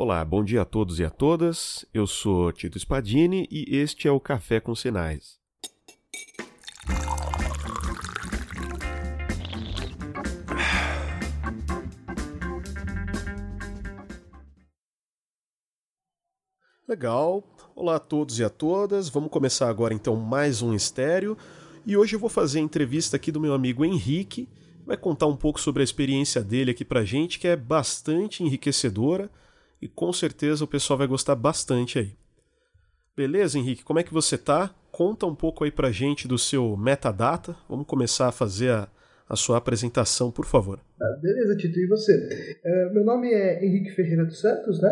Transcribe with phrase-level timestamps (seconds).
[0.00, 1.84] Olá, bom dia a todos e a todas.
[1.92, 5.40] Eu sou Tito Spadini e este é o Café com Sinais.
[16.86, 17.42] Legal.
[17.74, 19.08] Olá a todos e a todas.
[19.08, 21.36] Vamos começar agora então mais um estéreo.
[21.84, 24.48] E hoje eu vou fazer a entrevista aqui do meu amigo Henrique.
[24.86, 29.28] Vai contar um pouco sobre a experiência dele aqui pra gente, que é bastante enriquecedora
[29.80, 32.12] e com certeza o pessoal vai gostar bastante aí.
[33.16, 33.84] Beleza, Henrique?
[33.84, 34.72] Como é que você tá?
[34.92, 37.56] Conta um pouco aí pra gente do seu metadata.
[37.68, 38.88] Vamos começar a fazer a,
[39.28, 40.78] a sua apresentação, por favor.
[41.00, 41.78] Ah, beleza, Tito.
[41.78, 42.12] E você?
[42.12, 44.90] Uh, meu nome é Henrique Ferreira dos Santos, né?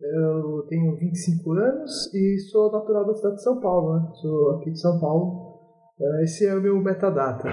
[0.00, 4.12] Eu tenho 25 anos e sou natural da cidade de São Paulo, né?
[4.20, 5.54] Sou aqui de São Paulo.
[5.98, 7.48] Uh, esse é o meu metadata.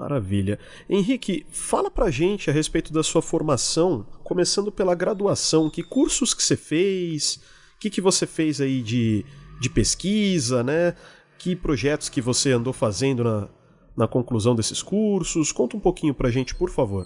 [0.00, 0.58] Maravilha.
[0.88, 5.68] Henrique, fala pra gente a respeito da sua formação, começando pela graduação.
[5.68, 7.38] Que cursos que você fez?
[7.76, 9.26] O que, que você fez aí de,
[9.60, 10.94] de pesquisa, né?
[11.38, 13.48] Que projetos que você andou fazendo na,
[13.94, 15.52] na conclusão desses cursos?
[15.52, 17.04] Conta um pouquinho pra gente, por favor.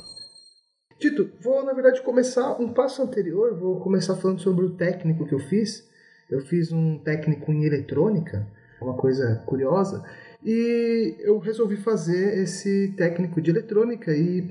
[1.00, 5.34] Tito, vou na verdade começar um passo anterior, vou começar falando sobre o técnico que
[5.34, 5.84] eu fiz.
[6.30, 8.46] Eu fiz um técnico em eletrônica,
[8.80, 10.04] uma coisa curiosa.
[10.44, 14.46] E eu resolvi fazer esse técnico de eletrônica e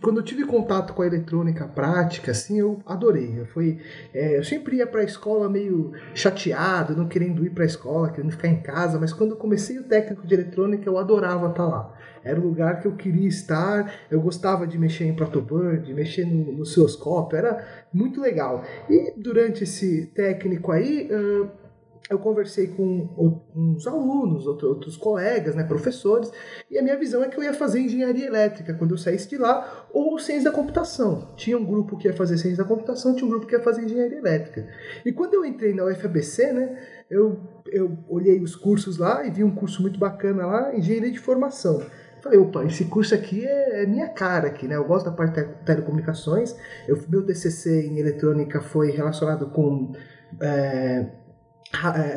[0.00, 3.38] quando eu tive contato com a eletrônica prática, assim, eu adorei.
[3.38, 3.78] Eu, fui,
[4.14, 8.10] é, eu sempre ia para a escola meio chateado, não querendo ir para a escola,
[8.10, 11.64] querendo ficar em casa, mas quando eu comecei o técnico de eletrônica, eu adorava estar
[11.64, 11.94] tá lá.
[12.24, 16.24] Era o lugar que eu queria estar, eu gostava de mexer em protobird, de mexer
[16.24, 18.64] no, no osciloscópio, era muito legal.
[18.88, 21.65] E durante esse técnico aí, uh,
[22.08, 26.30] eu conversei com uns alunos, outros colegas, né, professores,
[26.70, 29.36] e a minha visão é que eu ia fazer engenharia elétrica quando eu saísse de
[29.36, 31.32] lá, ou ciência da computação.
[31.36, 33.82] Tinha um grupo que ia fazer ciência da computação, tinha um grupo que ia fazer
[33.82, 34.68] engenharia elétrica.
[35.04, 36.78] E quando eu entrei na UFABC, né,
[37.10, 41.18] eu, eu olhei os cursos lá e vi um curso muito bacana lá, engenharia de
[41.18, 41.82] formação.
[42.22, 44.74] Falei, opa, esse curso aqui é, é minha cara aqui, né?
[44.74, 46.56] Eu gosto da parte de telecomunicações.
[46.88, 49.92] Eu, meu TCC em eletrônica foi relacionado com...
[50.40, 51.06] É,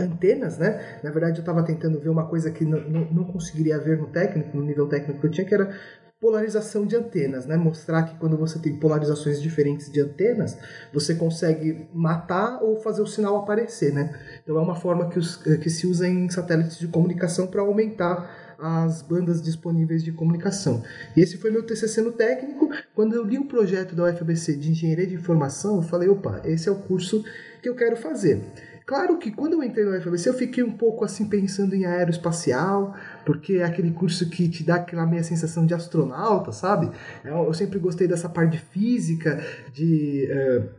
[0.02, 1.00] antenas, né?
[1.04, 2.80] Na verdade, eu estava tentando ver uma coisa que não,
[3.12, 5.74] não, conseguiria ver no técnico, no nível técnico que eu tinha, que era
[6.20, 7.56] polarização de antenas, né?
[7.56, 10.58] Mostrar que quando você tem polarizações diferentes de antenas,
[10.94, 14.14] você consegue matar ou fazer o sinal aparecer, né?
[14.44, 18.50] Então é uma forma que, os, que se usa em satélites de comunicação para aumentar
[18.62, 20.84] as bandas disponíveis de comunicação.
[21.16, 22.70] E esse foi meu TCC no técnico.
[22.94, 26.68] Quando eu li o projeto da UFBC de Engenharia de Informação, eu falei, opa, esse
[26.68, 27.24] é o curso
[27.62, 28.42] que eu quero fazer.
[28.90, 32.96] Claro que quando eu entrei no UFABC eu fiquei um pouco assim pensando em aeroespacial,
[33.24, 36.90] porque é aquele curso que te dá aquela meia sensação de astronauta, sabe?
[37.24, 40.70] Eu sempre gostei dessa parte de física, de uh,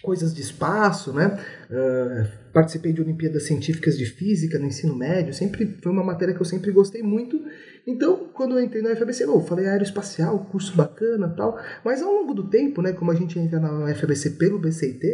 [0.00, 1.40] coisas de espaço, né?
[1.68, 6.40] Uh, participei de Olimpíadas Científicas de Física no ensino médio, sempre foi uma matéria que
[6.40, 7.42] eu sempre gostei muito.
[7.84, 11.58] Então, quando eu entrei na UFABC, eu falei aeroespacial, curso bacana tal.
[11.84, 15.04] Mas ao longo do tempo, né, como a gente entra na UFABC pelo BCIT,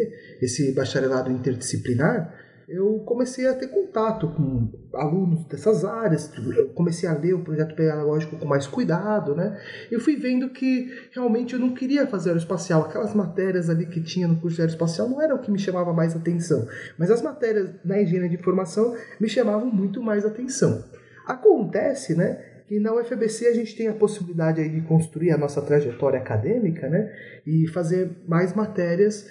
[0.42, 7.16] esse bacharelado interdisciplinar, eu comecei a ter contato com alunos dessas áreas, eu comecei a
[7.16, 9.58] ler o projeto pedagógico com mais cuidado, né?
[9.90, 14.28] Eu fui vendo que realmente eu não queria fazer aeroespacial, aquelas matérias ali que tinha
[14.28, 16.66] no curso de aeroespacial não era o que me chamava mais atenção,
[16.98, 20.84] mas as matérias na engenharia de informação me chamavam muito mais atenção.
[21.26, 26.18] Acontece, né, que na UFBC a gente tem a possibilidade de construir a nossa trajetória
[26.18, 27.12] acadêmica, né,
[27.46, 29.28] e fazer mais matérias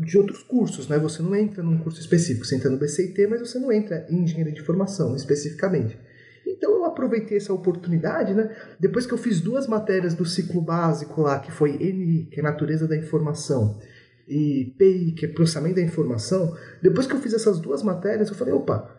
[0.00, 0.98] de outros cursos, né?
[0.98, 4.22] Você não entra num curso específico, você entra no BCIT, mas você não entra em
[4.22, 5.98] engenharia de formação especificamente.
[6.46, 8.54] Então eu aproveitei essa oportunidade, né?
[8.78, 12.42] Depois que eu fiz duas matérias do ciclo básico lá, que foi NI, que é
[12.42, 13.78] Natureza da Informação,
[14.28, 18.34] e PI, que é Processamento da Informação, depois que eu fiz essas duas matérias, eu
[18.34, 18.90] falei, opa,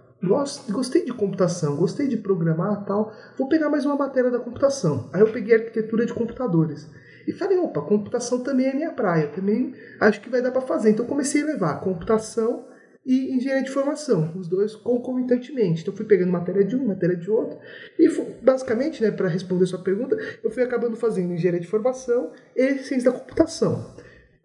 [0.72, 5.10] gostei de computação, gostei de programar tal, vou pegar mais uma matéria da computação.
[5.14, 6.90] Aí eu peguei arquitetura de computadores.
[7.28, 10.92] E falei, opa, computação também é minha praia, também acho que vai dar para fazer.
[10.92, 12.66] Então comecei a levar computação
[13.06, 15.82] e engenharia de formação, os dois concomitantemente.
[15.82, 17.60] Então fui pegando matéria de um, matéria de outro,
[18.00, 18.10] e
[18.42, 23.12] basicamente, né, para responder sua pergunta, eu fui acabando fazendo engenharia de formação e ciência
[23.12, 23.94] da computação.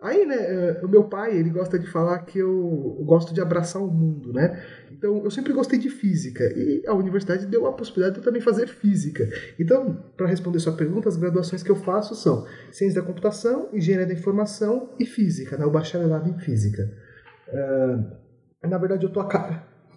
[0.02, 3.82] Aí, né, eh, o meu pai, ele gosta de falar que eu gosto de abraçar
[3.82, 4.62] o mundo, né?
[5.00, 8.42] Então, eu sempre gostei de física e a universidade deu a possibilidade de eu também
[8.42, 9.26] fazer física.
[9.58, 14.06] Então, para responder sua pergunta, as graduações que eu faço são Ciência da Computação, Engenharia
[14.06, 15.64] da Informação e Física, né?
[15.64, 16.92] o bacharelado em Física.
[17.48, 19.22] Uh, na verdade, eu tô,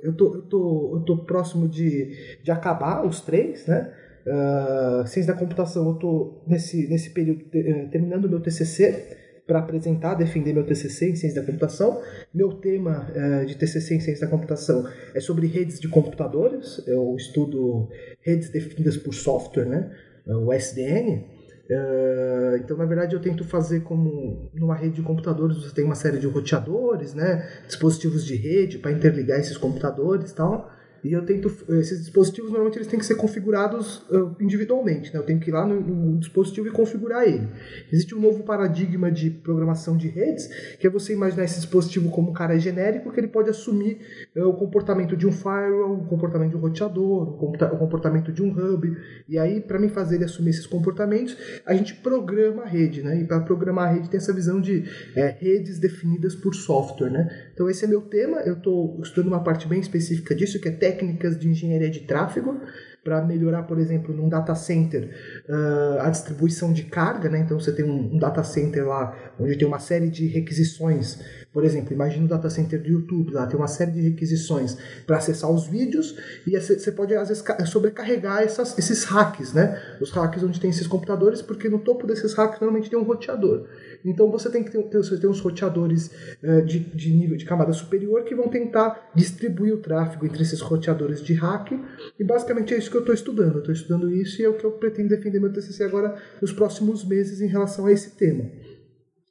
[0.01, 3.93] eu tô, eu tô, eu tô próximo de, de acabar os três, né?
[4.25, 9.17] Uh, ciência da computação, eu tô nesse, nesse período de, uh, terminando o meu TCC
[9.45, 12.01] para apresentar, defender meu TCC em ciência da computação.
[12.33, 16.81] Meu tema uh, de TCC em ciência da computação é sobre redes de computadores.
[16.87, 17.89] Eu estudo
[18.21, 19.91] redes definidas por software, né?
[20.25, 21.25] o SDN.
[21.69, 25.95] Uh, então, na verdade, eu tento fazer como numa rede de computadores você tem uma
[25.95, 27.47] série de roteadores, né?
[27.67, 30.69] dispositivos de rede para interligar esses computadores e tal.
[31.03, 31.51] E eu tento.
[31.79, 34.05] Esses dispositivos normalmente eles têm que ser configurados
[34.39, 35.13] individualmente.
[35.13, 35.19] Né?
[35.19, 37.47] Eu tenho que ir lá no, no, dispositivo e configurar ele.
[37.91, 40.47] Existe um novo paradigma de programação de redes,
[40.79, 43.99] que é você imaginar esse dispositivo como um cara genérico, que ele pode assumir
[44.35, 48.49] uh, o comportamento de um firewall, o comportamento de um roteador, o comportamento de um
[48.49, 48.97] hub.
[49.27, 53.01] E aí, para mim fazer ele assumir esses comportamentos, a gente programa a rede.
[53.01, 53.21] Né?
[53.21, 54.83] E para programar a rede tem essa visão de
[55.15, 57.09] é, redes definidas por software.
[57.09, 57.49] Né?
[57.53, 58.37] Então, esse é meu tema.
[58.41, 62.61] Eu estou estudando uma parte bem específica disso, que é técnicas de engenharia de tráfego
[63.03, 65.09] para melhorar, por exemplo, num data center
[65.49, 67.39] uh, a distribuição de carga, né?
[67.39, 71.19] Então você tem um, um, data center lá onde tem uma série de requisições.
[71.53, 75.17] Por exemplo, imagina o data center do YouTube, lá tem uma série de requisições para
[75.17, 76.17] acessar os vídeos
[76.47, 79.79] e você pode às vezes sobrecarregar essas, esses hacks, né?
[80.01, 83.67] Os hacks onde tem esses computadores, porque no topo desses hacks normalmente tem um roteador.
[84.03, 86.09] Então você tem que ter, ter, uns roteadores
[86.41, 90.59] uh, de, de nível de camada superior que vão tentar distribuir o tráfego entre esses
[90.59, 91.71] roteadores de hack.
[92.19, 93.59] E basicamente é isso que eu estou estudando.
[93.59, 97.05] Estou estudando isso e é o que eu pretendo defender meu TCC agora nos próximos
[97.05, 98.49] meses em relação a esse tema.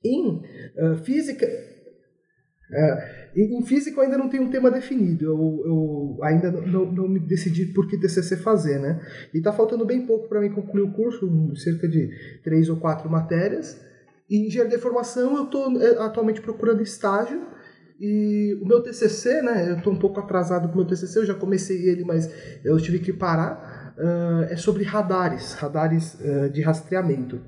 [0.05, 1.47] Em uh, física,
[2.73, 7.09] é, em física eu ainda não tenho um tema definido, eu, eu ainda não, não,
[7.09, 9.01] me decidi por que TCC fazer, né?
[9.33, 12.11] E está faltando bem pouco para mim concluir o curso, cerca de
[12.43, 13.81] três ou quatro matérias.
[14.29, 17.41] E em engenharia de formação eu estou é, atualmente procurando estágio
[18.05, 21.25] e o meu TCC, né, eu estou um pouco atrasado com o meu TCC, eu
[21.25, 22.29] já comecei ele, mas
[22.65, 27.41] eu tive que parar, uh, é sobre radares, radares uh, de rastreamento.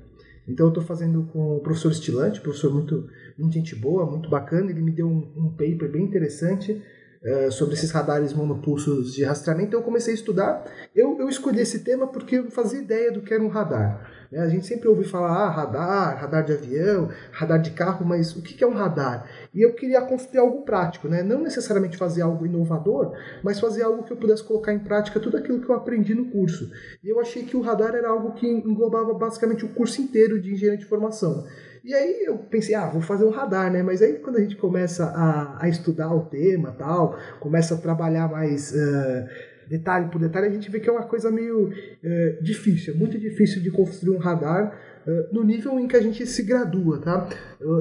[0.47, 4.69] Então eu estou fazendo com o professor Estilante, professor muito, muito gente boa, muito bacana,
[4.69, 6.81] ele me deu um, um paper bem interessante
[7.23, 10.65] uh, sobre esses radares monopulsos de rastreamento, eu comecei a estudar.
[10.95, 14.14] Eu, eu escolhi esse tema porque eu não fazia ideia do que era um radar.
[14.31, 14.39] Né?
[14.39, 18.41] A gente sempre ouve falar, ah, radar, radar de avião, radar de carro, mas o
[18.41, 19.27] que é um radar?
[19.53, 21.23] E eu queria construir algo prático, né?
[21.23, 23.13] não necessariamente fazer algo inovador,
[23.43, 26.25] mas fazer algo que eu pudesse colocar em prática tudo aquilo que eu aprendi no
[26.25, 26.71] curso.
[27.03, 30.53] E eu achei que o radar era algo que englobava basicamente o curso inteiro de
[30.53, 31.45] engenharia de formação.
[31.85, 33.83] E aí eu pensei, ah, vou fazer um radar, né?
[33.83, 38.27] Mas aí quando a gente começa a, a estudar o tema tal, começa a trabalhar
[38.27, 38.71] mais.
[38.71, 41.71] Uh, detalhe por detalhe, a gente vê que é uma coisa meio
[42.03, 46.01] é, difícil, é muito difícil de construir um radar é, no nível em que a
[46.01, 47.29] gente se gradua, tá?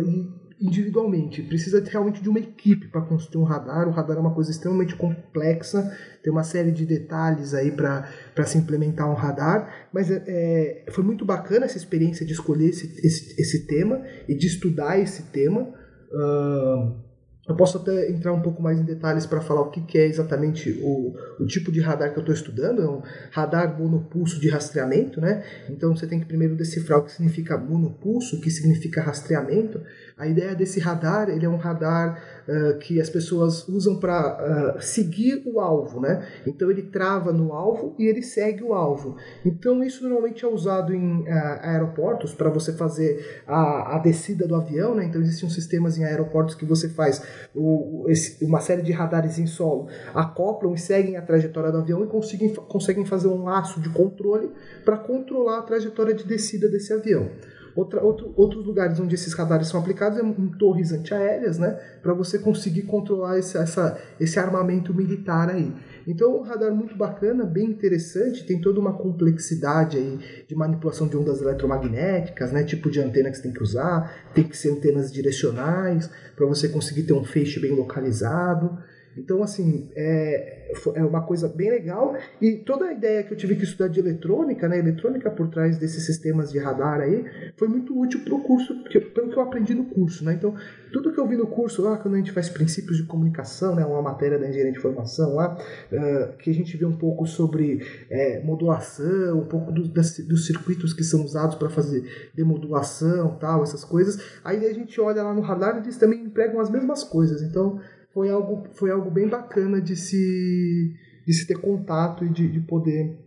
[0.05, 3.89] E individualmente, precisa realmente de uma equipe para construir um radar.
[3.89, 5.93] O radar é uma coisa extremamente complexa,
[6.23, 8.07] tem uma série de detalhes aí para
[8.47, 12.87] se implementar um radar, mas é, é, foi muito bacana essa experiência de escolher esse,
[13.05, 15.69] esse, esse tema e de estudar esse tema.
[16.13, 17.05] Uh,
[17.47, 20.07] eu posso até entrar um pouco mais em detalhes para falar o que, que é
[20.07, 22.81] exatamente o, o, tipo de radar que eu estou estudando.
[22.81, 25.45] É um radar monopulso de rastreamento, né?
[25.69, 29.81] Então você tem que primeiro decifrar o que significa monopulso, o que significa rastreamento.
[30.17, 34.83] A ideia desse radar, ele é um radar uh, que as pessoas usam para uh,
[34.83, 36.27] seguir o alvo, né?
[36.47, 39.17] Então ele trava no alvo e ele segue o alvo.
[39.45, 41.27] Então isso normalmente é usado em uh,
[41.63, 45.05] aeroportos para você fazer a, a, descida do avião, né?
[45.05, 47.23] Então existem sistemas em aeroportos que você faz
[47.55, 52.05] o, esse, uma série de radares em solo, acoplam e seguem a trajetória do avião
[52.05, 54.51] e conseguem, conseguem fazer um laço de controle
[54.85, 57.31] para controlar a trajetória de descida desse avião.
[57.77, 61.73] Outra, outro, outros lugares onde esses radares são aplicados é em torres antiaéreas, né?
[62.03, 65.75] Para você conseguir controlar esse, essa, esse armamento militar aí.
[66.07, 71.17] Então, um radar muito bacana, bem interessante, tem toda uma complexidade aí de manipulação de
[71.17, 72.63] ondas eletromagnéticas, né?
[72.63, 76.69] Tipo de antena que você tem que usar, tem que ser antenas direcionais para você
[76.69, 78.79] conseguir ter um feixe bem localizado.
[79.17, 82.17] Então, assim, é, é uma coisa bem legal.
[82.41, 85.79] E toda a ideia que eu tive que estudar de eletrônica, né, eletrônica por trás
[85.79, 87.25] desses sistemas de radar aí,
[87.57, 90.25] foi muito útil para o curso, porque, pelo que eu aprendi no curso.
[90.25, 90.35] Né?
[90.35, 90.55] Então,
[90.93, 93.85] tudo que eu vi no curso lá, quando a gente faz princípios de comunicação, né,
[93.85, 97.85] uma matéria da engenharia de formação lá, uh, que a gente vê um pouco sobre
[98.11, 103.63] é, modulação, um pouco do, das, dos circuitos que são usados para fazer demodulação, tal,
[103.63, 104.19] essas coisas.
[104.45, 107.43] Aí a gente olha lá no radar e eles também empregam as mesmas coisas.
[107.43, 107.81] Então,
[108.15, 110.95] foi algo, foi algo bem bacana de se,
[111.27, 113.19] de se ter contato e de, de poder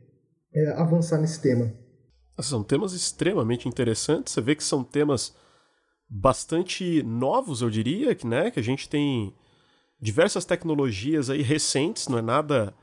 [0.56, 1.72] é, avançar nesse tema.
[2.40, 4.34] São temas extremamente interessantes.
[4.34, 5.36] Você vê que são temas
[6.10, 9.34] bastante novos, eu diria, que, né, que a gente tem
[10.00, 12.74] diversas tecnologias aí recentes, não é nada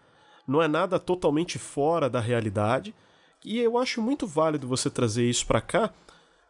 [0.46, 2.94] não é nada totalmente fora da realidade.
[3.42, 5.90] E eu acho muito válido você trazer isso para cá,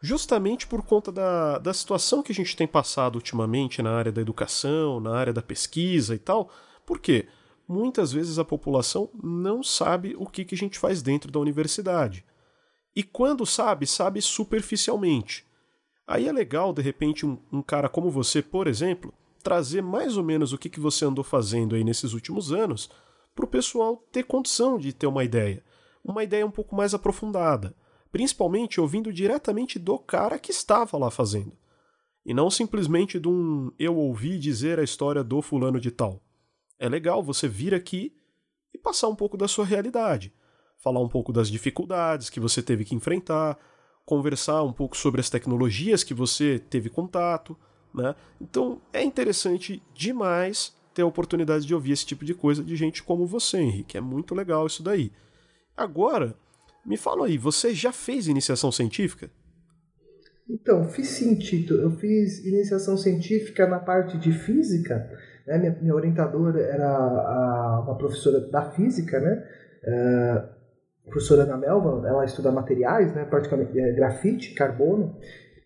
[0.01, 4.21] justamente por conta da, da situação que a gente tem passado ultimamente na área da
[4.21, 6.49] educação, na área da pesquisa e tal.
[6.85, 7.27] Por quê?
[7.67, 12.23] Muitas vezes a população não sabe o que, que a gente faz dentro da universidade.
[12.95, 15.45] E quando sabe, sabe superficialmente.
[16.07, 19.11] Aí é legal, de repente, um, um cara como você, por exemplo,
[19.41, 22.89] trazer mais ou menos o que, que você andou fazendo aí nesses últimos anos
[23.33, 25.63] para o pessoal ter condição de ter uma ideia.
[26.03, 27.75] Uma ideia um pouco mais aprofundada
[28.15, 31.51] principalmente ouvindo diretamente do cara que estava lá fazendo.
[32.25, 36.23] E não simplesmente de um eu ouvi dizer a história do fulano de tal.
[36.79, 38.15] É legal você vir aqui
[38.73, 40.33] e passar um pouco da sua realidade,
[40.77, 43.59] falar um pouco das dificuldades que você teve que enfrentar,
[44.05, 47.53] conversar um pouco sobre as tecnologias que você teve contato,
[47.93, 48.15] né?
[48.39, 53.03] Então é interessante demais ter a oportunidade de ouvir esse tipo de coisa de gente
[53.03, 53.97] como você, Henrique.
[53.97, 55.11] É muito legal isso daí.
[55.75, 56.37] Agora,
[56.85, 59.29] me fala aí, você já fez iniciação científica?
[60.47, 61.73] Então, fiz sim, Tito.
[61.73, 65.09] Eu fiz iniciação científica na parte de física.
[65.47, 65.57] Né?
[65.57, 69.43] Minha, minha orientadora era a, uma professora da física, né?
[69.83, 70.55] Uh,
[71.09, 73.25] professora Ana Melva, ela estuda materiais, né?
[73.25, 75.17] praticamente é, grafite, carbono.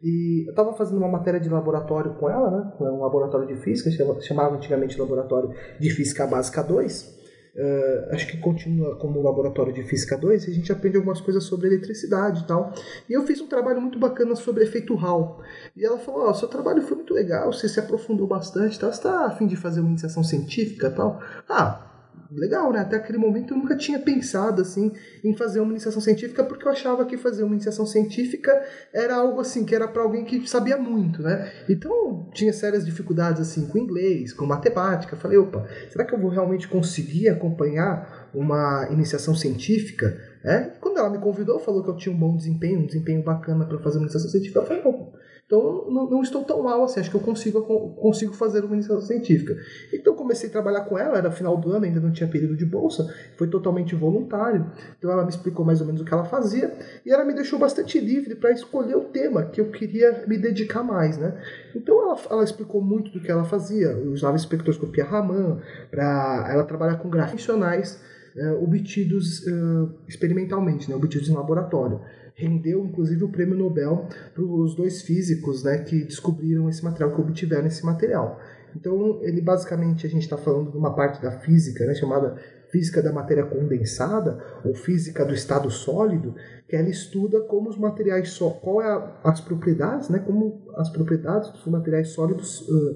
[0.01, 2.73] E eu estava fazendo uma matéria de laboratório com ela, né?
[2.79, 7.18] um laboratório de física, chamava antigamente Laboratório de Física Básica 2.
[7.55, 11.43] Uh, acho que continua como laboratório de física 2 e a gente aprende algumas coisas
[11.43, 12.73] sobre eletricidade e tal.
[13.09, 15.41] E eu fiz um trabalho muito bacana sobre efeito Hall.
[15.75, 18.91] E ela falou: Ó, oh, seu trabalho foi muito legal, você se aprofundou bastante, tal.
[18.91, 21.21] você está afim de fazer uma iniciação científica tal?
[21.47, 21.88] Ah,
[22.31, 22.79] legal, né?
[22.79, 24.91] Até aquele momento eu nunca tinha pensado assim
[25.23, 28.51] em fazer uma iniciação científica porque eu achava que fazer uma iniciação científica
[28.93, 31.51] era algo assim que era para alguém que sabia muito, né?
[31.67, 35.15] Então tinha sérias dificuldades assim com inglês, com matemática.
[35.15, 40.17] Falei, opa, será que eu vou realmente conseguir acompanhar uma iniciação científica?
[40.43, 40.71] É?
[40.79, 43.77] Quando ela me convidou, falou que eu tinha um bom desempenho, um desempenho bacana para
[43.79, 45.18] fazer uma iniciação científica, eu falei, opa,
[45.49, 47.59] então não, não, estou tão mal assim, acho que eu consigo,
[47.95, 49.57] consigo fazer uma iniciação científica.
[49.91, 52.67] Então comecei a trabalhar com ela, era final do ano, ainda não tinha período de
[52.67, 54.71] bolsa, foi totalmente voluntário.
[54.99, 56.71] Então ela me explicou mais ou menos o que ela fazia
[57.03, 60.83] e ela me deixou bastante livre para escolher o tema que eu queria me dedicar
[60.83, 61.41] mais, né?
[61.75, 66.63] Então ela, ela explicou muito do que ela fazia, eu usava espectroscopia Raman para ela
[66.63, 72.01] trabalhar com gráficos uh, obtidos uh, experimentalmente, né, obtidos em laboratório
[72.39, 77.21] rendeu inclusive o prêmio Nobel para os dois físicos né, que descobriram esse material, que
[77.21, 78.39] obtiveram esse material.
[78.75, 82.35] Então, ele basicamente, a gente está falando de uma parte da física né, chamada
[82.71, 86.35] física da matéria condensada ou física do estado sólido,
[86.67, 90.89] que ela estuda como os materiais só, qual é a, as propriedades, né, como as
[90.89, 92.95] propriedades dos materiais sólidos uh,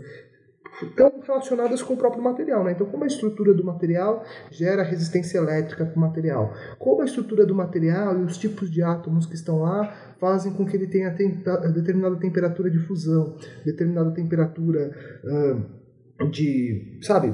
[0.84, 2.63] estão relacionadas com o próprio material.
[2.63, 2.72] Né?
[2.74, 7.46] Então, como a estrutura do material gera resistência elétrica para o material, como a estrutura
[7.46, 11.10] do material e os tipos de átomos que estão lá fazem com que ele tenha
[11.10, 14.92] determinada temperatura de fusão, determinada temperatura.
[16.32, 17.34] De, sabe,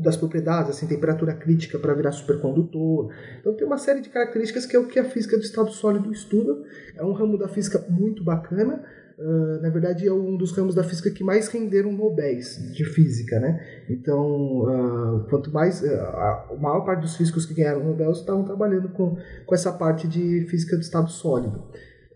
[0.00, 3.12] das propriedades, assim, temperatura crítica para virar supercondutor.
[3.38, 6.10] Então tem uma série de características que é o que a física do estado sólido
[6.10, 6.56] estuda.
[6.96, 8.82] É um ramo da física muito bacana,
[9.16, 13.38] Uh, na verdade, é um dos ramos da física que mais renderam Nobéis de física,
[13.38, 13.84] né?
[13.88, 18.88] Então, uh, quanto mais uh, a maior parte dos físicos que ganharam Nobel estavam trabalhando
[18.88, 19.16] com,
[19.46, 21.62] com essa parte de física do estado sólido.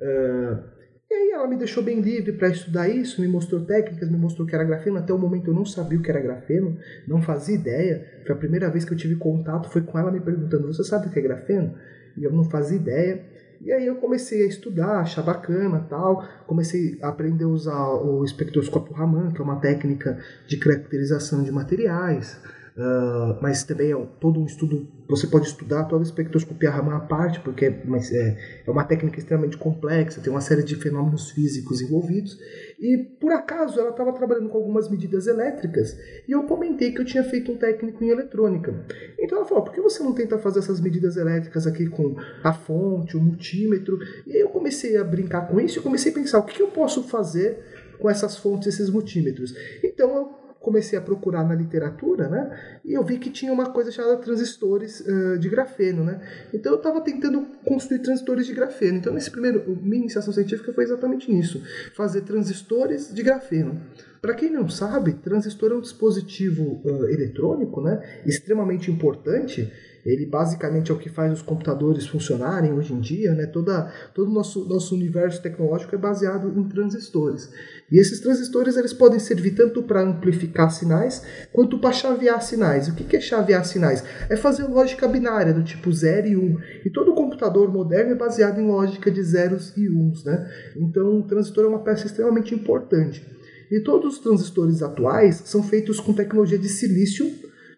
[0.00, 4.46] e aí ela me deixou bem livre para estudar isso, me mostrou técnicas, me mostrou
[4.46, 4.98] que era grafeno.
[4.98, 6.76] Até o momento eu não sabia o que era grafeno,
[7.06, 8.04] não fazia ideia.
[8.26, 11.06] Foi a primeira vez que eu tive contato, foi com ela me perguntando: "Você sabe
[11.06, 11.74] o que é grafeno?"
[12.16, 13.37] E eu não fazia ideia.
[13.60, 16.24] E aí eu comecei a estudar, achar bacana tal.
[16.46, 21.50] Comecei a aprender a usar o espectroscópio Raman, que é uma técnica de caracterização de
[21.50, 22.40] materiais.
[22.78, 24.86] Uh, mas também é todo um estudo.
[25.08, 29.18] Você pode estudar toda a espectroscopia Raman à parte, porque é, é, é uma técnica
[29.18, 32.38] extremamente complexa, tem uma série de fenômenos físicos envolvidos.
[32.78, 37.04] E por acaso ela estava trabalhando com algumas medidas elétricas e eu comentei que eu
[37.04, 38.72] tinha feito um técnico em eletrônica.
[39.18, 42.52] Então ela falou: por que você não tenta fazer essas medidas elétricas aqui com a
[42.52, 43.98] fonte, o multímetro?
[44.26, 46.68] E aí eu comecei a brincar com isso e comecei a pensar: o que eu
[46.68, 47.58] posso fazer
[47.98, 49.54] com essas fontes, esses multímetros?
[49.82, 52.80] Então eu comecei a procurar na literatura, né?
[52.84, 56.20] E eu vi que tinha uma coisa chamada transistores uh, de grafeno, né?
[56.52, 58.98] Então eu estava tentando construir transistores de grafeno.
[58.98, 61.62] Então nesse primeiro, minha iniciação científica foi exatamente nisso,
[61.94, 63.80] fazer transistores de grafeno.
[64.20, 69.72] Para quem não sabe, transistor é um dispositivo uh, eletrônico né, extremamente importante
[70.12, 73.46] ele basicamente é o que faz os computadores funcionarem hoje em dia, né?
[73.46, 77.50] Toda, todo o nosso, nosso universo tecnológico é baseado em transistores.
[77.90, 81.22] E esses transistores eles podem servir tanto para amplificar sinais
[81.52, 82.88] quanto para chavear sinais.
[82.88, 84.02] O que é chavear sinais?
[84.30, 86.40] É fazer lógica binária do tipo 0 e 1.
[86.40, 86.58] Um.
[86.84, 90.24] E todo computador moderno é baseado em lógica de zeros e uns.
[90.24, 90.50] Né?
[90.76, 93.26] Então o transistor é uma peça extremamente importante.
[93.70, 97.30] E todos os transistores atuais são feitos com tecnologia de silício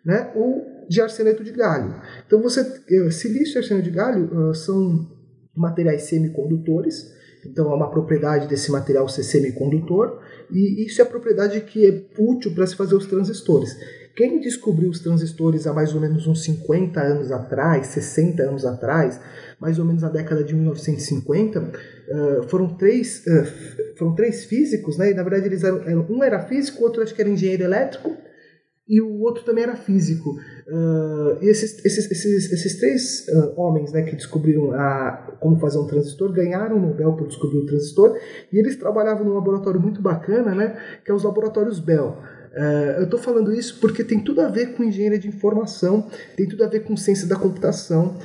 [0.05, 1.95] né, ou de arseneto de galho.
[2.27, 5.09] Então, você, eh, silício e arseneto de galho uh, são
[5.55, 7.15] materiais semicondutores,
[7.47, 10.21] então é uma propriedade desse material ser semicondutor,
[10.51, 13.77] e isso é a propriedade que é útil para se fazer os transistores.
[14.17, 19.21] Quem descobriu os transistores há mais ou menos uns 50 anos atrás, 60 anos atrás,
[19.61, 25.13] mais ou menos na década de 1950, uh, foram, três, uh, foram três físicos, né?
[25.13, 28.11] E, na verdade eles eram, um era físico, outro acho que era engenheiro elétrico,
[28.91, 30.31] e o outro também era físico.
[30.67, 35.87] Uh, esses, esses, esses, esses três uh, homens né, que descobriram a, como fazer um
[35.87, 38.19] transistor ganharam o Nobel por descobrir o transistor
[38.53, 42.19] e eles trabalhavam num laboratório muito bacana, né, que é os laboratórios Bell.
[42.53, 46.49] Uh, eu estou falando isso porque tem tudo a ver com engenharia de informação, tem
[46.49, 48.17] tudo a ver com ciência da computação,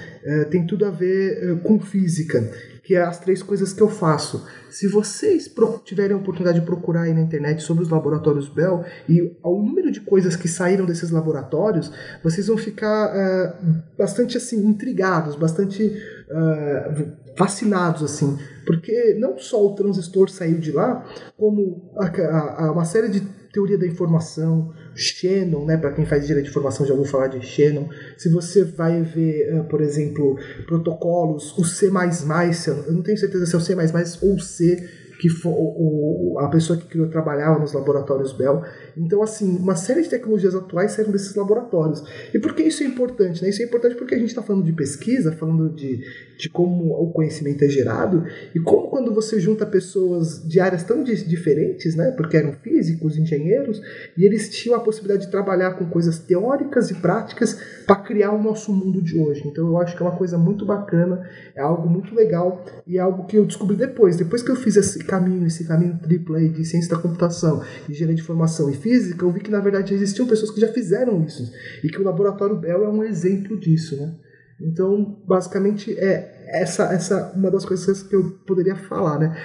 [0.49, 2.51] tem tudo a ver com física
[2.85, 4.45] que é as três coisas que eu faço.
[4.69, 5.51] Se vocês
[5.83, 9.91] tiverem a oportunidade de procurar aí na internet sobre os laboratórios Bell e o número
[9.91, 11.91] de coisas que saíram desses laboratórios,
[12.23, 18.37] vocês vão ficar uh, bastante assim intrigados, bastante uh, fascinados assim,
[18.67, 21.03] porque não só o transistor saiu de lá,
[21.37, 26.23] como a, a, a uma série de teoria da informação, Shannon, né, para quem faz
[26.23, 27.89] engenharia de informação já ouviu falar de Shannon.
[28.17, 33.55] Se você vai ver, uh, por exemplo, protocolos, o C++, eu não tenho certeza se
[33.55, 33.75] é o C++
[34.21, 38.63] ou C, que o, a pessoa que criou trabalhava nos laboratórios Bell.
[38.97, 42.03] Então, assim, uma série de tecnologias atuais saíram desses laboratórios.
[42.33, 43.41] E por que isso é importante?
[43.41, 43.49] Né?
[43.49, 46.01] Isso é importante porque a gente está falando de pesquisa, falando de,
[46.37, 51.03] de como o conhecimento é gerado, e como quando você junta pessoas de áreas tão
[51.03, 52.11] diferentes, né?
[52.11, 53.81] porque eram físicos, engenheiros,
[54.17, 58.41] e eles tinham a possibilidade de trabalhar com coisas teóricas e práticas para criar o
[58.41, 59.43] nosso mundo de hoje.
[59.45, 63.01] Então, eu acho que é uma coisa muito bacana, é algo muito legal, e é
[63.01, 64.17] algo que eu descobri depois.
[64.17, 68.15] Depois que eu fiz esse caminho, esse caminho triplo aí de ciência da computação, engenharia
[68.15, 71.51] de informação e física, eu vi que na verdade existiam pessoas que já fizeram isso
[71.83, 74.15] e que o laboratório Bell é um exemplo disso, né?
[74.61, 79.35] Então, basicamente é essa essa uma das coisas que eu poderia falar, né?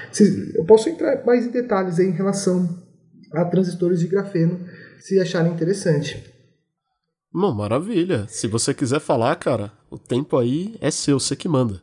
[0.55, 2.69] Eu posso entrar mais em detalhes em relação
[3.33, 4.61] a transistores de grafeno,
[4.99, 6.25] se acharem interessante.
[7.33, 8.27] Bom, maravilha.
[8.29, 11.81] Se você quiser falar, cara, o tempo aí é seu, você que manda.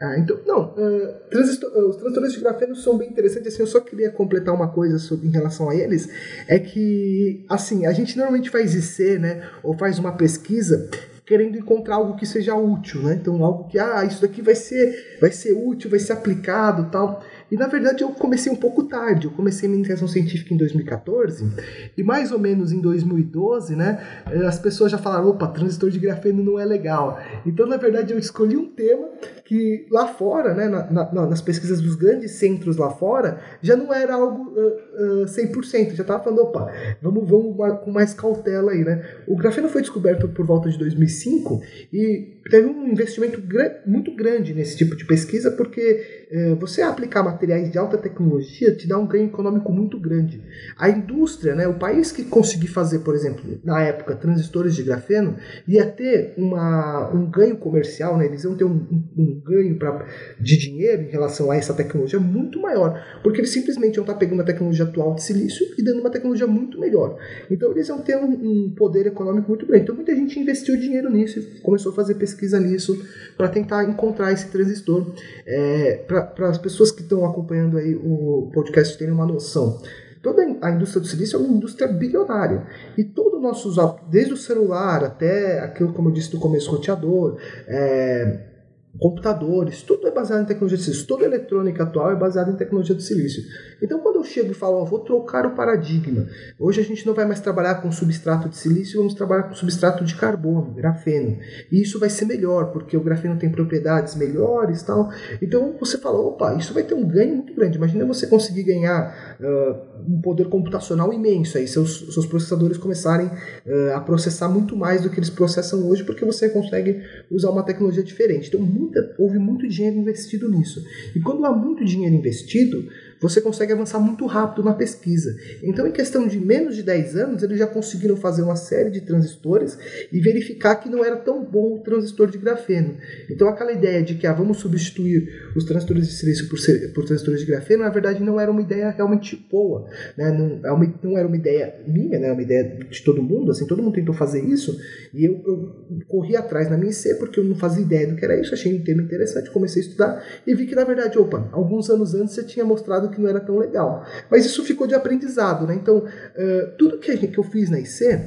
[0.00, 4.10] Ah, então, não, uh, os transistores de grafeno são bem interessantes, assim, eu só queria
[4.10, 6.08] completar uma coisa sobre, em relação a eles,
[6.48, 10.88] é que, assim, a gente normalmente faz IC, né, ou faz uma pesquisa
[11.26, 15.18] querendo encontrar algo que seja útil, né, então algo que, ah, isso daqui vai ser,
[15.20, 19.26] vai ser útil, vai ser aplicado tal, e na verdade eu comecei um pouco tarde.
[19.26, 21.50] Eu comecei minha iniciação científica em 2014
[21.96, 25.98] e mais ou menos em 2012, né, eh, as pessoas já falaram, opa, transistor de
[25.98, 27.20] grafeno não é legal.
[27.44, 29.08] Então, na verdade, eu escolhi um tema
[29.44, 33.92] que lá fora, né, na, na, nas pesquisas dos grandes centros lá fora, já não
[33.92, 35.94] era algo uh, uh, 100%.
[35.94, 39.04] Já estava falando, opa, vamos, vamos com mais cautela aí, né.
[39.26, 41.60] O grafeno foi descoberto por volta de 2005
[41.92, 43.42] e teve um investimento
[43.86, 48.86] muito grande nesse tipo de pesquisa porque uh, você aplicar materiais de alta tecnologia te
[48.86, 50.42] dá um ganho econômico muito grande.
[50.76, 55.36] A indústria, né, o país que conseguir fazer, por exemplo, na época, transistores de grafeno,
[55.66, 60.06] ia ter uma, um ganho comercial, né, eles iam ter um, um ganho pra,
[60.38, 64.42] de dinheiro em relação a essa tecnologia muito maior, porque eles simplesmente iam estar pegando
[64.42, 67.16] a tecnologia atual de silício e dando uma tecnologia muito melhor.
[67.50, 69.84] Então eles iam ter um, um poder econômico muito grande.
[69.84, 73.02] Então muita gente investiu dinheiro nisso e começou a fazer pesquisa nisso
[73.36, 75.14] para tentar encontrar esse transistor.
[75.46, 79.80] É, para as pessoas que estão acompanhando aí o podcast terem uma noção.
[80.22, 82.66] Toda a indústria do silício é uma indústria bilionária.
[82.96, 83.74] E todo o nosso,
[84.10, 88.49] desde o celular até aquilo, como eu disse no começo, roteador, é,
[88.98, 91.06] computadores, tudo é baseado em tecnologia de silício.
[91.06, 93.42] Toda eletrônica atual é baseada em tecnologia de silício.
[93.82, 96.26] Então, quando eu chego e falo, oh, vou trocar o paradigma,
[96.58, 100.04] hoje a gente não vai mais trabalhar com substrato de silício, vamos trabalhar com substrato
[100.04, 101.38] de carbono, grafeno.
[101.70, 105.10] E isso vai ser melhor, porque o grafeno tem propriedades melhores tal.
[105.40, 107.78] Então, você fala, opa, isso vai ter um ganho muito grande.
[107.78, 113.94] Imagina você conseguir ganhar uh, um poder computacional imenso aí, seus, seus processadores começarem uh,
[113.94, 118.02] a processar muito mais do que eles processam hoje, porque você consegue usar uma tecnologia
[118.02, 118.48] diferente.
[118.48, 120.82] Então, muita, houve muito dinheiro investido nisso.
[121.14, 122.84] E quando há muito dinheiro investido,
[123.20, 125.36] você consegue avançar muito rápido na pesquisa.
[125.62, 129.00] Então, em questão de menos de 10 anos, eles já conseguiram fazer uma série de
[129.02, 129.78] transistores
[130.10, 132.96] e verificar que não era tão bom o transistor de grafeno.
[133.28, 136.58] Então, aquela ideia de que ah, vamos substituir os transistores de silício por,
[136.94, 139.86] por transistores de grafeno, na verdade, não era uma ideia realmente boa.
[140.16, 140.30] Né?
[140.30, 142.32] Não, é não era uma ideia minha, né?
[142.32, 143.50] uma ideia de todo mundo.
[143.50, 144.78] Assim, todo mundo tentou fazer isso
[145.12, 148.24] e eu, eu corri atrás na minha IC porque eu não fazia ideia do que
[148.24, 148.54] era isso.
[148.54, 152.14] Achei um tema interessante, comecei a estudar e vi que, na verdade, opa, alguns anos
[152.14, 154.04] antes você tinha mostrado que não era tão legal.
[154.30, 155.66] Mas isso ficou de aprendizado.
[155.66, 155.74] Né?
[155.74, 158.18] Então, uh, tudo que, que eu fiz na IC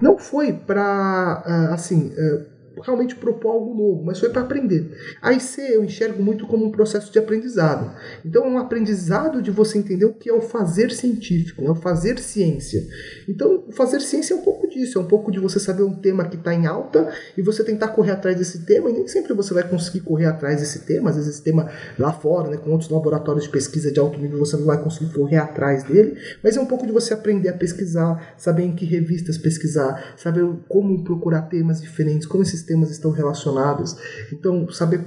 [0.00, 2.51] não foi para, uh, assim, uh,
[2.82, 4.90] realmente propor algo novo, mas foi para aprender.
[5.20, 7.94] A IC eu enxergo muito como um processo de aprendizado.
[8.24, 11.70] Então é um aprendizado de você entender o que é o fazer científico, né?
[11.70, 12.86] o fazer ciência.
[13.28, 16.24] Então, fazer ciência é um pouco disso, é um pouco de você saber um tema
[16.24, 19.54] que está em alta e você tentar correr atrás desse tema, e nem sempre você
[19.54, 22.90] vai conseguir correr atrás desse tema, às vezes esse tema lá fora, né, com outros
[22.90, 26.60] laboratórios de pesquisa de alto nível, você não vai conseguir correr atrás dele, mas é
[26.60, 31.42] um pouco de você aprender a pesquisar, saber em que revistas pesquisar, saber como procurar
[31.42, 33.96] temas diferentes, como esses temas estão relacionados.
[34.32, 35.00] Então, saber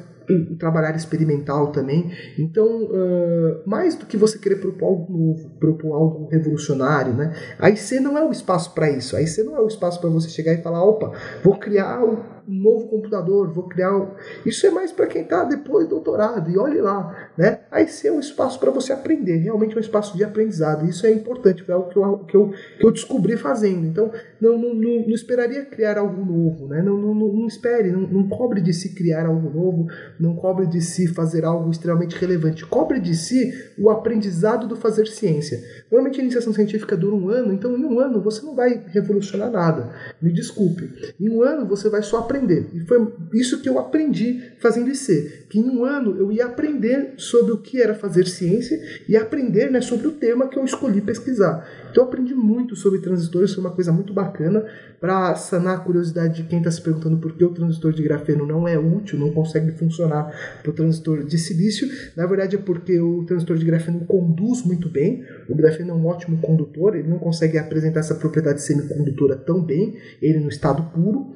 [0.60, 2.12] trabalhar experimental também.
[2.38, 7.34] Então, uh, mais do que você querer propor algo novo, propor algo revolucionário, né?
[7.60, 9.16] A IC não é o espaço para isso.
[9.16, 11.12] A IC não é o espaço para você chegar e falar, opa,
[11.44, 12.02] vou criar
[12.48, 13.96] um novo computador, vou criar.
[13.96, 14.12] Um...
[14.46, 17.30] Isso é mais para quem está depois do doutorado, e olhe lá.
[17.38, 17.60] Né?
[17.72, 20.86] Aí sim é um espaço para você aprender, realmente é um espaço de aprendizado.
[20.86, 23.86] Isso é importante, foi algo que eu, que eu, que eu descobri fazendo.
[23.86, 26.82] Então, não, não, não, não esperaria criar algo novo, né?
[26.82, 29.88] não, não, não, não espere, não, não cobre de si criar algo novo,
[30.20, 35.08] não cobre de si fazer algo extremamente relevante, cobre de si o aprendizado do fazer
[35.08, 35.60] ciência.
[35.92, 39.50] Normalmente a iniciação científica dura um ano, então em um ano você não vai revolucionar
[39.50, 39.92] nada.
[40.22, 40.90] Me desculpe.
[41.20, 42.68] Em um ano você vai só aprender aprender.
[42.74, 45.46] E foi isso que eu aprendi fazendo IC.
[45.50, 49.72] Que em um ano eu ia aprender sobre o que era fazer ciência e aprender
[49.72, 51.68] né, sobre o tema que eu escolhi pesquisar.
[51.90, 54.66] Então eu aprendi muito sobre transistores, foi uma coisa muito bacana
[55.00, 58.46] para sanar a curiosidade de quem está se perguntando por que o transistor de grafeno
[58.46, 61.88] não é útil, não consegue funcionar para o transistor de silício.
[62.16, 66.06] Na verdade é porque o transistor de grafeno conduz muito bem, o grafeno é um
[66.06, 71.34] ótimo condutor, ele não consegue apresentar essa propriedade semicondutora tão bem, ele no estado puro,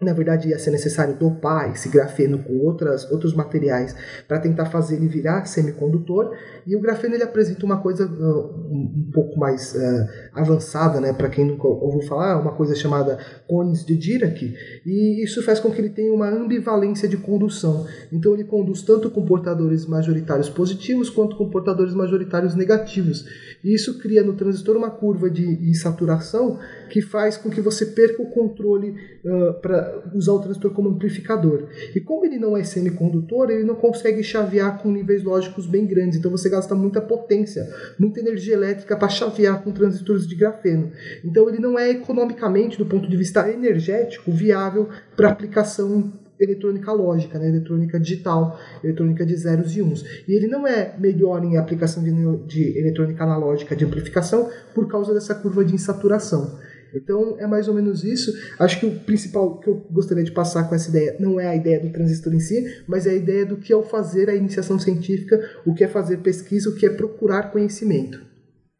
[0.00, 3.96] na verdade ia ser necessário dopar esse grafeno com outras, outros materiais
[4.28, 6.32] para tentar fazer ele virar semicondutor.
[6.64, 11.12] E o grafeno ele apresenta uma coisa uh, um, pouco mais uh, avançada né?
[11.12, 14.54] Para quem nunca ouviu falar uma coisa chamada cones de Dirac.
[14.86, 17.84] E isso faz com que ele tenha uma ambivalência de condução.
[18.12, 23.26] Então ele conduz tanto com portadores majoritários positivos quanto com portadores majoritários negativos.
[23.64, 26.56] E isso cria no transistor uma curva de insaturação
[26.88, 31.68] que faz com que você perca o controle uh, para usar o transistor como amplificador.
[31.94, 36.18] E como ele não é semicondutor, ele não consegue chavear com níveis lógicos bem grandes.
[36.18, 40.90] Então você gasta muita potência, muita energia elétrica para chavear com transistores de grafeno.
[41.24, 47.38] Então ele não é economicamente, do ponto de vista energético, viável para aplicação eletrônica lógica,
[47.38, 47.48] né?
[47.48, 50.04] eletrônica digital, eletrônica de zeros e uns.
[50.26, 52.12] E ele não é melhor em aplicação de,
[52.46, 56.58] de eletrônica analógica de amplificação por causa dessa curva de insaturação.
[56.94, 58.32] Então é mais ou menos isso.
[58.58, 61.56] Acho que o principal que eu gostaria de passar com essa ideia não é a
[61.56, 64.34] ideia do transistor em si, mas é a ideia do que é o fazer a
[64.34, 68.26] iniciação científica, o que é fazer pesquisa, o que é procurar conhecimento.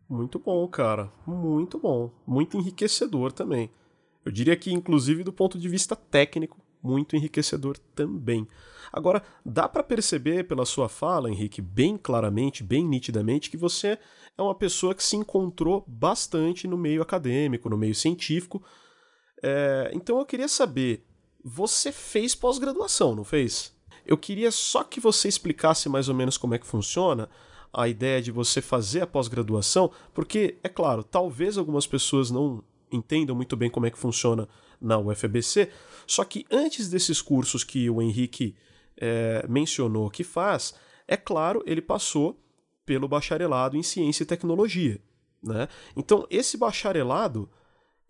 [0.09, 1.11] Muito bom, cara.
[1.27, 2.11] Muito bom.
[2.27, 3.71] Muito enriquecedor também.
[4.25, 8.47] Eu diria que, inclusive, do ponto de vista técnico, muito enriquecedor também.
[8.93, 13.99] Agora, dá para perceber pela sua fala, Henrique, bem claramente, bem nitidamente, que você
[14.37, 18.63] é uma pessoa que se encontrou bastante no meio acadêmico, no meio científico.
[19.43, 21.05] É, então eu queria saber,
[21.45, 23.77] você fez pós-graduação, não fez?
[24.07, 27.29] Eu queria só que você explicasse mais ou menos como é que funciona
[27.73, 33.37] a ideia de você fazer a pós-graduação, porque, é claro, talvez algumas pessoas não entendam
[33.37, 34.49] muito bem como é que funciona
[34.81, 35.71] na UFBC,
[36.07, 38.57] só que antes desses cursos que o Henrique
[38.97, 40.75] é, mencionou que faz,
[41.07, 42.39] é claro, ele passou
[42.85, 45.01] pelo bacharelado em ciência e tecnologia.
[45.43, 45.69] Né?
[45.97, 47.49] Então, esse bacharelado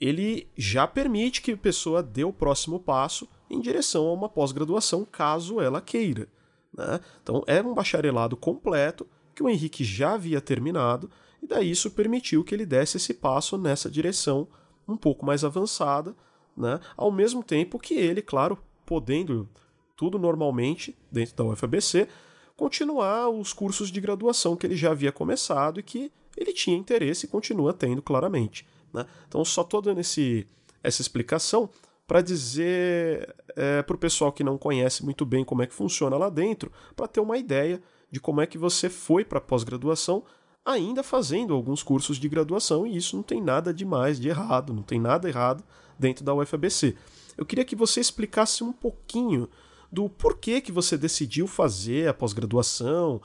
[0.00, 5.04] ele já permite que a pessoa dê o próximo passo em direção a uma pós-graduação,
[5.04, 6.28] caso ela queira.
[6.72, 7.00] Né?
[7.22, 11.10] Então, é um bacharelado completo que o Henrique já havia terminado,
[11.42, 14.48] e daí isso permitiu que ele desse esse passo nessa direção
[14.86, 16.14] um pouco mais avançada,
[16.58, 16.80] né?
[16.96, 19.48] ao mesmo tempo que ele, claro, podendo
[19.96, 22.08] tudo normalmente dentro da UFABC,
[22.56, 27.26] continuar os cursos de graduação que ele já havia começado e que ele tinha interesse
[27.26, 28.66] e continua tendo claramente.
[28.92, 29.06] Né?
[29.26, 31.68] Então, só estou dando essa explicação
[32.06, 36.16] para dizer é, para o pessoal que não conhece muito bem como é que funciona
[36.16, 40.24] lá dentro, para ter uma ideia de como é que você foi para a pós-graduação
[40.64, 44.72] ainda fazendo alguns cursos de graduação, e isso não tem nada de mais, de errado,
[44.72, 45.64] não tem nada errado
[45.98, 46.96] dentro da UFABC.
[47.36, 49.48] Eu queria que você explicasse um pouquinho
[49.90, 53.20] do porquê que você decidiu fazer a pós-graduação,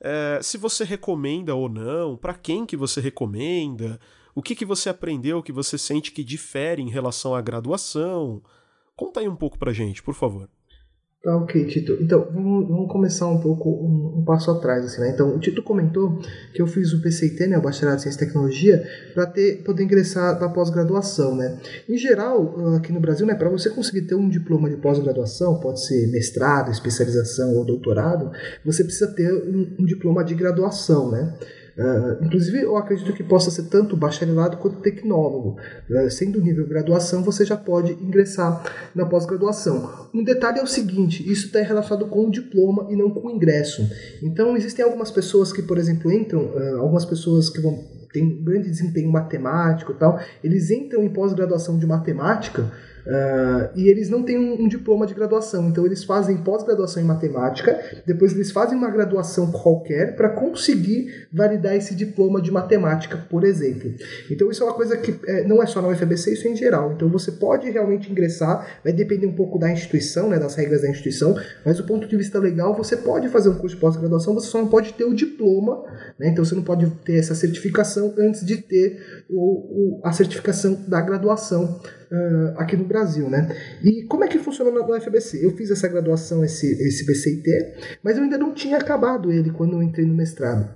[0.00, 3.98] é, se você recomenda ou não, para quem que você recomenda,
[4.34, 8.42] o que, que você aprendeu que você sente que difere em relação à graduação.
[8.96, 10.48] Conta aí um pouco pra gente, por favor.
[11.24, 11.96] Tá, ok, Tito.
[12.02, 14.84] Então, vamos, vamos começar um pouco um, um, passo atrás.
[14.84, 15.08] Assim, né?
[15.08, 16.18] Então, o Tito comentou
[16.52, 19.32] que eu fiz o PCIT, né, o Bacharelado em Ciência e Tecnologia, para
[19.64, 21.34] poder ingressar na pós-graduação.
[21.34, 21.56] Né?
[21.88, 25.82] Em geral, aqui no Brasil, né, para você conseguir ter um diploma de pós-graduação, pode
[25.86, 28.30] ser mestrado, especialização ou doutorado,
[28.62, 31.10] você precisa ter um, um diploma de graduação.
[31.10, 31.38] Né?
[31.76, 35.56] Uh, inclusive, eu acredito que possa ser tanto bacharelado quanto tecnólogo.
[35.90, 38.62] Uh, sendo nível graduação, você já pode ingressar
[38.94, 40.08] na pós-graduação.
[40.14, 43.30] Um detalhe é o seguinte: isso está relacionado com o diploma e não com o
[43.30, 43.88] ingresso.
[44.22, 48.44] Então, existem algumas pessoas que, por exemplo, entram, uh, algumas pessoas que vão tem um
[48.44, 52.70] grande desempenho matemático e tal, eles entram em pós-graduação de matemática
[53.06, 57.06] Uh, e eles não têm um, um, diploma de graduação, então eles fazem pós-graduação em
[57.06, 63.44] matemática, depois eles fazem uma graduação qualquer para conseguir validar esse diploma de matemática, por
[63.44, 63.92] exemplo.
[64.30, 66.56] Então isso é uma coisa que é, não é só na UFABC, isso é em
[66.56, 66.92] geral.
[66.92, 70.88] Então você pode realmente ingressar, vai depender um pouco da instituição, né, das regras da
[70.88, 74.46] instituição, mas do ponto de vista legal, você pode fazer um curso de pós-graduação, você
[74.46, 75.84] só não pode ter o diploma,
[76.18, 80.84] né, então você não pode ter essa certificação antes de ter o, o a certificação
[80.88, 81.80] da graduação
[82.14, 83.48] uh, aqui no Brasil, né?
[83.82, 85.44] E como é que funciona na, UFBC?
[85.44, 89.74] Eu fiz essa graduação, esse, esse BCIT, mas eu ainda não tinha acabado ele quando
[89.74, 90.68] eu entrei no mestrado.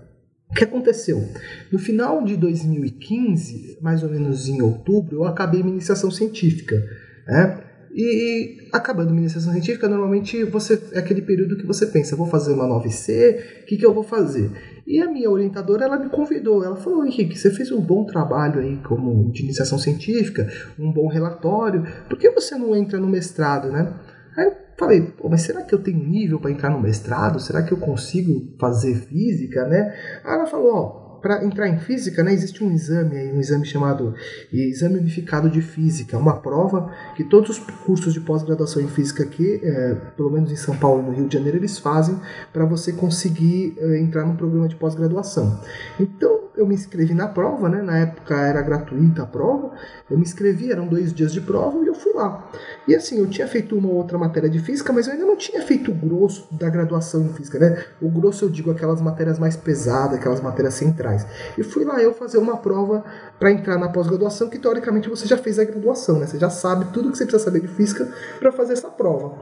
[0.51, 1.29] O que aconteceu?
[1.71, 6.83] No final de 2015, mais ou menos em outubro, eu acabei minha iniciação científica.
[7.27, 7.61] Né?
[7.95, 12.53] E acabando minha iniciação científica, normalmente você é aquele período que você pensa, vou fazer
[12.53, 14.51] uma 9C, o que, que eu vou fazer?
[14.89, 18.59] E a minha orientadora, ela me convidou, ela falou, Henrique, você fez um bom trabalho
[18.59, 20.49] aí como de iniciação científica,
[20.79, 23.93] um bom relatório, por que você não entra no mestrado, né?
[24.35, 27.39] Aí eu falei, Pô, mas será que eu tenho nível para entrar no mestrado?
[27.39, 29.95] Será que eu consigo fazer física, né?
[30.25, 34.15] Aí ela falou, ó, para entrar em física, né, existe um exame um exame chamado
[34.53, 39.61] Exame Unificado de Física, uma prova que todos os cursos de pós-graduação em física aqui,
[39.63, 42.19] é, pelo menos em São Paulo e no Rio de Janeiro, eles fazem
[42.53, 45.61] para você conseguir é, entrar no programa de pós-graduação.
[45.99, 47.81] Então, eu me inscrevi na prova, né?
[47.81, 49.71] Na época era gratuita a prova.
[50.11, 52.51] Eu me inscrevi, eram dois dias de prova e eu fui lá.
[52.87, 55.63] E assim, eu tinha feito uma outra matéria de física, mas eu ainda não tinha
[55.63, 57.85] feito o grosso da graduação em física, né?
[58.03, 61.08] O grosso eu digo aquelas matérias mais pesadas, aquelas matérias centrais.
[61.57, 63.05] E fui lá eu fazer uma prova
[63.39, 66.27] para entrar na pós-graduação, que teoricamente você já fez a graduação, né?
[66.27, 69.39] Você já sabe tudo que você precisa saber de física para fazer essa prova.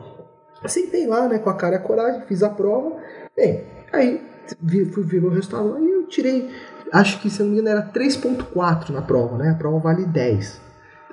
[0.66, 2.96] Sentei lá, né, com a cara e a coragem, fiz a prova.
[3.36, 4.20] Bem, aí
[4.92, 6.50] fui ver o resultado e eu tirei
[6.92, 9.50] acho que se não me engano era 3.4 na prova, né?
[9.50, 10.60] A prova vale 10.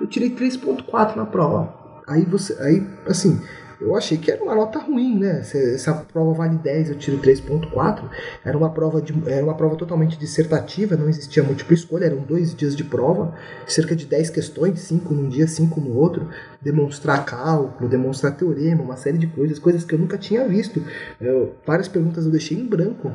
[0.00, 2.02] Eu tirei 3.4 na prova.
[2.06, 3.40] Aí você, aí assim,
[3.80, 5.42] eu achei que era uma nota ruim, né?
[5.42, 8.08] Se, a prova vale 10, eu tiro 3.4.
[8.44, 12.54] Era uma prova de, era uma prova totalmente dissertativa, não existia múltipla escolha, eram dois
[12.54, 13.34] dias de prova,
[13.66, 16.28] cerca de 10 questões, 5 num dia, 5 no outro,
[16.60, 20.82] demonstrar cálculo, demonstrar teorema, uma série de coisas, coisas que eu nunca tinha visto.
[21.20, 23.10] Eu, várias perguntas eu deixei em branco.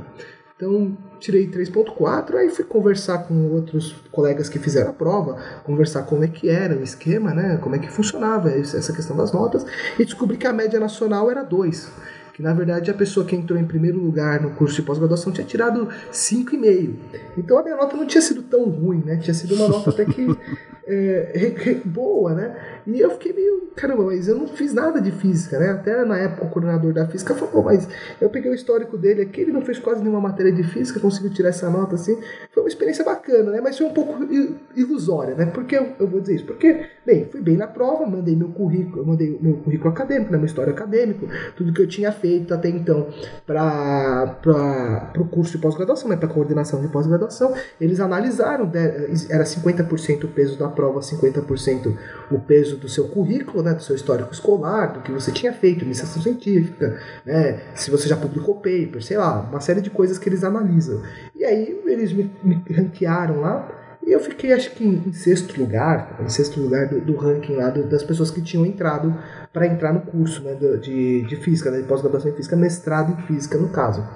[0.60, 6.22] Então, tirei 3.4, aí fui conversar com outros colegas que fizeram a prova, conversar como
[6.22, 9.66] é que era o esquema, né, como é que funcionava essa questão das notas,
[9.98, 13.60] e descobri que a média nacional era 2 que na verdade a pessoa que entrou
[13.60, 16.96] em primeiro lugar no curso de pós-graduação tinha tirado 5,5.
[17.38, 19.18] Então a minha nota não tinha sido tão ruim, né?
[19.18, 20.26] Tinha sido uma nota até que
[20.88, 22.79] é, boa, né?
[22.94, 25.70] E eu fiquei meio, caramba, mas eu não fiz nada de física, né?
[25.70, 27.88] Até na época o coordenador da física falou, mas
[28.20, 31.32] eu peguei o histórico dele aqui, ele não fez quase nenhuma matéria de física, conseguiu
[31.32, 32.20] tirar essa nota assim.
[32.52, 33.62] Foi uma experiência bacana, né?
[33.62, 34.28] Mas foi um pouco
[34.76, 35.46] ilusória, né?
[35.46, 36.46] Por que eu, eu vou dizer isso?
[36.46, 40.38] Porque, bem, fui bem na prova, mandei meu currículo, mandei meu currículo acadêmico, né?
[40.38, 43.08] meu história acadêmico, tudo que eu tinha feito até então
[43.46, 46.16] para o curso de pós-graduação, né?
[46.16, 47.54] Para coordenação de pós-graduação.
[47.80, 49.10] Eles analisaram, né?
[49.30, 51.96] era 50% o peso da prova 50%
[52.32, 55.86] o peso do seu currículo, né, do seu histórico escolar, do que você tinha feito,
[55.86, 60.30] iniciação científica, né, se você já publicou paper, sei lá, uma série de coisas que
[60.30, 61.02] eles analisam.
[61.36, 66.18] E aí eles me, me ranquearam lá e eu fiquei, acho que em, sexto lugar,
[66.20, 69.16] em sexto lugar do, do ranking lá do, das pessoas que tinham entrado
[69.52, 73.22] para entrar no curso né, de, de física, né, de pós-graduação em física, mestrado em
[73.28, 74.08] física no caso.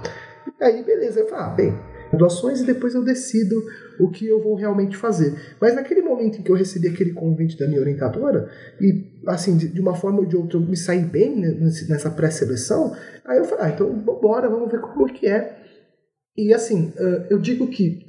[0.60, 1.80] E aí, beleza, eu falei, ah, bem,
[2.14, 3.56] graduações e depois eu decido
[4.00, 5.34] o que eu vou realmente fazer.
[5.60, 8.50] Mas naquele momento em que eu recebi aquele convite da minha orientadora,
[8.80, 11.36] e assim, de, uma forma ou de outra eu me saí bem
[11.90, 12.96] nessa pré-seleção,
[13.26, 15.58] aí eu falei, ah, então bora, vamos ver como que é
[16.36, 16.92] E assim,
[17.30, 18.06] eu digo que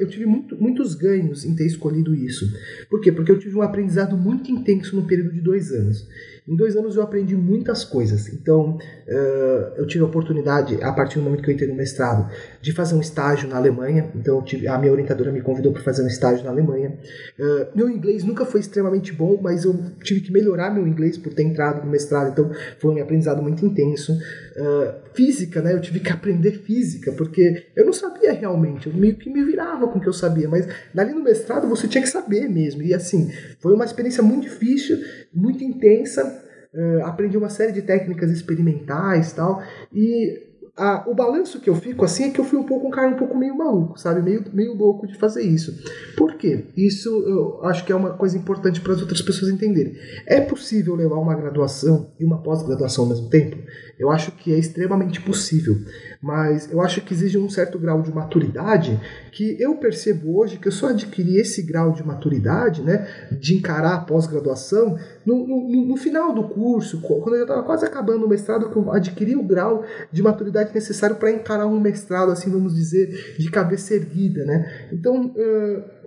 [0.00, 2.46] eu tive muito, muitos ganhos em ter escolhido isso.
[2.88, 3.12] Por quê?
[3.12, 6.06] Porque eu tive um aprendizado muito intenso no período de dois anos.
[6.48, 8.32] Em dois anos eu aprendi muitas coisas.
[8.32, 12.30] Então, uh, eu tive a oportunidade, a partir do momento que eu entrei no mestrado,
[12.62, 14.10] de fazer um estágio na Alemanha.
[14.14, 16.98] Então, tive, a minha orientadora me convidou para fazer um estágio na Alemanha.
[17.38, 21.34] Uh, meu inglês nunca foi extremamente bom, mas eu tive que melhorar meu inglês por
[21.34, 22.30] ter entrado no mestrado.
[22.30, 24.12] Então, foi um aprendizado muito intenso.
[24.12, 25.74] Uh, física, né?
[25.74, 28.86] Eu tive que aprender física, porque eu não sabia realmente.
[28.86, 31.88] Eu meio que me virava com o que eu sabia, mas ali no mestrado você
[31.88, 32.82] tinha que saber mesmo.
[32.82, 34.96] E assim, foi uma experiência muito difícil,
[35.34, 36.37] muito intensa
[36.74, 39.62] uh, aprendi uma série de técnicas experimentais tal.
[39.92, 42.90] E a, o balanço que eu fico assim é que eu fui um pouco um
[42.90, 44.22] cara um pouco meio maluco, sabe?
[44.22, 45.72] Meio, meio louco de fazer isso.
[46.16, 46.66] Por quê?
[46.76, 49.96] Isso eu acho que é uma coisa importante para as outras pessoas entenderem.
[50.24, 53.56] É possível levar uma graduação e uma pós-graduação ao mesmo tempo?
[53.98, 55.76] Eu acho que é extremamente possível,
[56.22, 58.98] mas eu acho que exige um certo grau de maturidade
[59.32, 63.94] que eu percebo hoje que eu só adquiri esse grau de maturidade, né, de encarar
[63.94, 68.70] a pós-graduação no, no, no, final do curso, quando eu estava quase acabando o mestrado,
[68.70, 73.36] que eu adquiri o grau de maturidade necessário para encarar um mestrado, assim vamos dizer,
[73.38, 74.88] de cabeça erguida, né?
[74.92, 75.97] Então uh,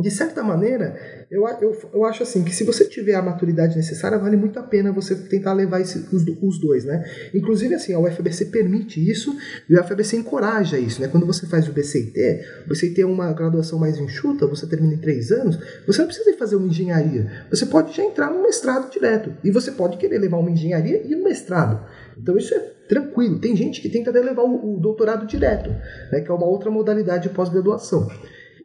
[0.00, 4.16] de certa maneira, eu, eu, eu acho assim que se você tiver a maturidade necessária,
[4.16, 7.04] vale muito a pena você tentar levar esse, os, os dois, né?
[7.34, 9.36] Inclusive, assim, a UFBC permite isso
[9.68, 11.08] e a UFBC encoraja isso, né?
[11.08, 12.12] Quando você faz o BCIT,
[12.64, 16.32] o BCIT é uma graduação mais enxuta, você termina em três anos, você não precisa
[16.36, 20.38] fazer uma engenharia, você pode já entrar no mestrado direto e você pode querer levar
[20.38, 21.84] uma engenharia e um mestrado.
[22.16, 22.58] Então isso é
[22.88, 23.38] tranquilo.
[23.38, 25.70] Tem gente que tenta levar o, o doutorado direto,
[26.12, 26.20] né?
[26.20, 28.08] Que é uma outra modalidade de pós-graduação.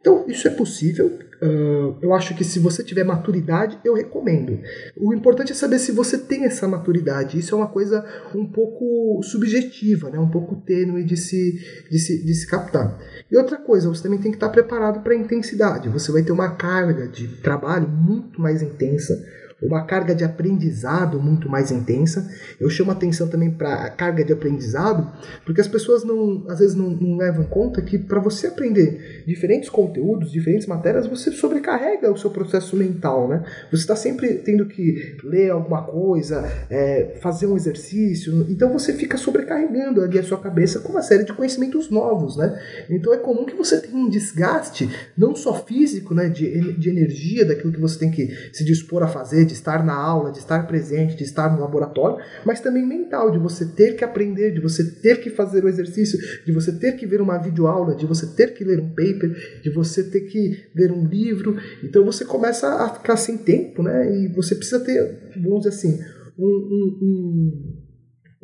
[0.04, 1.18] Então, isso é possível.
[1.40, 4.60] Uh, eu acho que se você tiver maturidade, eu recomendo.
[4.94, 7.38] O importante é saber se você tem essa maturidade.
[7.38, 10.18] Isso é uma coisa um pouco subjetiva, né?
[10.18, 11.58] um pouco tênue de se,
[11.90, 12.98] de, se, de se captar.
[13.32, 15.88] E outra coisa, você também tem que estar preparado para a intensidade.
[15.88, 19.24] Você vai ter uma carga de trabalho muito mais intensa
[19.62, 22.28] uma carga de aprendizado muito mais intensa.
[22.60, 25.10] Eu chamo atenção também para a carga de aprendizado,
[25.44, 29.68] porque as pessoas não, às vezes não, não levam conta que para você aprender diferentes
[29.68, 33.44] conteúdos, diferentes matérias, você sobrecarrega o seu processo mental, né?
[33.70, 39.16] Você está sempre tendo que ler alguma coisa, é, fazer um exercício, então você fica
[39.16, 42.58] sobrecarregando ali a sua cabeça com uma série de conhecimentos novos, né?
[42.90, 47.44] Então é comum que você tenha um desgaste, não só físico, né, de, de energia,
[47.44, 50.66] daquilo que você tem que se dispor a fazer, de estar na aula, de estar
[50.66, 54.84] presente, de estar no laboratório, mas também mental, de você ter que aprender, de você
[54.84, 58.54] ter que fazer o exercício, de você ter que ver uma videoaula, de você ter
[58.54, 61.56] que ler um paper, de você ter que ler um livro.
[61.82, 64.10] Então você começa a ficar sem tempo, né?
[64.16, 65.98] E você precisa ter, vamos dizer assim,
[66.38, 67.84] um, um, um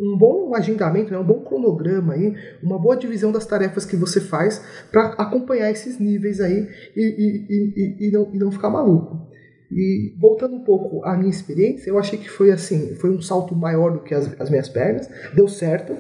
[0.01, 4.19] um bom agendamento, né, um bom cronograma aí, uma boa divisão das tarefas que você
[4.19, 9.30] faz para acompanhar esses níveis aí e, e, e, e, não, e não ficar maluco.
[9.71, 13.55] E voltando um pouco à minha experiência, eu achei que foi assim, foi um salto
[13.55, 15.97] maior do que as, as minhas pernas, deu certo.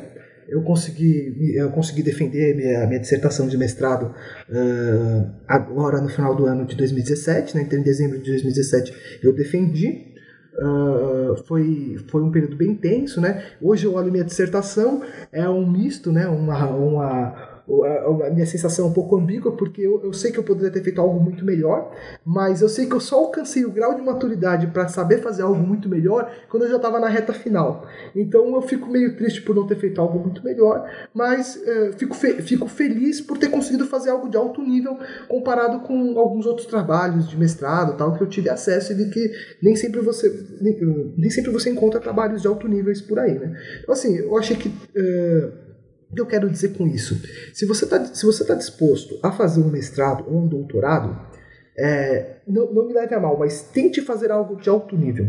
[0.49, 4.13] Eu consegui, eu consegui defender minha, minha dissertação de mestrado
[4.49, 7.63] uh, agora no final do ano de 2017, né?
[7.63, 10.11] então em dezembro de 2017 eu defendi.
[10.53, 13.45] Uh, foi, foi um período bem tenso, né?
[13.63, 15.03] Hoje eu olho minha dissertação,
[15.33, 16.27] é um misto, né?
[16.27, 17.50] Uma, uma,
[17.85, 20.83] a minha sensação é um pouco ambígua, porque eu, eu sei que eu poderia ter
[20.83, 21.93] feito algo muito melhor,
[22.25, 25.63] mas eu sei que eu só alcancei o grau de maturidade para saber fazer algo
[25.63, 27.87] muito melhor quando eu já estava na reta final.
[28.15, 32.15] Então eu fico meio triste por não ter feito algo muito melhor, mas é, fico,
[32.15, 36.67] fe fico feliz por ter conseguido fazer algo de alto nível comparado com alguns outros
[36.67, 39.31] trabalhos de mestrado tal que eu tive acesso e vi que
[39.63, 40.29] nem sempre você
[40.61, 40.77] nem,
[41.17, 43.57] nem sempre você encontra trabalhos de alto nível por aí, né?
[43.83, 45.53] Então assim, eu achei que uh,
[46.11, 47.21] o que eu quero dizer com isso?
[47.55, 51.17] Se você está tá disposto a fazer um mestrado ou um doutorado,
[51.79, 55.27] é, não, não me leve a mal, mas tente fazer algo de alto nível.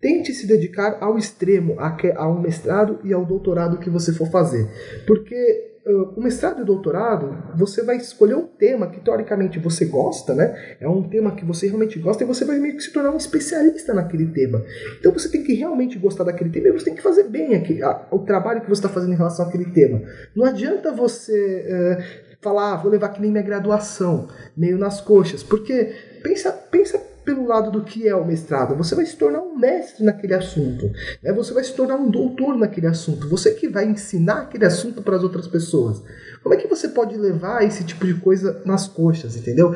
[0.00, 4.30] Tente se dedicar ao extremo, a, a um mestrado e ao doutorado que você for
[4.30, 4.68] fazer.
[5.06, 10.76] Porque o mestrado e doutorado, você vai escolher um tema que teoricamente você gosta, né?
[10.80, 13.16] É um tema que você realmente gosta e você vai meio que se tornar um
[13.16, 14.64] especialista naquele tema.
[14.98, 17.82] Então você tem que realmente gostar daquele tema e você tem que fazer bem aqui,
[17.82, 20.00] a, o trabalho que você está fazendo em relação àquele tema.
[20.34, 21.98] Não adianta você
[22.44, 27.46] falar, ah, vou levar que nem minha graduação, meio nas coxas, porque pensa, pensa pelo
[27.46, 28.76] lado do que é o mestrado.
[28.76, 30.90] Você vai se tornar um mestre naquele assunto.
[31.22, 31.32] Né?
[31.32, 33.28] Você vai se tornar um doutor naquele assunto.
[33.28, 36.02] Você que vai ensinar aquele assunto para as outras pessoas.
[36.44, 39.74] Como é que você pode levar esse tipo de coisa nas coxas, entendeu?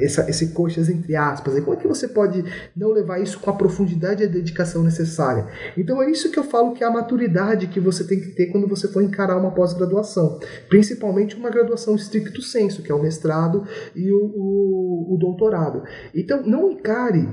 [0.00, 1.58] Essa, esse coxas entre aspas.
[1.58, 2.44] Como é que você pode
[2.76, 5.44] não levar isso com a profundidade e a dedicação necessária?
[5.76, 8.46] Então é isso que eu falo que é a maturidade que você tem que ter
[8.46, 10.38] quando você for encarar uma pós-graduação.
[10.68, 13.66] Principalmente uma graduação stricto senso, que é o mestrado
[13.96, 15.82] e o, o, o doutorado.
[16.14, 17.28] Então não encare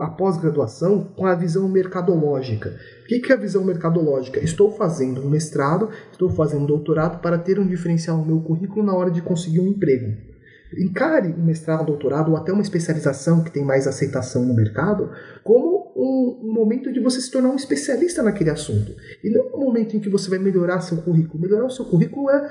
[0.00, 2.74] a pós-graduação com a visão mercadológica.
[3.02, 4.38] O que é a visão mercadológica?
[4.40, 8.84] Estou fazendo um mestrado, estou fazendo um doutorado para ter um diferencial no meu currículo
[8.84, 10.31] na hora de conseguir um emprego.
[10.78, 15.10] Encare um mestrado, doutorado ou até uma especialização que tem mais aceitação no mercado
[15.42, 18.94] como um, momento de você se tornar um especialista naquele assunto.
[19.22, 21.42] E não um momento em que você vai melhorar seu currículo.
[21.42, 22.50] Melhorar o seu currículo é,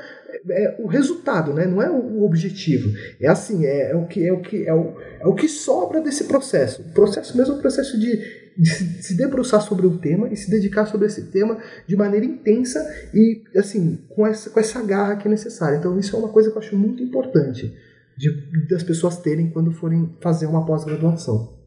[0.49, 1.65] é o resultado, né?
[1.65, 2.89] não é o objetivo.
[3.19, 6.01] É assim, é, é, o que é o que é o, é o que sobra
[6.01, 6.81] desse processo.
[6.81, 8.69] O processo mesmo é um processo de de
[9.01, 11.57] se debruçar sobre o tema e se dedicar sobre esse tema
[11.87, 15.77] de maneira intensa e assim com essa, com essa garra que é necessária.
[15.77, 17.73] Então isso é uma coisa que eu acho muito importante
[18.17, 21.59] de, das pessoas terem quando forem fazer uma pós-graduação.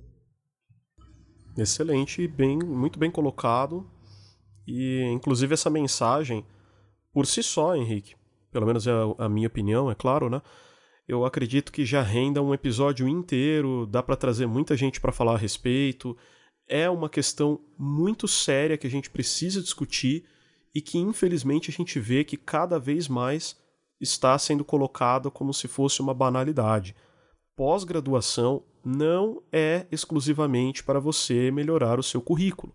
[1.57, 3.87] Excelente, bem, muito bem colocado.
[4.67, 6.45] E inclusive essa mensagem
[7.13, 8.17] por si só, Henrique,
[8.51, 10.43] pelo menos é a minha opinião, é claro, né?
[11.07, 15.35] Eu acredito que já renda um episódio inteiro, dá para trazer muita gente para falar
[15.35, 16.17] a respeito.
[16.67, 20.25] É uma questão muito séria que a gente precisa discutir
[20.75, 23.55] e que infelizmente a gente vê que cada vez mais
[24.05, 26.95] está sendo colocada como se fosse uma banalidade.
[27.57, 32.73] Pós-graduação não é exclusivamente para você melhorar o seu currículo.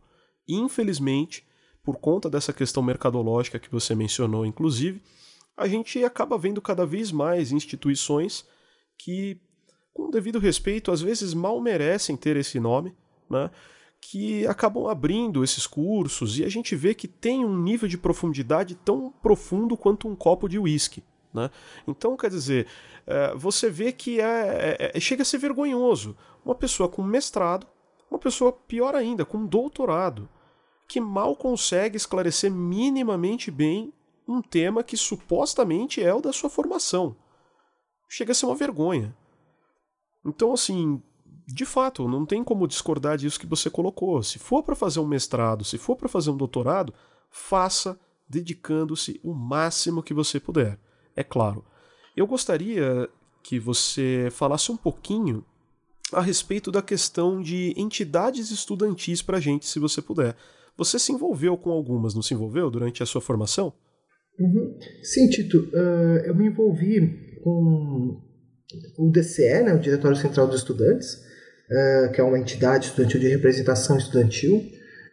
[0.48, 1.48] Infelizmente,
[1.84, 5.02] por conta dessa questão mercadológica que você mencionou, inclusive,
[5.56, 8.46] a gente acaba vendo cada vez mais instituições
[8.98, 9.40] que,
[9.94, 12.96] com devido respeito, às vezes mal merecem ter esse nome,
[13.30, 13.52] né?
[14.02, 18.76] que acabam abrindo esses cursos e a gente vê que tem um nível de profundidade
[18.76, 21.04] tão profundo quanto um copo de uísque.
[21.34, 21.50] Né?
[21.88, 22.68] Então, quer dizer,
[23.06, 27.68] é, você vê que é, é, é, chega a ser vergonhoso uma pessoa com mestrado,
[28.10, 30.28] uma pessoa pior ainda, com doutorado,
[30.88, 33.94] que mal consegue esclarecer minimamente bem
[34.28, 37.16] um tema que supostamente é o da sua formação.
[38.08, 39.16] Chega a ser uma vergonha.
[40.26, 41.02] Então, assim,
[41.48, 44.22] de fato, não tem como discordar disso que você colocou.
[44.24, 46.94] Se for para fazer um mestrado, se for para fazer um doutorado,
[47.30, 50.80] faça dedicando-se o máximo que você puder
[51.20, 51.64] é claro.
[52.16, 53.10] Eu gostaria
[53.44, 55.44] que você falasse um pouquinho
[56.14, 60.36] a respeito da questão de entidades estudantis para a gente, se você puder.
[60.78, 63.74] Você se envolveu com algumas, não se envolveu durante a sua formação?
[64.40, 64.80] Uhum.
[65.04, 65.70] Sim, Tito.
[65.74, 68.22] Uh, eu me envolvi com
[68.98, 73.28] o DCE, né, o Diretório Central dos Estudantes, uh, que é uma entidade estudantil de
[73.28, 74.64] representação estudantil.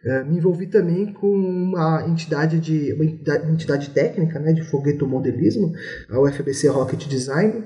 [0.05, 3.05] É, me envolvi também com uma entidade de uma
[3.51, 5.73] entidade, técnica né, de foguetomodelismo,
[6.09, 7.63] a UFBC Rocket Design.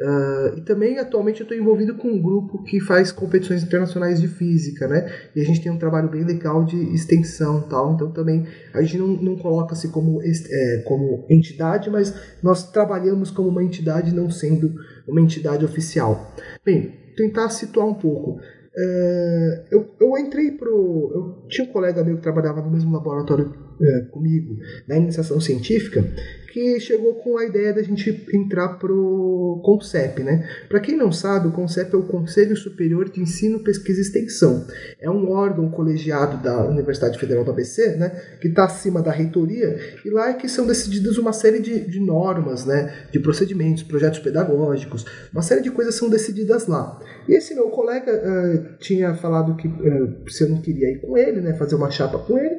[0.00, 4.28] Uh, e também atualmente eu estou envolvido com um grupo que faz competições internacionais de
[4.28, 5.12] física, né?
[5.36, 7.92] E a gente tem um trabalho bem legal de extensão tal.
[7.92, 13.50] Então também a gente não, não coloca-se como, é, como entidade, mas nós trabalhamos como
[13.50, 14.72] uma entidade não sendo
[15.06, 16.34] uma entidade oficial.
[16.64, 18.40] Bem, tentar situar um pouco.
[18.76, 21.10] É, eu, eu entrei pro.
[21.12, 26.04] Eu tinha um colega meu que trabalhava no mesmo laboratório é, comigo, na iniciação científica,
[26.52, 30.48] que chegou com a ideia da gente entrar pro CONCEP, né?
[30.68, 34.66] Para quem não sabe, o CONCEP é o Conselho Superior de Ensino, Pesquisa e Extensão.
[35.00, 38.10] É um órgão colegiado da Universidade Federal do ABC, né?
[38.40, 42.00] Que está acima da reitoria e lá é que são decididas uma série de, de
[42.00, 43.06] normas, né?
[43.12, 47.00] De procedimentos, projetos pedagógicos, uma série de coisas são decididas lá.
[47.28, 51.16] E esse meu colega uh, tinha falado que uh, se eu não queria ir com
[51.16, 51.54] ele, né?
[51.54, 52.56] Fazer uma chapa com ele.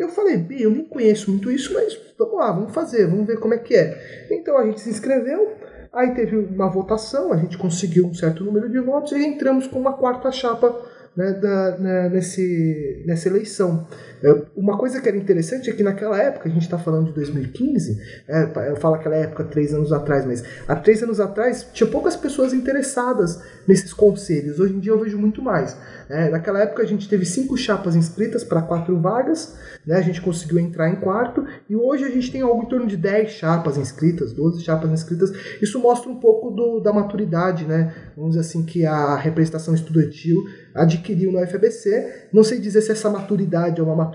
[0.00, 3.38] Eu falei, Bi, eu nem conheço muito isso, mas vamos lá, vamos fazer, vamos ver
[3.38, 4.26] como é que é.
[4.30, 5.52] Então a gente se inscreveu,
[5.92, 9.78] aí teve uma votação, a gente conseguiu um certo número de votos e entramos com
[9.78, 10.74] uma quarta chapa
[11.14, 13.86] né, da, né, nesse, nessa eleição.
[14.54, 17.98] Uma coisa que era interessante é que naquela época, a gente está falando de 2015,
[18.28, 22.16] é, eu falo aquela época, três anos atrás, mas há três anos atrás tinha poucas
[22.16, 24.60] pessoas interessadas nesses conselhos.
[24.60, 25.76] Hoje em dia eu vejo muito mais.
[26.08, 29.56] É, naquela época a gente teve cinco chapas inscritas para quatro vagas,
[29.86, 32.86] né, a gente conseguiu entrar em quarto, e hoje a gente tem algo em torno
[32.86, 35.32] de 10 chapas inscritas, 12 chapas inscritas.
[35.62, 40.44] Isso mostra um pouco do, da maturidade, né, vamos dizer assim, que a representação estudantil
[40.74, 42.28] adquiriu no FBC.
[42.32, 44.09] Não sei dizer se essa maturidade é uma maturidade,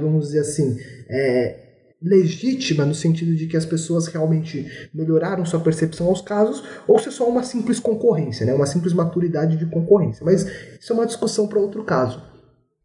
[0.00, 0.76] vamos dizer assim,
[1.08, 1.70] é,
[2.02, 7.08] legítima no sentido de que as pessoas realmente melhoraram sua percepção aos casos, ou se
[7.08, 8.54] é só uma simples concorrência, né?
[8.54, 10.24] uma simples maturidade de concorrência.
[10.24, 10.46] Mas
[10.80, 12.30] isso é uma discussão para outro caso.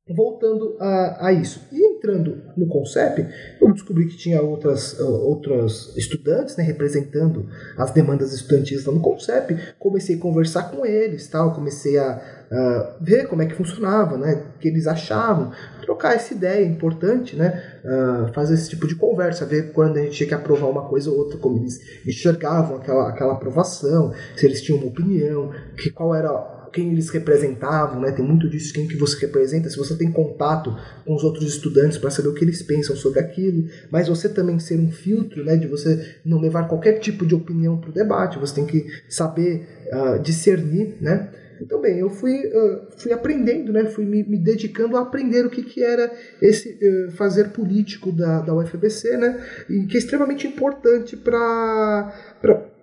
[0.07, 1.61] Voltando a, a isso.
[1.71, 3.25] E entrando no CONCEP,
[3.59, 9.57] eu descobri que tinha outras, outros estudantes né, representando as demandas estudantis lá no CONCEP.
[9.79, 14.45] Comecei a conversar com eles, tal, comecei a uh, ver como é que funcionava, né,
[14.55, 19.45] o que eles achavam, trocar essa ideia importante, né, uh, fazer esse tipo de conversa,
[19.45, 23.09] ver quando a gente tinha que aprovar uma coisa ou outra, como eles enxergavam aquela,
[23.09, 28.11] aquela aprovação, se eles tinham uma opinião, que qual era quem eles representavam, né?
[28.11, 30.75] Tem muito disso, quem que você representa, se você tem contato
[31.05, 34.59] com os outros estudantes para saber o que eles pensam sobre aquilo, mas você também
[34.59, 35.55] ser um filtro, né?
[35.55, 39.65] De você não levar qualquer tipo de opinião para o debate, você tem que saber
[39.93, 41.29] uh, discernir, né?
[41.61, 43.85] Então, bem, eu fui, uh, fui aprendendo, né?
[43.85, 48.41] fui me, me, dedicando a aprender o que, que era esse uh, fazer político da,
[48.41, 49.43] da UFBC, né?
[49.69, 52.11] e que é extremamente importante para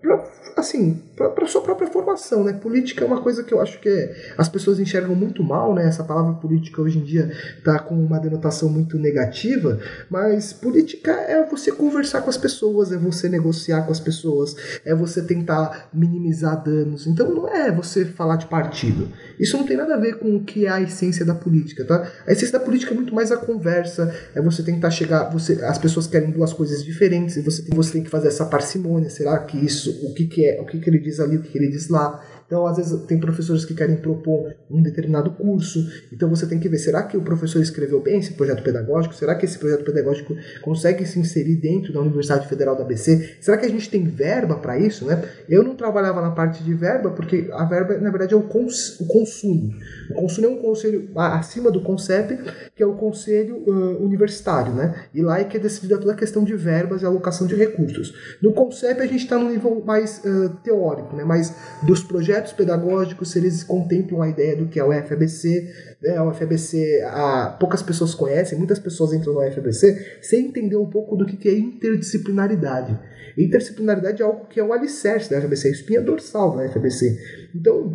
[0.02, 0.24] pra,
[0.56, 2.52] assim, para sua própria formação, né?
[2.52, 5.86] Política é uma coisa que eu acho que é, as pessoas enxergam muito mal, né?
[5.86, 7.30] Essa palavra política hoje em dia
[7.64, 9.78] tá com uma denotação muito negativa,
[10.10, 14.94] mas política é você conversar com as pessoas, é você negociar com as pessoas, é
[14.94, 17.06] você tentar minimizar danos.
[17.06, 19.08] Então não é você falar de partido.
[19.38, 22.10] Isso não tem nada a ver com o que é a essência da política, tá?
[22.26, 25.78] A essência da política é muito mais a conversa, é você tentar chegar, você, as
[25.78, 29.08] pessoas querem duas coisas diferentes e você tem, você tem que fazer essa parcimônia.
[29.08, 31.50] Será que isso o que, que é, o que, que ele diz ali, o que,
[31.50, 32.24] que ele diz lá.
[32.52, 35.90] Então, às vezes, tem professores que querem propor um determinado curso.
[36.12, 39.14] Então, você tem que ver: será que o professor escreveu bem esse projeto pedagógico?
[39.14, 43.36] Será que esse projeto pedagógico consegue se inserir dentro da Universidade Federal da ABC?
[43.40, 45.06] Será que a gente tem verba para isso?
[45.06, 45.24] Né?
[45.48, 49.00] Eu não trabalhava na parte de verba, porque a verba, na verdade, é o, cons
[49.00, 49.72] o consumo.
[50.10, 52.38] O consumo é um conselho acima do CONCEP,
[52.76, 54.74] que é o conselho uh, universitário.
[54.74, 55.06] Né?
[55.14, 58.14] E lá é que é decidida toda a questão de verbas e alocação de recursos.
[58.42, 61.24] No CONCEP, a gente está no nível mais uh, teórico, né?
[61.24, 65.68] mais dos projetos projetos pedagógicos, se eles contemplam a ideia do que é o FABC.
[66.02, 66.20] Né?
[66.20, 71.16] O FABC, a, poucas pessoas conhecem, muitas pessoas entram no FABC sem entender um pouco
[71.16, 72.98] do que é interdisciplinaridade.
[73.38, 77.18] Interdisciplinaridade é algo que é o alicerce da FABC, a espinha dorsal da FABC.
[77.54, 77.92] Então,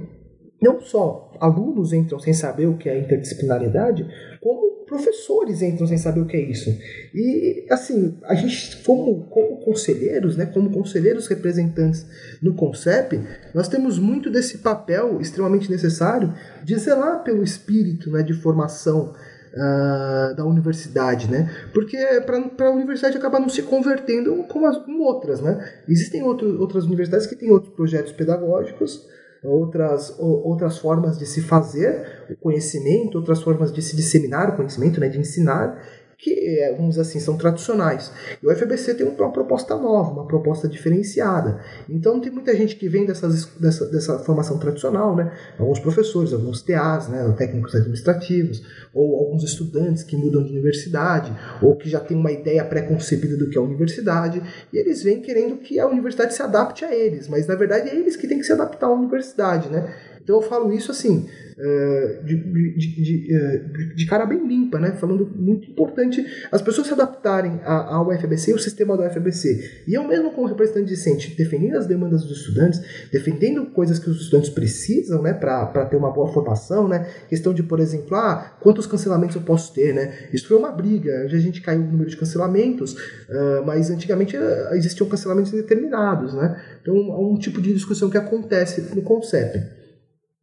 [0.62, 4.08] não só alunos entram sem saber o que é interdisciplinaridade,
[4.42, 6.70] como professores entram sem saber o que é isso.
[7.14, 12.06] E, assim, a gente, como, como conselheiros, né, como conselheiros representantes
[12.42, 13.20] no CONCEP,
[13.54, 16.34] nós temos muito desse papel extremamente necessário
[16.64, 19.14] de zelar pelo espírito né, de formação
[19.50, 21.50] Uh, da universidade, né?
[21.74, 25.68] Porque para a universidade acabar não se convertendo como, as, como outras, né?
[25.88, 29.08] Existem outro, outras universidades que têm outros projetos pedagógicos
[29.44, 35.00] outras, outras formas de se fazer o conhecimento, outras formas de se disseminar o conhecimento,
[35.00, 35.82] né, de ensinar,
[36.18, 38.12] que, é, vamos dizer assim, são tradicionais.
[38.42, 41.60] E o FBC tem uma proposta nova, uma proposta diferenciada.
[41.88, 45.32] Então tem muita gente que vem dessas, dessa, dessa formação tradicional, né?
[45.60, 47.34] Alguns professores, alguns TAs, né?
[47.38, 48.64] técnicos administrativos,
[48.94, 53.50] ou alguns estudantes que mudam de universidade, ou que já têm uma ideia pré-concebida do
[53.50, 54.42] que é a universidade,
[54.74, 57.96] e eles vêm querendo que a universidade se adapte a eles, mas na verdade é
[57.96, 59.94] eles que têm que se adaptar à universidade, né?
[60.28, 61.26] Então eu falo isso assim,
[61.58, 62.36] eh, de,
[62.76, 63.58] de, eh,
[63.96, 64.92] de, cara bem limpa, né?
[64.92, 66.22] Falando muito importante
[66.52, 69.84] as pessoas se adaptarem ao UFBC e ao sistema do UFBC.
[69.88, 74.24] E eu mesmo como representante discente, defendendo as demandas dos estudantes, defendendo coisas que os
[74.24, 75.32] estudantes precisam, né?
[75.32, 77.08] Para ter uma boa formação, né?
[77.30, 80.28] Questão de, por exemplo, ah, quantos cancelamentos eu posso ter, né?
[80.34, 81.24] Isso foi uma briga.
[81.24, 84.36] Hoje a gente caiu no número de cancelamentos, uh, mas antigamente
[84.74, 86.62] existiam cancelamentos indeterminados, né?
[86.82, 89.87] Então é um tipo de discussão que acontece no CONCEP.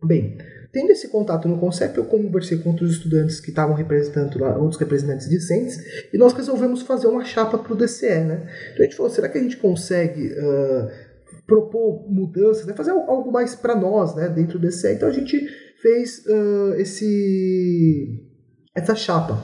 [0.06, 0.38] Bem,
[0.72, 4.78] tendo esse contato no CONCEP, eu conversei com outros estudantes que estavam representando lá, outros
[4.78, 5.78] representantes discentes,
[6.12, 8.48] e nós resolvemos fazer uma chapa para o DCE, né?
[8.72, 10.90] Então a gente falou, será que a gente consegue uh,
[11.46, 12.74] propor mudanças, né?
[12.74, 14.94] fazer algo mais para nós, né, dentro do DCE?
[14.94, 15.46] Então a gente
[15.80, 18.20] fez uh, esse
[18.74, 19.40] essa chapa.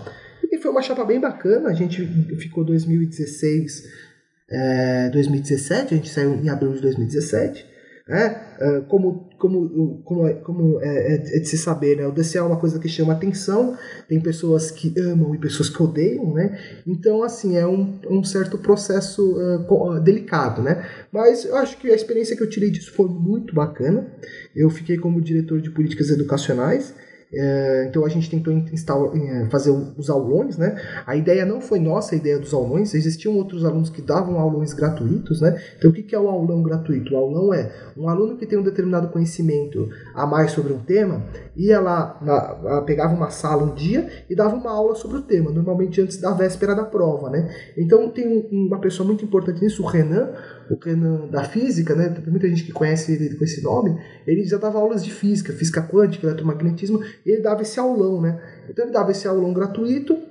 [0.51, 2.05] E foi uma chapa bem bacana, a gente
[2.39, 3.85] ficou 2016,
[4.51, 7.65] é, 2017, a gente saiu em abril de 2017,
[8.11, 8.43] né?
[8.61, 12.07] Uh, como como, como, é, como é, é, de se saber, né?
[12.07, 13.75] O DC é uma coisa que chama atenção,
[14.07, 16.59] tem pessoas que amam e pessoas que odeiam, né?
[16.87, 20.87] Então, assim, é um, um certo processo uh, delicado, né?
[21.11, 24.07] Mas eu acho que a experiência que eu tirei disso foi muito bacana.
[24.55, 26.95] Eu fiquei como diretor de políticas educacionais,
[27.33, 30.77] é, então a gente tentou instalar, é, fazer os aulões, né?
[31.07, 32.93] A ideia não foi nossa, a ideia dos aulões.
[32.95, 35.61] Existiam outros alunos que davam aulões gratuitos, né?
[35.79, 37.15] Então o que é o aulão gratuito?
[37.15, 41.23] O aulão é um aluno que tem um determinado conhecimento a mais sobre um tema,
[41.57, 45.51] ia lá, na, pegava uma sala um dia e dava uma aula sobre o tema,
[45.53, 47.49] normalmente antes da véspera da prova, né?
[47.77, 50.31] Então tem uma pessoa muito importante nisso, o Renan,
[50.75, 52.09] o da física, né?
[52.09, 53.99] Tem muita gente que conhece ele com esse nome.
[54.27, 58.41] Ele já dava aulas de física, física quântica, eletromagnetismo, ele dava esse aulão, né?
[58.69, 60.30] Então ele dava esse aulão gratuito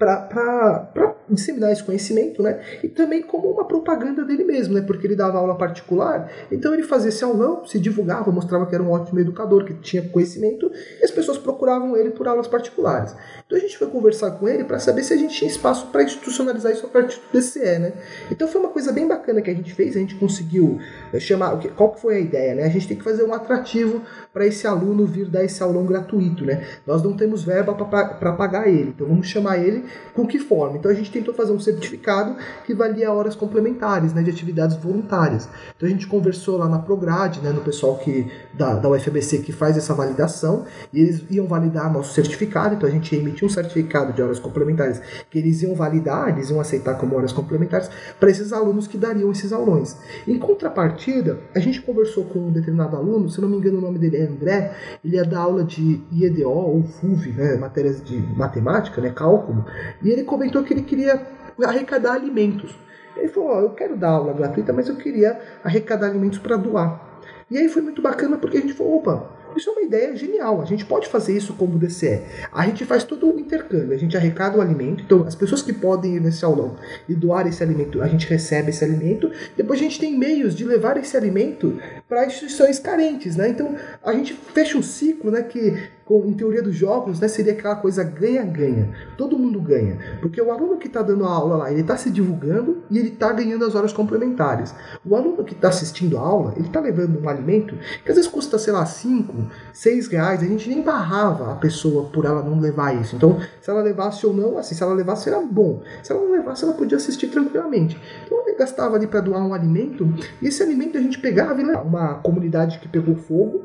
[0.00, 2.58] para disseminar esse conhecimento, né?
[2.82, 4.80] E também como uma propaganda dele mesmo, né?
[4.80, 8.82] Porque ele dava aula particular, então ele fazia esse aulão, se divulgava, mostrava que era
[8.82, 13.14] um ótimo educador, que tinha conhecimento, e as pessoas procuravam ele por aulas particulares.
[13.44, 16.02] Então a gente foi conversar com ele para saber se a gente tinha espaço para
[16.02, 17.92] institucionalizar isso a partir do DCE, né?
[18.30, 20.78] Então foi uma coisa bem bacana que a gente fez, a gente conseguiu
[21.12, 22.64] eh, chamar, qual que foi a ideia, né?
[22.64, 24.00] A gente tem que fazer um atrativo
[24.32, 26.64] para esse aluno vir dar esse aulão gratuito, né?
[26.86, 30.76] Nós não temos verba para pagar ele, então vamos chamar ele com que forma?
[30.76, 35.48] Então a gente tentou fazer um certificado que valia horas complementares, né, de atividades voluntárias.
[35.76, 39.52] Então a gente conversou lá na Prograde, né, no pessoal que da, da UFBC que
[39.52, 44.12] faz essa validação, e eles iam validar nosso certificado, então a gente emitiu um certificado
[44.12, 47.88] de horas complementares que eles iam validar, eles iam aceitar como horas complementares
[48.18, 49.96] para esses alunos que dariam esses aulões.
[50.26, 53.98] Em contrapartida, a gente conversou com um determinado aluno, se não me engano o nome
[53.98, 59.00] dele é André, ele ia dar aula de IEDO ou FUV, né, matérias de matemática,
[59.00, 59.64] né, cálculo,
[60.02, 61.26] e ele comentou que ele queria
[61.62, 62.74] arrecadar alimentos.
[63.16, 67.22] Ele falou: oh, Eu quero dar aula gratuita, mas eu queria arrecadar alimentos para doar.
[67.50, 70.60] E aí foi muito bacana porque a gente falou: opa, isso é uma ideia genial.
[70.60, 72.22] A gente pode fazer isso como DCE.
[72.52, 73.92] A gente faz todo o intercâmbio.
[73.92, 75.02] A gente arrecada o alimento.
[75.02, 76.76] Então, as pessoas que podem ir nesse aulão
[77.08, 79.30] e doar esse alimento, a gente recebe esse alimento.
[79.56, 81.78] Depois, a gente tem meios de levar esse alimento
[82.10, 83.48] para instituições carentes, né?
[83.48, 85.44] Então, a gente fecha um ciclo, né?
[85.44, 88.90] Que em teoria dos jogos, né, seria aquela coisa ganha-ganha.
[89.16, 89.96] Todo mundo ganha.
[90.20, 93.10] Porque o aluno que está dando a aula lá, ele está se divulgando e ele
[93.10, 94.74] está ganhando as horas complementares.
[95.06, 98.28] O aluno que está assistindo a aula, ele está levando um alimento que às vezes
[98.28, 99.32] custa, sei lá, 5,
[99.72, 100.42] 6 reais.
[100.42, 103.14] A gente nem barrava a pessoa por ela não levar isso.
[103.14, 105.80] Então, se ela levasse ou não, assim, se ela levasse era bom.
[106.02, 107.96] Se ela não levasse, ela podia assistir tranquilamente.
[108.26, 111.64] Então, ele gastava ali para doar um alimento e esse alimento a gente pegava e
[111.64, 111.86] levava.
[111.86, 113.62] Uma comunidade que pegou fogo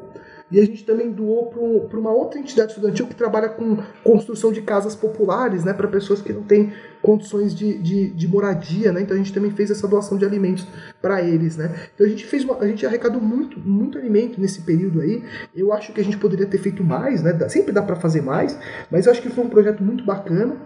[0.51, 1.47] e a gente também doou
[1.89, 6.21] para uma outra entidade estudantil que trabalha com construção de casas populares, né, para pessoas
[6.21, 6.71] que não têm
[7.01, 9.01] condições de, de, de, moradia, né?
[9.01, 10.67] Então a gente também fez essa doação de alimentos
[11.01, 11.73] para eles, né?
[11.93, 15.23] Então a gente fez uma, a gente arrecadou muito, muito alimento nesse período aí.
[15.55, 17.37] Eu acho que a gente poderia ter feito mais, né?
[17.49, 18.57] Sempre dá para fazer mais,
[18.91, 20.57] mas eu acho que foi um projeto muito bacana.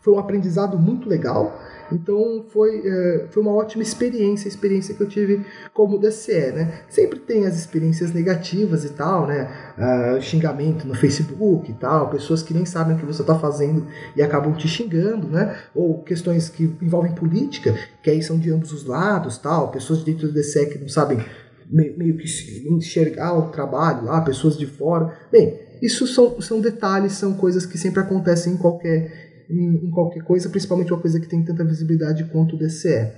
[0.00, 1.58] Foi um aprendizado muito legal.
[1.94, 6.82] Então foi, é, foi uma ótima experiência, a experiência que eu tive como DCE, né?
[6.88, 9.50] Sempre tem as experiências negativas e tal, né?
[9.78, 13.86] Uh, xingamento no Facebook e tal, pessoas que nem sabem o que você está fazendo
[14.16, 15.56] e acabam te xingando, né?
[15.74, 20.28] Ou questões que envolvem política, que aí são de ambos os lados, tal, pessoas dentro
[20.28, 21.18] do DCE que não sabem
[21.72, 25.16] meio que enxergar o trabalho lá, pessoas de fora.
[25.30, 30.22] Bem, isso são, são detalhes, são coisas que sempre acontecem em qualquer em, em, qualquer
[30.22, 33.10] coisa, principalmente uma coisa que tem tanta visibilidade quanto o DCE.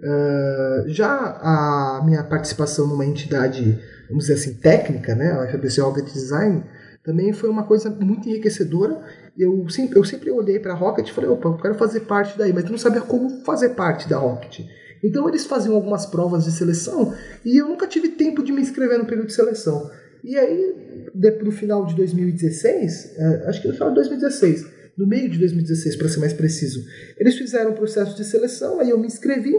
[0.00, 1.08] Uh, ah, já
[1.40, 6.62] a minha participação numa entidade, vamos dizer assim, técnica, né, a FBC Rocket Design,
[7.04, 8.98] também foi uma coisa muito enriquecedora.
[9.38, 12.38] Eu sempre, eu sempre olhei para a Rocket e falei, opa, eu quero fazer parte
[12.38, 14.66] daí, mas não sabia como fazer parte da Rocket.
[15.02, 17.14] Então eles faziam algumas provas de seleção
[17.44, 19.90] e eu nunca tive tempo de me inscrever no período de seleção.
[20.24, 21.10] E aí,
[21.42, 24.66] no final de 2016, eh, acho que no final de 2016,
[24.96, 26.84] no meio de 2016, para ser mais preciso.
[27.18, 29.54] Eles fizeram um processo de seleção, aí eu me inscrevi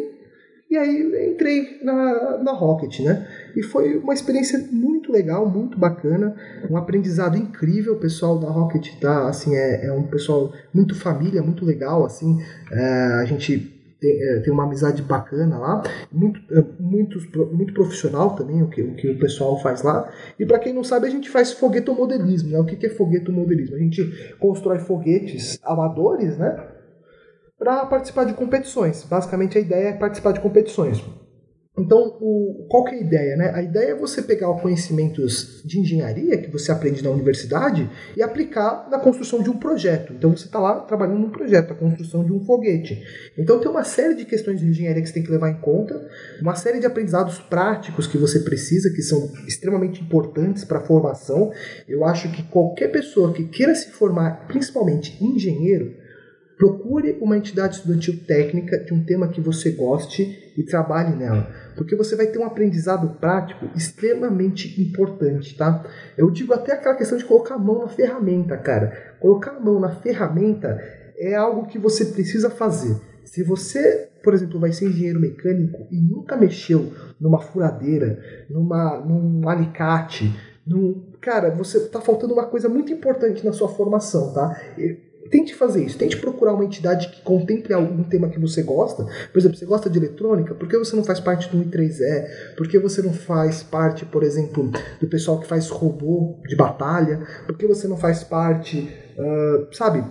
[0.70, 3.28] e aí entrei na, na Rocket, né?
[3.56, 6.36] E foi uma experiência muito legal, muito bacana,
[6.70, 7.94] um aprendizado incrível.
[7.94, 12.42] O pessoal da Rocket tá, assim, é, é um pessoal muito família, muito legal, assim.
[12.72, 12.84] É,
[13.22, 17.20] a gente tem, é, uma amizade bacana lá, muito, é, muito,
[17.54, 20.12] muito profissional também o que, o que o pessoal faz lá.
[20.40, 22.52] E para quem não sabe, a gente faz foguetomodelismo.
[22.52, 22.60] Né?
[22.60, 23.76] O que, que é foguetomodelismo?
[23.76, 26.72] A gente constrói foguetes amadores, né?
[27.58, 29.04] Para participar de competições.
[29.04, 31.02] Basicamente a ideia é participar de competições.
[31.78, 33.36] Então, o, qual que é a ideia?
[33.36, 33.52] Né?
[33.54, 38.24] A ideia é você pegar os conhecimentos de engenharia que você aprende na universidade e
[38.24, 40.14] aplicar na construção de um projeto.
[40.14, 43.04] Então, você está lá trabalhando num projeto, a construção de um foguete.
[43.38, 46.02] Então, tem uma série de questões de engenharia que você tem que levar em conta,
[46.42, 51.52] uma série de aprendizados práticos que você precisa, que são extremamente importantes para a formação.
[51.90, 55.94] Eu acho que qualquer pessoa que queira se formar, principalmente engenheiro,
[56.58, 61.96] procure uma entidade estudantil técnica de um tema que você goste e trabalhe nela porque
[61.96, 65.86] você vai ter um aprendizado prático extremamente importante, tá?
[66.18, 69.16] Eu digo até aquela questão de colocar a mão na ferramenta, cara.
[69.20, 70.82] Colocar a mão na ferramenta
[71.18, 72.96] é algo que você precisa fazer.
[73.24, 79.48] Se você, por exemplo, vai ser engenheiro mecânico e nunca mexeu numa furadeira, numa, num
[79.50, 80.34] alicate,
[80.66, 84.60] num, cara, você tá faltando uma coisa muito importante na sua formação, tá?
[85.30, 89.04] Tente fazer isso, tente procurar uma entidade que contemple algum tema que você gosta.
[89.32, 92.56] Por exemplo, você gosta de eletrônica, por que você não faz parte do I3E?
[92.56, 94.72] Por que você não faz parte, por exemplo,
[95.02, 97.26] do pessoal que faz robô de batalha?
[97.46, 100.04] Por que você não faz parte, uh, sabe?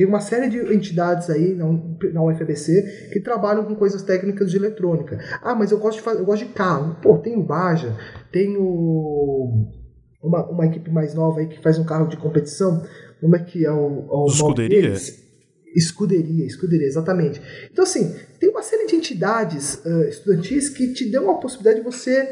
[0.00, 5.18] tem uma série de entidades aí na, UFBC que trabalham com coisas técnicas de eletrônica.
[5.42, 6.96] Ah, mas eu gosto de, fazer, eu gosto de carro.
[7.02, 7.94] Pô, tem o Baja,
[8.32, 9.68] tem o,
[10.22, 12.82] uma, uma equipe mais nova aí que faz um carro de competição.
[13.20, 14.94] Como é que é o, o Escuderia?
[15.74, 17.40] Escuderia, escuderia, exatamente.
[17.70, 21.84] Então, assim, tem uma série de entidades uh, estudantis que te dão a possibilidade de
[21.84, 22.28] você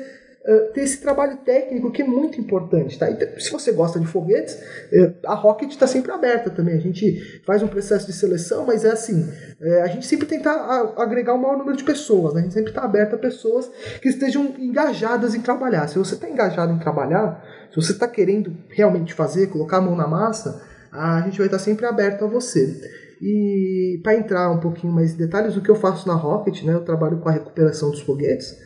[0.73, 2.99] ter esse trabalho técnico que é muito importante.
[2.99, 3.11] Tá?
[3.11, 6.75] Então, se você gosta de foguetes, uh, a Rocket está sempre aberta também.
[6.75, 10.51] A gente faz um processo de seleção, mas é assim: uh, a gente sempre tenta
[10.97, 12.33] agregar o maior número de pessoas.
[12.35, 12.41] Né?
[12.41, 13.71] A gente sempre está aberto a pessoas
[14.01, 15.87] que estejam engajadas em trabalhar.
[15.89, 19.95] Se você está engajado em trabalhar, se você está querendo realmente fazer, colocar a mão
[19.95, 20.63] na massa,
[20.93, 23.17] a gente vai estar sempre aberto a você.
[23.21, 26.75] E para entrar um pouquinho mais em detalhes, o que eu faço na Rocket, né,
[26.75, 28.57] eu trabalho com a recuperação dos foguetes.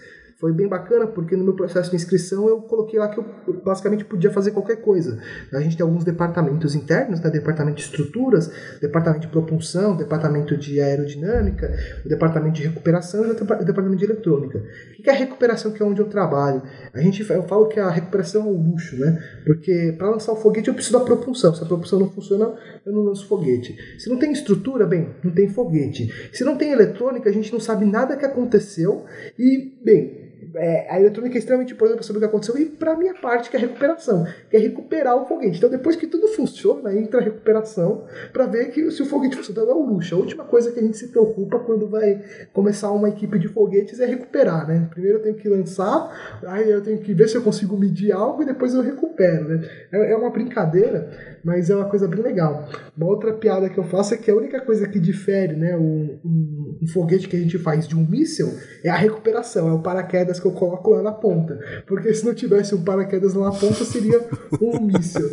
[0.43, 3.25] Foi bem bacana porque no meu processo de inscrição eu coloquei lá que eu
[3.65, 5.17] basicamente podia fazer qualquer coisa.
[5.53, 7.31] A gente tem alguns departamentos internos, né?
[7.31, 11.73] departamento de estruturas, departamento de propulsão, departamento de aerodinâmica,
[12.05, 14.59] departamento de recuperação e o departamento de eletrônica.
[14.99, 16.61] O que é a recuperação que é onde eu trabalho?
[16.93, 19.23] A gente, eu falo que a recuperação é um luxo, né?
[19.47, 21.55] Porque para lançar o foguete eu preciso da propulsão.
[21.55, 22.53] Se a propulsão não funciona,
[22.85, 23.77] eu não lanço foguete.
[23.97, 26.13] Se não tem estrutura, bem, não tem foguete.
[26.33, 29.05] Se não tem eletrônica, a gente não sabe nada que aconteceu
[29.39, 32.97] e, bem, é, a eletrônica é extremamente importante para saber o que aconteceu e para
[32.97, 35.59] minha parte, que é a recuperação, que é recuperar o foguete.
[35.59, 39.71] Então, depois que tudo funciona, entra a recuperação para ver que se o foguete funciona,
[39.71, 40.15] é o luxo.
[40.15, 42.23] A última coisa que a gente se preocupa quando vai
[42.53, 44.89] começar uma equipe de foguetes é recuperar, né?
[44.91, 48.43] Primeiro eu tenho que lançar, aí eu tenho que ver se eu consigo medir algo
[48.43, 49.69] e depois eu recupero, né?
[49.93, 51.11] É, é uma brincadeira,
[51.45, 52.69] mas é uma coisa bem legal.
[52.97, 56.19] Uma outra piada que eu faço é que a única coisa que difere, né, um,
[56.25, 58.49] um, um foguete que a gente faz de um míssil
[58.85, 61.59] é a recuperação, é o paraquedas que eu coloco lá na ponta.
[61.87, 64.21] Porque se não tivesse um paraquedas lá na ponta, seria
[64.61, 65.31] um míssil.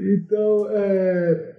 [0.00, 1.54] Então, é,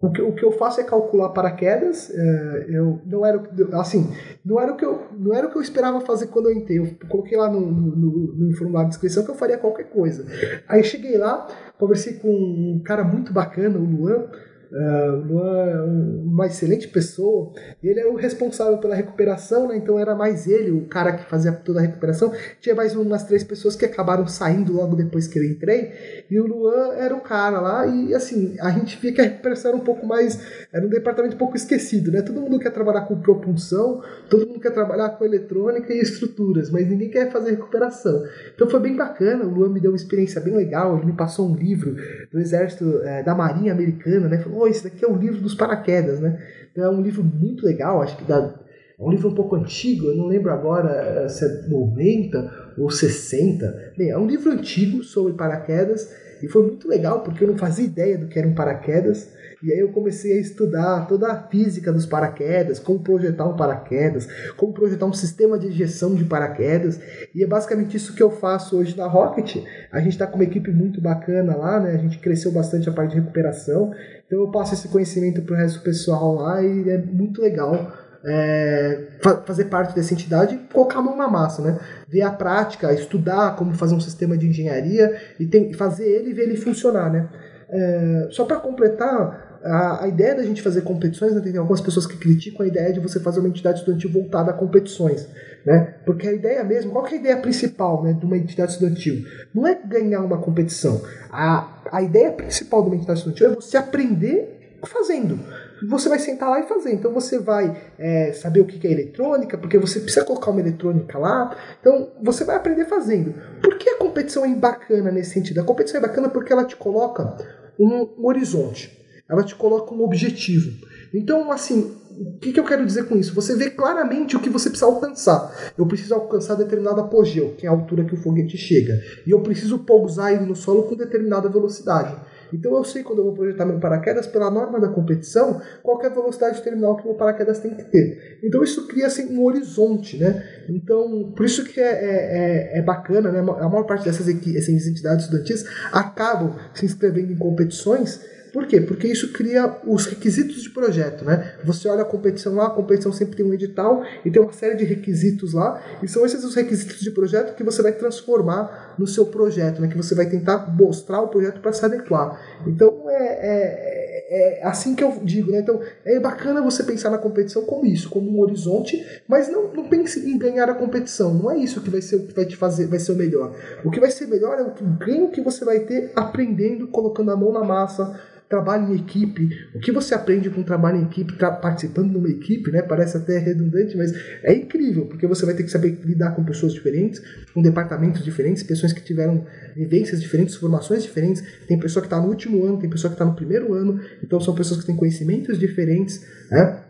[0.00, 2.10] o que, o que eu faço é calcular paraquedas.
[2.10, 3.42] É, eu não era
[3.74, 4.08] assim,
[4.44, 6.78] não era o que eu não era o que eu esperava fazer quando eu entrei.
[6.78, 10.24] Eu coloquei lá no, no, no formulário de inscrição que eu faria qualquer coisa.
[10.68, 14.26] Aí cheguei lá, conversei com um cara muito bacana, o Luan.
[14.70, 17.52] Uh, Luan é uma excelente pessoa.
[17.82, 19.76] Ele era o responsável pela recuperação, né?
[19.76, 22.32] então era mais ele, o cara que fazia toda a recuperação.
[22.60, 26.24] Tinha mais umas três pessoas que acabaram saindo logo depois que eu entrei.
[26.30, 27.86] E o Luan era o cara lá.
[27.86, 30.38] E assim, a gente via que a recuperação era um pouco mais.
[30.72, 32.22] Era um departamento um pouco esquecido, né?
[32.22, 36.88] Todo mundo quer trabalhar com propulsão, todo mundo quer trabalhar com eletrônica e estruturas, mas
[36.88, 38.22] ninguém quer fazer recuperação.
[38.54, 39.44] Então foi bem bacana.
[39.44, 40.96] O Luan me deu uma experiência bem legal.
[40.96, 41.96] Ele me passou um livro
[42.30, 44.38] do Exército, é, da Marinha Americana, né?
[44.38, 46.40] Falou, oh, esse daqui é o livro dos paraquedas, né?
[46.70, 48.54] Então é um livro muito legal, acho que dá,
[48.98, 52.90] é um livro um pouco antigo, eu não lembro agora eh, se é 90 ou
[52.90, 53.92] 60.
[53.96, 57.84] Bem, é um livro antigo sobre paraquedas e foi muito legal porque eu não fazia
[57.84, 59.32] ideia do que era um paraquedas.
[59.62, 64.28] E aí eu comecei a estudar toda a física dos paraquedas, como projetar um paraquedas,
[64.56, 67.00] como projetar um sistema de ejeção de paraquedas.
[67.34, 69.56] E é basicamente isso que eu faço hoje na Rocket.
[69.90, 71.92] A gente está com uma equipe muito bacana lá, né?
[71.92, 73.92] A gente cresceu bastante a parte de recuperação.
[74.26, 77.92] Então eu passo esse conhecimento para o resto do pessoal lá e é muito legal
[78.24, 79.06] é,
[79.44, 81.78] fazer parte dessa entidade e colocar a mão na massa, né?
[82.08, 86.32] Ver a prática, estudar como fazer um sistema de engenharia e tem, fazer ele e
[86.34, 87.28] ver ele funcionar, né?
[87.70, 92.06] É, só para completar, a, a, ideia da gente fazer competições, né, tem algumas pessoas
[92.06, 95.28] que criticam a ideia de você fazer uma entidade estudantil voltada a competições,
[95.64, 95.94] né?
[96.04, 99.24] Porque a ideia mesmo, qual é a ideia principal né, de uma entidade estudantil?
[99.54, 101.02] Não é ganhar uma competição.
[101.30, 104.54] A, a ideia principal de uma entidade estudantil é você aprender
[104.84, 105.38] fazendo
[105.86, 106.92] você vai sentar lá e fazer.
[106.92, 111.18] Então você vai é, saber o que é eletrônica, porque você precisa colocar uma eletrônica
[111.18, 111.56] lá.
[111.80, 113.34] Então você vai aprender fazendo.
[113.62, 115.60] Por que a competição é bacana nesse sentido?
[115.60, 117.36] A competição é bacana porque ela te coloca
[117.78, 118.97] um horizonte,
[119.28, 120.70] ela te coloca um objetivo.
[121.12, 123.34] Então, assim, o que, que, eu quero dizer com isso?
[123.34, 125.72] Você vê claramente o que você precisa alcançar.
[125.76, 129.00] Eu preciso alcançar determinado apogeu, que é a altura que o foguete chega.
[129.26, 132.16] E eu preciso pousar ele no solo com determinada velocidade.
[132.52, 136.06] Então eu sei quando eu vou projetar meu paraquedas, pela norma da competição, qual é
[136.06, 138.38] a velocidade terminal que o meu paraquedas tem que ter.
[138.42, 140.42] Então isso cria assim, um horizonte, né?
[140.68, 143.40] Então, por isso que é, é, é, é bacana, né?
[143.40, 148.20] A maior parte dessas essas entidades estudantis acabam se inscrevendo em competições
[148.58, 148.80] por quê?
[148.80, 151.54] Porque isso cria os requisitos de projeto, né?
[151.62, 154.74] Você olha a competição lá, a competição sempre tem um edital e tem uma série
[154.74, 159.06] de requisitos lá, e são esses os requisitos de projeto que você vai transformar no
[159.06, 159.86] seu projeto, né?
[159.86, 162.36] Que você vai tentar mostrar o projeto para se adequar.
[162.66, 165.60] Então é, é, é, assim que eu digo, né?
[165.60, 169.88] Então é bacana você pensar na competição como isso, como um horizonte, mas não, não
[169.88, 171.32] pense em ganhar a competição.
[171.32, 173.54] Não é isso que vai ser o que vai te fazer, vai ser o melhor.
[173.84, 177.36] O que vai ser melhor é o ganho que você vai ter aprendendo, colocando a
[177.36, 178.18] mão na massa
[178.48, 182.70] trabalho em equipe, o que você aprende com trabalho em equipe, participando de uma equipe,
[182.72, 182.80] né?
[182.80, 186.72] Parece até redundante, mas é incrível, porque você vai ter que saber lidar com pessoas
[186.72, 187.22] diferentes,
[187.52, 189.44] com departamentos diferentes, pessoas que tiveram
[189.76, 191.42] vivências diferentes, formações diferentes.
[191.66, 194.40] Tem pessoa que está no último ano, tem pessoa que está no primeiro ano, então
[194.40, 196.84] são pessoas que têm conhecimentos diferentes, né?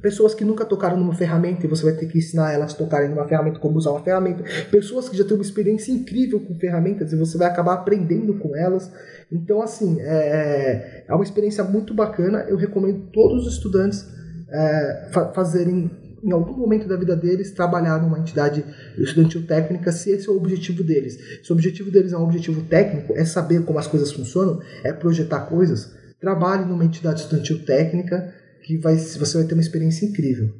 [0.00, 3.10] Pessoas que nunca tocaram numa ferramenta e você vai ter que ensinar elas a tocarem
[3.10, 4.42] numa ferramenta, como usar uma ferramenta.
[4.70, 8.56] Pessoas que já têm uma experiência incrível com ferramentas e você vai acabar aprendendo com
[8.56, 8.90] elas.
[9.30, 12.46] Então, assim, é, é uma experiência muito bacana.
[12.48, 14.06] Eu recomendo todos os estudantes
[14.48, 15.90] é, fa fazerem,
[16.22, 18.64] em algum momento da vida deles, trabalhar numa entidade
[18.96, 21.18] estudantil técnica, se esse é o objetivo deles.
[21.42, 24.92] Se o objetivo deles é um objetivo técnico, é saber como as coisas funcionam, é
[24.92, 28.39] projetar coisas, trabalhe numa entidade estudantil técnica
[28.70, 30.54] que vai, você vai ter uma experiência incrível.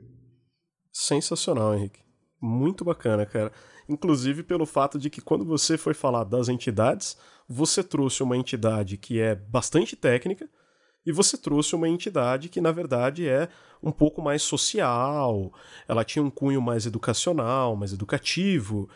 [0.92, 2.00] Sensacional, Henrique.
[2.40, 3.52] Muito bacana, cara.
[3.88, 7.16] Inclusive pelo fato de que quando você foi falar das entidades,
[7.48, 10.48] você trouxe uma entidade que é bastante técnica
[11.04, 13.48] e você trouxe uma entidade que, na verdade, é
[13.82, 15.52] um pouco mais social,
[15.88, 18.88] ela tinha um cunho mais educacional, mais educativo,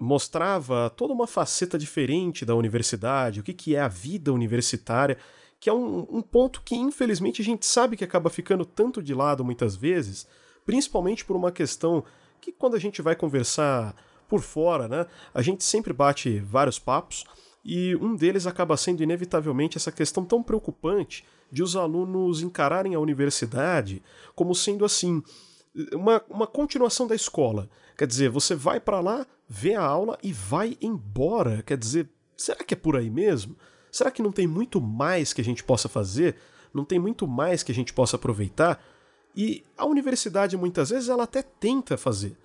[0.00, 5.18] mostrava toda uma faceta diferente da universidade, o que, que é a vida universitária
[5.66, 9.12] que é um, um ponto que infelizmente a gente sabe que acaba ficando tanto de
[9.12, 10.24] lado muitas vezes,
[10.64, 12.04] principalmente por uma questão
[12.40, 13.92] que quando a gente vai conversar
[14.28, 17.24] por fora, né, a gente sempre bate vários papos
[17.64, 23.00] e um deles acaba sendo inevitavelmente essa questão tão preocupante de os alunos encararem a
[23.00, 24.00] universidade
[24.36, 25.20] como sendo assim
[25.92, 27.68] uma, uma continuação da escola.
[27.98, 31.60] Quer dizer, você vai para lá, vê a aula e vai embora.
[31.64, 33.56] Quer dizer, será que é por aí mesmo?
[33.96, 36.36] Será que não tem muito mais que a gente possa fazer?
[36.72, 38.84] Não tem muito mais que a gente possa aproveitar?
[39.34, 42.36] E a universidade muitas vezes ela até tenta fazer.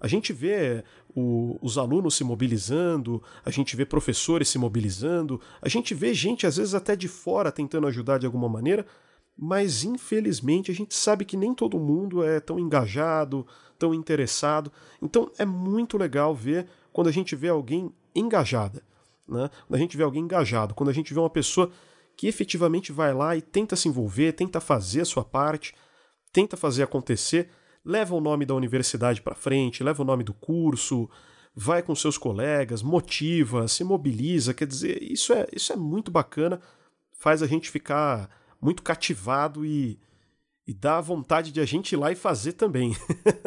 [0.00, 0.82] A gente vê
[1.14, 6.46] o, os alunos se mobilizando, a gente vê professores se mobilizando, a gente vê gente
[6.46, 8.86] às vezes até de fora tentando ajudar de alguma maneira,
[9.36, 13.46] mas infelizmente a gente sabe que nem todo mundo é tão engajado,
[13.78, 14.72] tão interessado.
[15.02, 18.82] Então é muito legal ver quando a gente vê alguém engajada.
[19.28, 19.50] Né?
[19.66, 21.70] Quando a gente vê alguém engajado, quando a gente vê uma pessoa
[22.16, 25.74] que efetivamente vai lá e tenta se envolver, tenta fazer a sua parte,
[26.32, 27.50] tenta fazer acontecer,
[27.84, 31.08] leva o nome da universidade para frente, leva o nome do curso,
[31.54, 36.60] vai com seus colegas, motiva, se mobiliza, quer dizer, isso é, isso é muito bacana,
[37.12, 38.28] faz a gente ficar
[38.60, 39.98] muito cativado e,
[40.66, 42.96] e dá vontade de a gente ir lá e fazer também.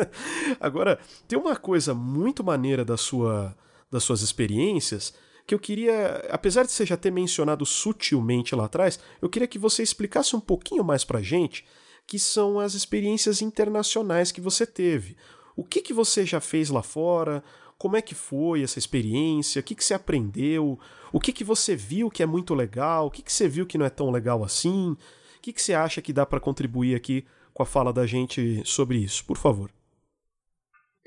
[0.59, 3.55] Agora, tem uma coisa muito maneira da sua,
[3.91, 5.13] das suas experiências
[5.47, 9.57] que eu queria, apesar de você já ter mencionado sutilmente lá atrás, eu queria que
[9.57, 11.65] você explicasse um pouquinho mais pra gente,
[12.05, 15.15] que são as experiências internacionais que você teve.
[15.55, 17.41] O que, que você já fez lá fora?
[17.77, 19.61] Como é que foi essa experiência?
[19.61, 20.77] O que, que você aprendeu?
[21.13, 23.07] O que, que você viu que é muito legal?
[23.07, 24.91] O que, que você viu que não é tão legal assim?
[24.91, 28.61] O que, que você acha que dá para contribuir aqui com a fala da gente
[28.65, 29.23] sobre isso?
[29.23, 29.76] Por favor.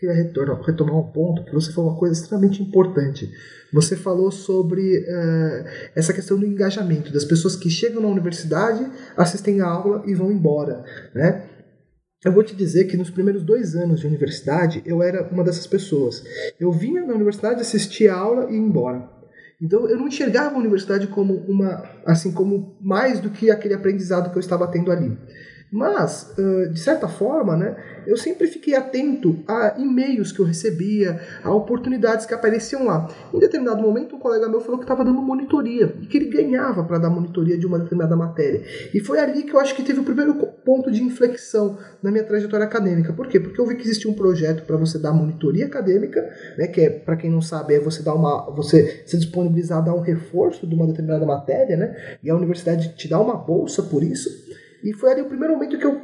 [0.01, 0.15] Queria
[0.67, 3.31] retomar um ponto que você falou uma coisa extremamente importante.
[3.71, 9.61] Você falou sobre uh, essa questão do engajamento, das pessoas que chegam na universidade, assistem
[9.61, 10.83] a aula e vão embora.
[11.15, 11.47] Né?
[12.25, 15.67] Eu vou te dizer que nos primeiros dois anos de universidade eu era uma dessas
[15.67, 16.25] pessoas.
[16.59, 19.07] Eu vinha na universidade, assistia a aula e ia embora.
[19.61, 24.31] Então eu não enxergava a universidade como uma, assim como mais do que aquele aprendizado
[24.31, 25.15] que eu estava tendo ali.
[25.73, 26.35] Mas,
[26.73, 32.27] de certa forma, né, eu sempre fiquei atento a e-mails que eu recebia, a oportunidades
[32.27, 33.09] que apareciam lá.
[33.33, 36.83] Em determinado momento, um colega meu falou que estava dando monitoria e que ele ganhava
[36.83, 38.63] para dar monitoria de uma determinada matéria.
[38.93, 42.25] E foi ali que eu acho que teve o primeiro ponto de inflexão na minha
[42.25, 43.13] trajetória acadêmica.
[43.13, 43.39] Por quê?
[43.39, 46.21] Porque eu vi que existia um projeto para você dar monitoria acadêmica,
[46.59, 49.83] né, que é, para quem não sabe, é você dar uma, você se disponibilizar a
[49.83, 53.85] dar um reforço de uma determinada matéria, né, e a universidade te dá uma bolsa
[53.85, 54.29] por isso.
[54.83, 56.01] E foi ali o primeiro momento que eu,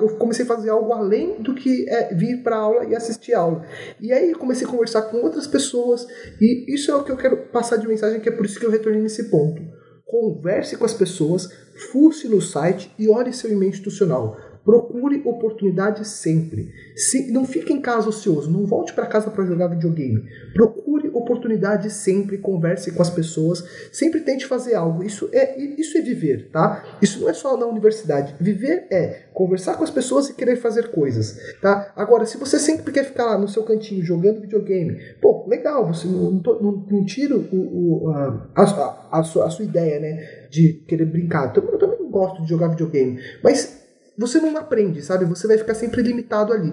[0.00, 3.64] eu comecei a fazer algo além do que é vir para aula e assistir aula.
[4.00, 6.06] E aí comecei a conversar com outras pessoas,
[6.40, 8.66] e isso é o que eu quero passar de mensagem, que é por isso que
[8.66, 9.62] eu retornei nesse ponto.
[10.04, 11.48] Converse com as pessoas,
[11.90, 14.36] fuce no site e olhe seu e-mail institucional.
[14.66, 16.72] Procure oportunidade sempre.
[16.96, 20.24] Se, não fique em casa ocioso, não volte para casa para jogar videogame.
[20.52, 25.04] Procure oportunidade sempre, converse com as pessoas, sempre tente fazer algo.
[25.04, 26.84] Isso é isso é viver, tá?
[27.00, 28.34] Isso não é só na universidade.
[28.40, 31.92] Viver é conversar com as pessoas e querer fazer coisas, tá?
[31.94, 36.08] Agora, se você sempre quer ficar lá no seu cantinho jogando videogame, pô, legal, você
[36.08, 40.82] não, não, não tira o, o, a, a, a, sua, a sua ideia, né, de
[40.88, 41.52] querer brincar.
[41.54, 43.75] Eu, eu também gosto de jogar videogame, mas
[44.18, 45.24] você não aprende, sabe?
[45.24, 46.72] Você vai ficar sempre limitado ali.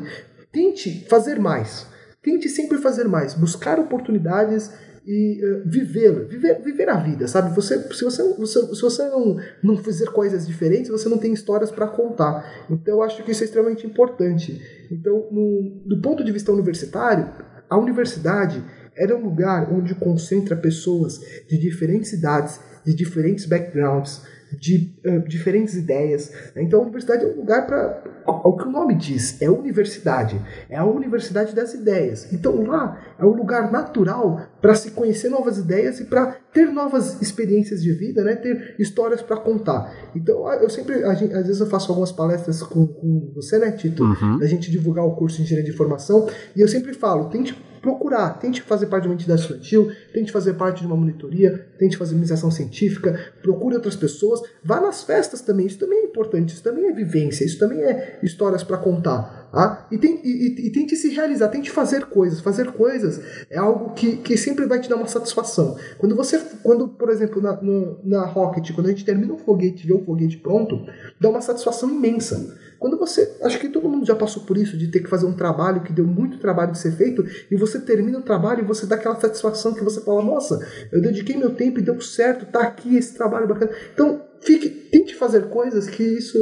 [0.52, 1.88] Tente fazer mais.
[2.22, 4.72] Tente sempre fazer mais, buscar oportunidades
[5.06, 7.54] e uh, viver, viver, viver a vida, sabe?
[7.54, 11.70] Você, se você, você, se você não, não fizer coisas diferentes, você não tem histórias
[11.70, 12.66] para contar.
[12.70, 14.62] Então eu acho que isso é extremamente importante.
[14.90, 17.30] Então, no, do ponto de vista universitário,
[17.70, 18.64] a universidade
[18.96, 21.20] era um lugar onde concentra pessoas
[21.50, 24.22] de diferentes idades, de diferentes backgrounds,
[24.60, 26.32] de uh, diferentes ideias.
[26.56, 28.04] Então a universidade é um lugar para.
[28.26, 30.40] O que o nome diz, é universidade.
[30.70, 32.32] É a universidade das ideias.
[32.32, 37.22] Então lá é um lugar natural para se conhecer novas ideias e para ter novas
[37.22, 38.36] experiências de vida, né?
[38.36, 39.94] ter histórias para contar.
[40.16, 44.04] Então eu sempre, às vezes eu faço algumas palestras com, com você, né, Tito?
[44.04, 44.40] Uhum.
[44.42, 47.54] A gente divulgar o curso de engenharia de formação e eu sempre falo, tente
[47.84, 51.98] procurar, tente fazer parte de uma entidade estudantil, tente fazer parte de uma monitoria, tente
[51.98, 56.64] fazer iniciação científica, procure outras pessoas, vá nas festas também, isso também é importante, isso
[56.64, 59.50] também é vivência, isso também é histórias para contar.
[59.54, 62.40] Ah, e, tem, e, e, tente se realizar, tente fazer coisas.
[62.40, 63.22] Fazer coisas
[63.52, 65.78] é algo que, que sempre vai te dar uma satisfação.
[66.00, 69.86] Quando você, quando, por exemplo, na, no, na Rocket, quando a gente termina um foguete
[69.86, 70.84] vê o foguete pronto,
[71.22, 72.58] dá uma satisfação imensa.
[72.84, 73.38] Quando você.
[73.42, 75.94] Acho que todo mundo já passou por isso, de ter que fazer um trabalho que
[75.94, 79.16] deu muito trabalho de ser feito, e você termina o trabalho e você dá aquela
[79.16, 80.60] satisfação que você fala, nossa,
[80.92, 83.72] eu dediquei meu tempo e deu certo, tá aqui esse trabalho bacana.
[83.94, 86.38] Então, fique, tente fazer coisas que isso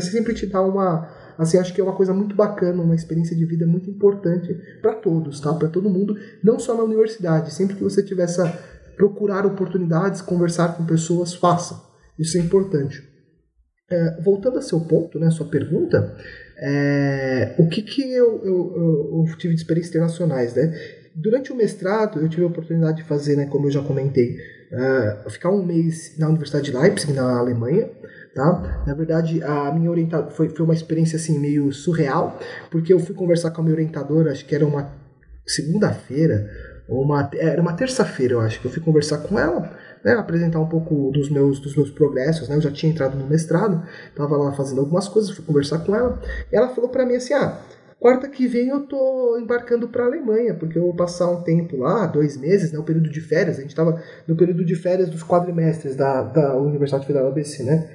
[0.00, 3.44] sempre te dá uma Assim, acho que é uma coisa muito bacana, uma experiência de
[3.44, 5.52] vida muito importante para todos, tá?
[5.52, 7.52] Para todo mundo, não só na universidade.
[7.52, 8.46] Sempre que você tiver essa
[8.96, 11.82] procurar oportunidades, conversar com pessoas, faça.
[12.18, 13.11] Isso é importante.
[13.92, 16.16] É, voltando a seu ponto, né, sua pergunta,
[16.56, 20.72] é, o que, que eu, eu, eu, tive de experiências internacionais, né?
[21.14, 24.38] Durante o mestrado, eu tive a oportunidade de fazer, né, como eu já comentei,
[24.72, 27.90] uh, ficar um mês na Universidade de Leipzig, na Alemanha,
[28.34, 28.82] tá?
[28.86, 32.40] Na verdade, a minha orientadora foi, foi uma experiência assim meio surreal,
[32.70, 34.90] porque eu fui conversar com a minha orientadora, acho que era uma
[35.46, 36.50] segunda-feira,
[36.88, 40.68] uma era uma terça-feira, eu acho, que eu fui conversar com ela, né, apresentar um
[40.68, 42.56] pouco dos meus dos meus progressos, né?
[42.56, 46.20] Eu já tinha entrado no mestrado, estava lá fazendo algumas coisas, fui conversar com ela,
[46.52, 47.58] e ela falou para mim assim: "Ah,
[48.02, 51.76] Quarta que vem eu tô embarcando para a Alemanha, porque eu vou passar um tempo
[51.76, 53.58] lá, dois meses, né, o período de férias.
[53.58, 57.88] A gente estava no período de férias dos quadrimestres da, da Universidade Federal ABC, né?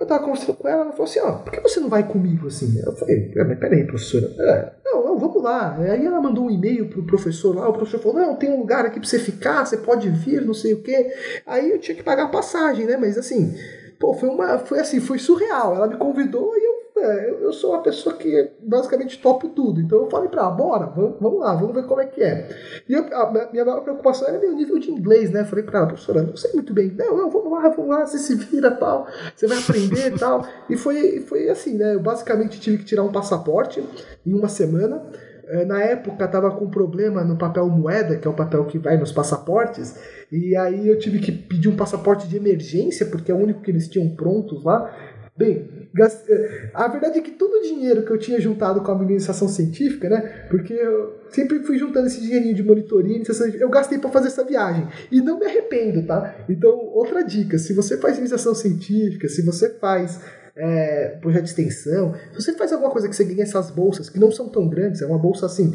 [0.00, 2.48] Eu tava conversando com ela, ela falou assim, ó, por que você não vai comigo
[2.48, 2.76] assim?
[2.84, 4.26] Eu falei, mas peraí, professora.
[4.36, 5.76] É, não, vamos lá.
[5.76, 8.86] Aí ela mandou um e-mail pro professor lá, o professor falou, não, tem um lugar
[8.86, 11.12] aqui pra você ficar, você pode vir, não sei o quê.
[11.46, 12.96] Aí eu tinha que pagar a passagem, né?
[12.96, 13.54] Mas assim,
[13.98, 14.58] pô, foi uma.
[14.58, 15.74] Foi assim, foi surreal.
[15.74, 19.80] Ela me convidou e eu é, eu, sou uma pessoa que basicamente topo tudo.
[19.80, 22.48] Então eu falei pra ela, bora, vamos, vamos lá, vamos ver como é que é.
[22.88, 25.44] E eu, a minha maior preocupação era meu nível de inglês, né?
[25.44, 26.94] Falei pra ela, professora, não sei muito bem.
[26.96, 30.46] Não, não, vamos lá, vamos lá, você se vira tal, você vai aprender e tal.
[30.68, 31.94] E foi, foi assim, né?
[31.94, 33.82] Eu basicamente tive que tirar um passaporte
[34.26, 35.02] em uma semana.
[35.48, 38.98] É, na época estava com problema no papel moeda, que é o papel que vai
[38.98, 39.98] nos passaportes,
[40.30, 43.70] e aí eu tive que pedir um passaporte de emergência, porque é o único que
[43.70, 44.94] eles tinham prontos lá.
[45.34, 45.77] Bem,
[46.74, 50.08] a verdade é que todo o dinheiro que eu tinha juntado com a iniciação científica,
[50.08, 50.46] né?
[50.50, 53.20] Porque eu sempre fui juntando esse dinheirinho de monitoria,
[53.58, 54.86] eu gastei para fazer essa viagem.
[55.10, 56.36] E não me arrependo, tá?
[56.48, 60.20] Então, outra dica: se você faz iniciação científica, se você faz
[60.56, 64.20] é, projeto de extensão, se você faz alguma coisa que você ganha essas bolsas, que
[64.20, 65.74] não são tão grandes, é uma bolsa assim,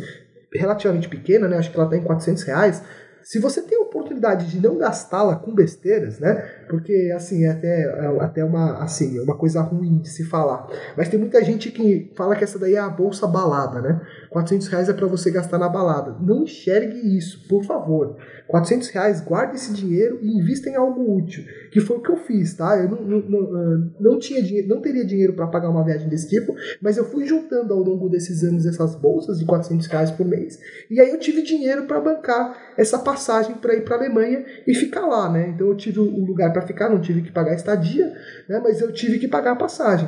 [0.53, 1.57] relativamente pequena, né?
[1.57, 2.84] Acho que ela está em 400 reais
[3.24, 6.62] se você tem a oportunidade de não gastá-la com besteiras, né?
[6.70, 10.68] Porque assim é até, é até uma assim uma coisa ruim de se falar.
[10.97, 14.01] Mas tem muita gente que fala que essa daí é a bolsa balada, né?
[14.30, 16.16] 400 reais é para você gastar na balada.
[16.20, 18.18] Não enxergue isso, por favor.
[18.47, 21.43] 400 reais, guarde esse dinheiro e invista em algo útil.
[21.72, 22.78] Que foi o que eu fiz, tá?
[22.78, 26.07] Eu não, não, não, ah, não tinha dinheiro, não teria dinheiro para pagar uma viagem
[26.07, 30.11] desse tipo, mas eu fui juntando ao longo desses anos essas bolsas de 400 reais
[30.11, 30.59] por mês.
[30.89, 35.05] E aí eu tive dinheiro para bancar essa passagem para ir para Alemanha e ficar
[35.05, 35.49] lá, né?
[35.49, 38.15] Então eu tive um lugar para ficar, não tive que pagar estadia,
[38.47, 38.61] né?
[38.63, 40.07] Mas eu tive que pagar a passagem.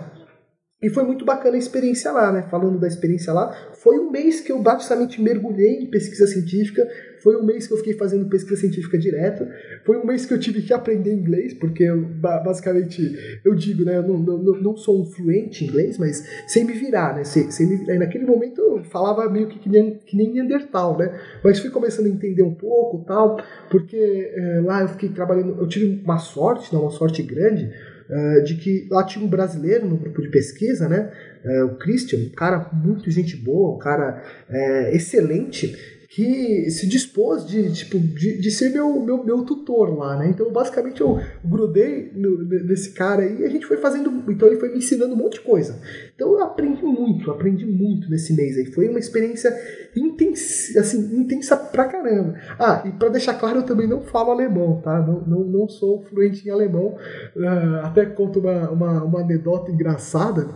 [0.81, 2.43] E foi muito bacana a experiência lá, né?
[2.51, 6.85] Falando da experiência lá, foi um mês que eu basicamente mergulhei em pesquisa científica,
[7.23, 9.47] foi um mês que eu fiquei fazendo pesquisa científica direto,
[9.85, 13.97] foi um mês que eu tive que aprender inglês, porque eu, basicamente, eu digo, né?
[13.97, 17.23] Eu não, não, não sou um fluente em inglês, mas sem me virar, né?
[17.23, 17.95] Sem, sem me virar.
[17.95, 21.19] E naquele momento eu falava meio que, que, nem, que nem Neandertal, né?
[21.43, 23.37] Mas fui começando a entender um pouco tal,
[23.71, 23.97] porque
[24.35, 27.71] é, lá eu fiquei trabalhando, eu tive uma sorte, não, uma sorte grande,
[28.09, 31.11] uh, de que lá tinha um brasileiro no grupo de pesquisa, né?
[31.43, 37.45] Uh, o Christian, um cara muito gente boa, um cara uh, excelente, que se dispôs
[37.45, 40.29] de, tipo, de, de ser meu, meu, meu tutor lá, né?
[40.29, 44.23] Então, basicamente, eu grudei no, nesse cara e a gente foi fazendo.
[44.29, 45.77] Então, ele foi me ensinando um monte de coisa.
[46.15, 48.65] Então, eu aprendi muito, aprendi muito nesse mês aí.
[48.67, 49.53] Foi uma experiência
[49.93, 52.35] intensa, assim, intensa pra caramba.
[52.57, 54.97] Ah, e pra deixar claro, eu também não falo alemão, tá?
[55.01, 56.95] Não, não, não sou fluente em alemão.
[57.35, 60.47] Uh, até conto uma, uma, uma anedota engraçada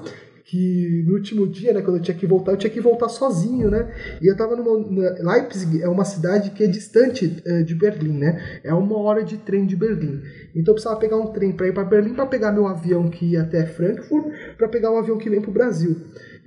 [0.49, 3.69] que no último dia, né, quando eu tinha que voltar, eu tinha que voltar sozinho,
[3.69, 3.93] né?
[4.19, 4.79] E eu tava numa.
[5.19, 8.59] Leipzig é uma cidade que é distante uh, de Berlim, né?
[8.63, 10.23] É uma hora de trem de Berlim.
[10.55, 13.27] Então eu precisava pegar um trem para ir para Berlim para pegar meu avião que
[13.27, 14.25] ia até Frankfurt,
[14.57, 15.95] para pegar um avião que vem pro Brasil.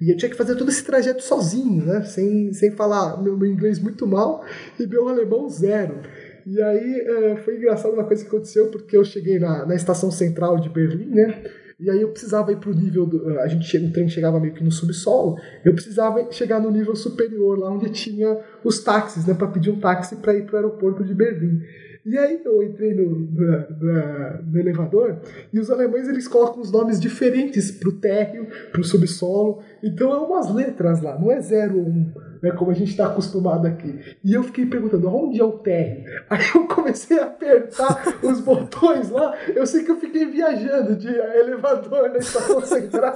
[0.00, 2.02] E eu tinha que fazer todo esse trajeto sozinho, né?
[2.02, 4.44] Sem, sem falar meu, inglês muito mal
[4.80, 6.00] e meu alemão zero.
[6.44, 10.10] E aí uh, foi engraçado uma coisa que aconteceu, porque eu cheguei na, na estação
[10.10, 11.40] central de Berlim, né?
[11.82, 14.54] E aí eu precisava ir para o nível do, a gente o trem chegava meio
[14.54, 15.36] que no subsolo.
[15.64, 19.80] Eu precisava chegar no nível superior, lá onde tinha os táxis, né, para pedir um
[19.80, 21.60] táxi para ir para o aeroporto de Berlim.
[22.06, 25.18] E aí eu entrei no, no, elevador
[25.52, 29.60] e os alemães eles colocam os nomes diferentes para o térreo, para o subsolo.
[29.82, 31.88] Então é umas letras lá, não é 0 ou 1.
[31.88, 34.16] Um né, como a gente está acostumado aqui.
[34.24, 36.04] E eu fiquei perguntando, onde é o térreo?
[36.28, 41.08] Aí eu comecei a apertar os botões lá, eu sei que eu fiquei viajando de
[41.08, 43.14] elevador na estação central,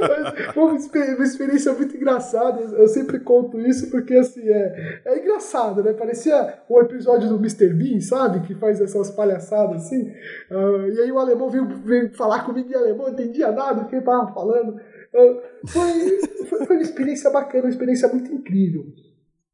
[0.00, 5.82] mas foi uma experiência muito engraçada, eu sempre conto isso porque, assim, é, é engraçado,
[5.82, 5.92] né?
[5.92, 7.72] Parecia um episódio do Mr.
[7.72, 8.40] Bean, sabe?
[8.40, 10.12] Que faz essas palhaçadas assim.
[10.50, 13.82] Uh, e aí o alemão veio, veio falar comigo em alemão, eu não entendia nada
[13.82, 14.80] do que ele estava falando.
[15.10, 18.86] Foi, foi, foi, uma experiência bacana, uma experiência muito incrível.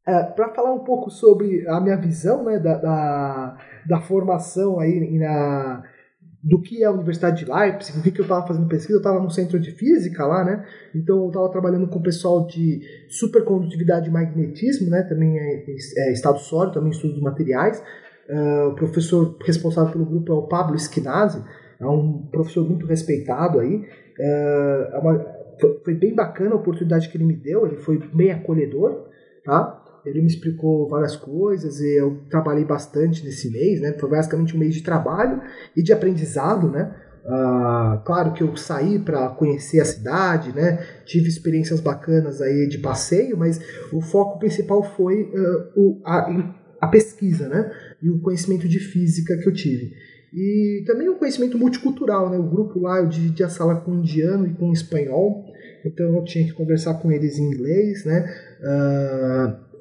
[0.06, 5.18] É, Para falar um pouco sobre a minha visão né, da, da, da formação aí
[5.18, 5.84] na,
[6.42, 8.98] do que é a Universidade de Leipzig, o que, que eu estava fazendo pesquisa, eu
[8.98, 10.66] estava no centro de física lá, né?
[10.92, 15.02] Então eu estava trabalhando com o pessoal de supercondutividade e magnetismo, né?
[15.02, 15.64] Também é,
[15.98, 17.80] é estado sólido, também estudo de materiais.
[18.28, 21.42] Uh, o professor responsável pelo grupo é o Pablo Esquinazzi,
[21.78, 23.76] é um professor muito respeitado aí.
[23.76, 25.41] Uh, é uma,
[25.84, 29.08] foi bem bacana a oportunidade que ele me deu, ele foi bem acolhedor,
[29.44, 29.78] tá?
[30.04, 33.92] Ele me explicou várias coisas e eu trabalhei bastante nesse mês, né?
[33.92, 35.40] Foi basicamente um mês de trabalho
[35.76, 36.94] e de aprendizado, né?
[37.24, 40.84] Uh, claro que eu saí para conhecer a cidade, né?
[41.04, 43.60] Tive experiências bacanas aí de passeio, mas
[43.92, 47.70] o foco principal foi uh, o, a, a pesquisa, né?
[48.02, 49.92] E o conhecimento de física que eu tive.
[50.34, 52.38] E também um conhecimento multicultural, né?
[52.38, 55.44] O grupo lá eu dividi a sala com indiano e com espanhol,
[55.84, 58.34] então eu tinha que conversar com eles em inglês, né?
[58.60, 59.72] Uh,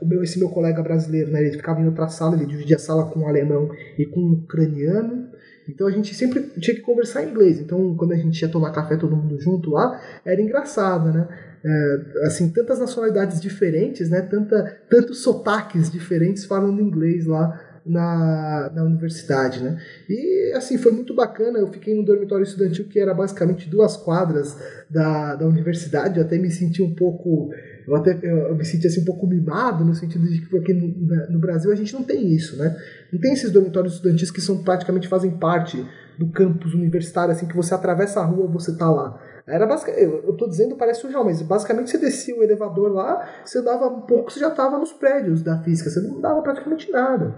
[0.00, 1.40] o meu, esse meu colega brasileiro, né?
[1.40, 4.32] Ele ficava em outra sala, ele dividia a sala com um alemão e com um
[4.32, 5.28] ucraniano.
[5.68, 7.60] Então a gente sempre tinha que conversar em inglês.
[7.60, 11.28] Então quando a gente ia tomar café todo mundo junto lá, era engraçado, né?
[11.64, 14.20] É, assim, tantas nacionalidades diferentes, né?
[14.22, 19.78] Tanta, tantos sotaques diferentes falando inglês lá na, na universidade, né?
[20.08, 21.58] E assim, foi muito bacana.
[21.58, 24.56] Eu fiquei no dormitório estudantil que era basicamente duas quadras
[24.90, 26.18] da, da universidade.
[26.18, 27.50] Eu até me senti um pouco.
[27.86, 30.88] Eu até eu me senti assim um pouco mimado, no sentido de que porque no,
[31.30, 32.74] no Brasil a gente não tem isso, né?
[33.12, 35.84] Não tem esses dormitórios estudantis que são praticamente fazem parte
[36.18, 39.20] do campus universitário, assim, que você atravessa a rua você tá lá.
[39.46, 43.28] Era basicamente, eu, eu tô dizendo parece surreal, mas basicamente você descia o elevador lá,
[43.44, 46.90] você dava um pouco, você já estava nos prédios da física, você não dava praticamente
[46.90, 47.34] nada.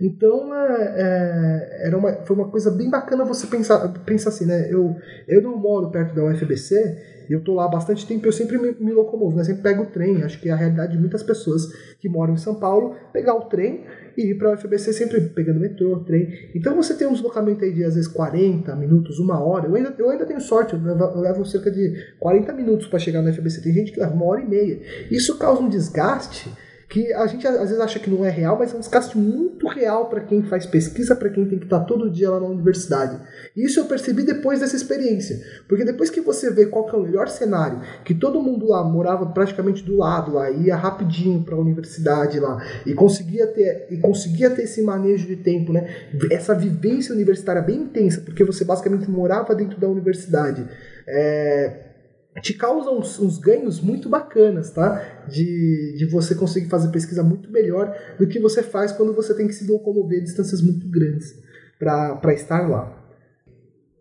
[0.00, 4.72] Então é, é, era uma, foi uma coisa bem bacana você pensar, pensar assim, né?
[4.72, 4.96] Eu,
[5.28, 8.72] eu não moro perto da UFBC, eu tô lá há bastante tempo, eu sempre me,
[8.78, 9.44] me locomovo, né?
[9.44, 10.22] Sempre pego o trem.
[10.22, 11.66] Acho que é a realidade de muitas pessoas
[12.00, 13.84] que moram em São Paulo, pegar o trem
[14.16, 16.50] e ir para a UFBC sempre pegando metrô, trem.
[16.54, 19.68] Então você tem um deslocamento aí de às vezes 40 minutos, uma hora.
[19.68, 22.98] Eu ainda, eu ainda tenho sorte, eu levo, eu levo cerca de 40 minutos para
[22.98, 23.62] chegar na UFBC.
[23.62, 24.80] Tem gente que leva uma hora e meia.
[25.10, 26.50] Isso causa um desgaste
[26.92, 29.66] que a gente às vezes acha que não é real, mas é um desgaste muito
[29.66, 33.18] real para quem faz pesquisa, para quem tem que estar todo dia lá na universidade.
[33.56, 37.02] Isso eu percebi depois dessa experiência, porque depois que você vê qual que é o
[37.02, 41.58] melhor cenário, que todo mundo lá morava praticamente do lado, lá ia rapidinho para a
[41.58, 45.88] universidade lá e conseguia ter e conseguia ter esse manejo de tempo, né?
[46.30, 50.62] Essa vivência universitária bem intensa, porque você basicamente morava dentro da universidade.
[51.08, 51.91] É,
[52.40, 55.24] te causam uns, uns, ganhos muito bacanas, tá?
[55.28, 59.46] De, de você conseguir fazer pesquisa muito melhor do que você faz quando você tem
[59.46, 61.38] que se locomover distâncias muito grandes
[61.78, 62.98] para estar lá.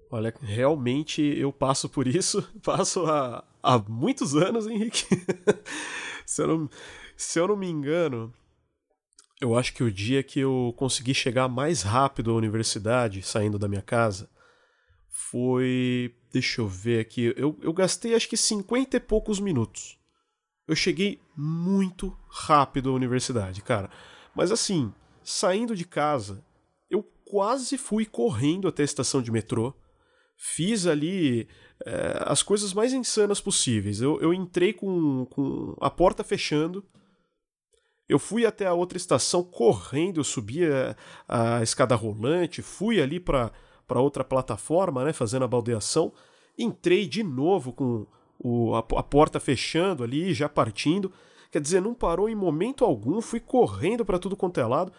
[0.10, 5.06] Olha, realmente eu passo por isso, passo há, há muitos anos, Henrique.
[6.26, 6.70] se, eu não,
[7.18, 8.34] se eu não me engano,
[9.42, 13.68] eu acho que o dia que eu consegui chegar mais rápido à universidade, saindo da
[13.68, 14.30] minha casa,
[15.12, 16.16] foi.
[16.32, 17.34] Deixa eu ver aqui.
[17.36, 20.00] Eu, eu gastei acho que 50 e poucos minutos.
[20.66, 23.90] Eu cheguei muito rápido à universidade, cara.
[24.34, 26.44] Mas assim, saindo de casa,
[26.90, 29.74] eu quase fui correndo até a estação de metrô.
[30.38, 31.50] Fiz ali
[31.86, 34.02] é, as coisas mais insanas possíveis.
[34.02, 36.86] Eu, eu entrei com, com a porta fechando.
[38.08, 40.96] Eu fui até a outra estação correndo, eu subi a,
[41.28, 43.52] a escada rolante, fui ali para
[43.90, 46.12] outra plataforma, né, fazendo a baldeação.
[46.58, 48.06] Entrei de novo com
[48.38, 51.12] o, a, a porta fechando ali, já partindo.
[51.52, 54.92] Quer dizer, não parou em momento algum, fui correndo para tudo quanto é lado.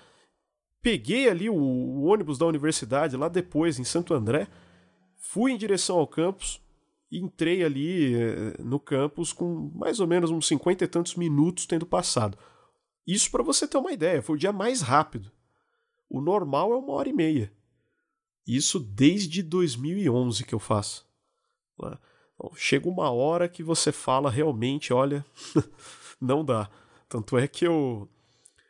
[0.83, 4.49] Peguei ali o, o ônibus da universidade lá depois, em Santo André,
[5.17, 6.61] fui em direção ao campus,
[7.11, 11.87] entrei ali eh, no campus com mais ou menos uns cinquenta e tantos minutos tendo
[11.87, 12.37] passado.
[13.07, 15.31] Isso para você ter uma ideia, foi o dia mais rápido.
[16.11, 17.53] O normal é uma hora e meia.
[18.47, 21.07] Isso desde 2011 que eu faço.
[21.81, 21.97] Né?
[22.35, 25.25] Então, chega uma hora que você fala realmente, olha,
[26.21, 26.69] não dá.
[27.09, 28.09] Tanto é que eu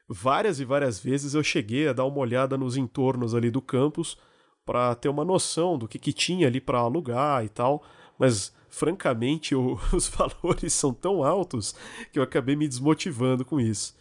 [0.08, 4.18] várias e várias vezes eu cheguei a dar uma olhada nos entornos ali do campus
[4.64, 7.82] para ter uma noção do que, que tinha ali para alugar e tal,
[8.18, 11.74] mas francamente o, os valores são tão altos
[12.12, 13.96] que eu acabei me desmotivando com isso.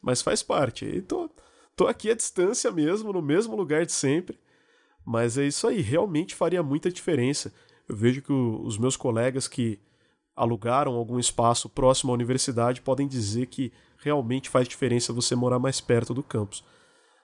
[0.00, 0.84] Mas faz parte.
[0.84, 1.28] E tô,
[1.74, 4.38] tô aqui à distância mesmo, no mesmo lugar de sempre.
[5.06, 7.54] Mas é isso aí, realmente faria muita diferença.
[7.88, 9.78] Eu vejo que o, os meus colegas que
[10.34, 15.80] alugaram algum espaço próximo à universidade podem dizer que realmente faz diferença você morar mais
[15.80, 16.64] perto do campus.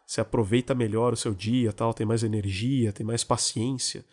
[0.06, 4.04] Você aproveita melhor o seu dia, tal, tem mais energia, tem mais paciência,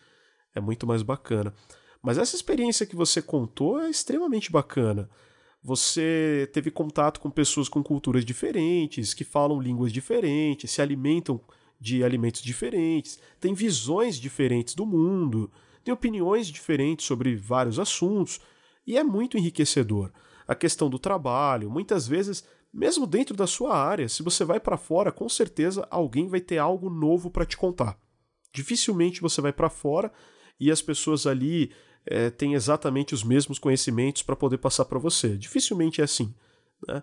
[0.52, 1.54] é muito mais bacana.
[2.02, 5.08] Mas essa experiência que você contou é extremamente bacana.
[5.62, 11.40] Você teve contato com pessoas com culturas diferentes, que falam línguas diferentes, se alimentam
[11.80, 15.50] de alimentos diferentes, têm visões diferentes do mundo,
[15.82, 18.40] têm opiniões diferentes sobre vários assuntos,
[18.86, 20.12] e é muito enriquecedor.
[20.46, 24.76] A questão do trabalho, muitas vezes, mesmo dentro da sua área, se você vai para
[24.76, 27.98] fora, com certeza alguém vai ter algo novo para te contar.
[28.52, 30.12] Dificilmente você vai para fora
[30.58, 31.72] e as pessoas ali
[32.04, 35.36] é, têm exatamente os mesmos conhecimentos para poder passar para você.
[35.36, 36.34] Dificilmente é assim.
[36.86, 37.02] Né?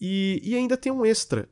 [0.00, 1.48] E, e ainda tem um extra.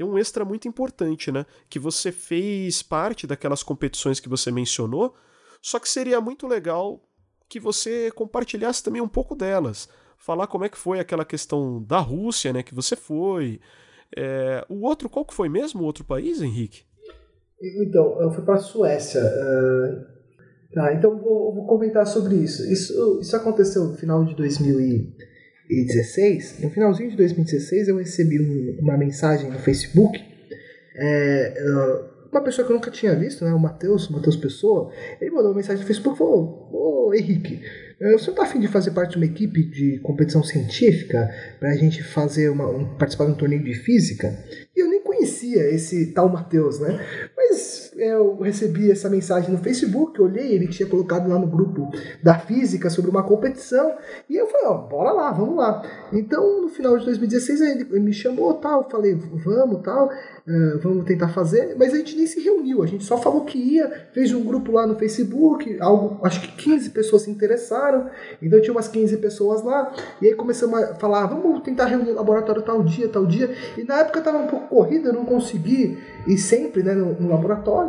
[0.00, 1.44] Tem um extra muito importante, né?
[1.68, 5.14] Que você fez parte daquelas competições que você mencionou,
[5.60, 7.06] só que seria muito legal
[7.46, 9.90] que você compartilhasse também um pouco delas.
[10.16, 12.62] Falar como é que foi aquela questão da Rússia, né?
[12.62, 13.60] Que você foi.
[14.16, 16.84] É, o outro, qual que foi mesmo o outro país, Henrique?
[17.60, 19.20] Então, eu fui para a Suécia.
[19.20, 22.62] Uh, então vou, vou comentar sobre isso.
[22.72, 23.20] isso.
[23.20, 24.34] Isso aconteceu no final de
[25.70, 26.60] 2016.
[26.60, 30.20] No finalzinho de 2016 eu recebi um, uma mensagem no Facebook.
[30.96, 31.54] É,
[32.30, 35.56] uma pessoa que eu nunca tinha visto, né, o Matheus, Matheus Pessoa, ele mandou uma
[35.56, 37.60] mensagem no Facebook e falou: Ô Henrique,
[38.12, 41.28] você tá afim de fazer parte de uma equipe de competição científica
[41.58, 44.36] para a gente fazer uma, um, participar de um torneio de física?
[44.76, 47.00] E eu nem conhecia esse tal Matheus, né?
[47.36, 51.90] Mas eu recebi essa mensagem no Facebook, olhei, ele tinha colocado lá no grupo
[52.22, 53.94] da física sobre uma competição,
[54.28, 55.82] e eu falei, ó, bora lá, vamos lá.
[56.12, 61.28] Então, no final de 2016, ele me chamou, tal, falei, vamos, tal, uh, vamos tentar
[61.28, 64.44] fazer, mas a gente nem se reuniu, a gente só falou que ia, fez um
[64.44, 68.08] grupo lá no Facebook, algo, acho que 15 pessoas se interessaram,
[68.40, 72.14] então tinha umas 15 pessoas lá, e aí começamos a falar, vamos tentar reunir o
[72.14, 75.98] laboratório tal dia, tal dia, e na época estava um pouco corrida, eu não consegui
[76.26, 77.79] ir sempre né, no, no laboratório,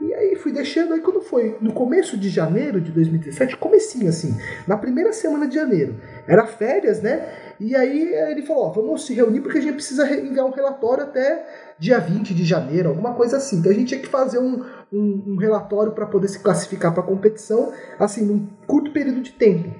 [0.00, 4.36] e aí fui deixando, aí quando foi no começo de janeiro de 2017, comecinho assim,
[4.66, 7.26] na primeira semana de janeiro, era férias, né?
[7.60, 11.04] E aí ele falou, ó, vamos se reunir porque a gente precisa enviar um relatório
[11.04, 11.46] até
[11.78, 13.58] dia 20 de janeiro, alguma coisa assim.
[13.58, 17.02] Então a gente tinha que fazer um, um, um relatório para poder se classificar para
[17.02, 19.72] a competição, assim, num curto período de tempo.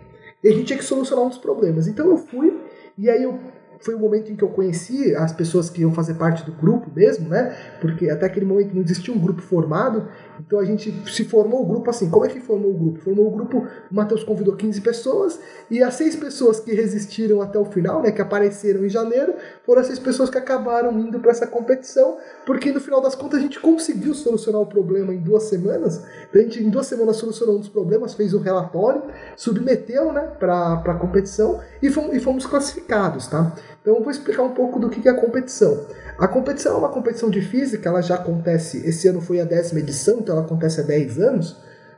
[0.42, 1.88] E a gente tinha que solucionar uns problemas.
[1.88, 2.58] Então eu fui,
[2.96, 3.38] e aí eu
[3.84, 6.90] foi o momento em que eu conheci as pessoas que iam fazer parte do grupo
[6.94, 7.54] mesmo, né?
[7.82, 10.08] Porque até aquele momento não existia um grupo formado,
[10.40, 12.08] então a gente se formou o grupo assim.
[12.08, 13.00] Como é que formou o grupo?
[13.00, 15.38] Formou o grupo, o Matheus convidou 15 pessoas
[15.70, 19.34] e as seis pessoas que resistiram até o final, né, que apareceram em janeiro,
[19.64, 22.16] foram as seis pessoas que acabaram indo para essa competição,
[22.46, 26.02] porque no final das contas a gente conseguiu solucionar o problema em duas semanas.
[26.32, 29.02] A gente em duas semanas solucionou um dos problemas, fez o um relatório,
[29.36, 33.52] submeteu, né, para a competição e fomos, e fomos classificados, tá?
[33.84, 35.86] Então eu vou explicar um pouco do que é a competição.
[36.18, 39.80] A competição é uma competição de física, ela já acontece, esse ano foi a décima
[39.80, 41.50] edição, então ela acontece há 10 anos.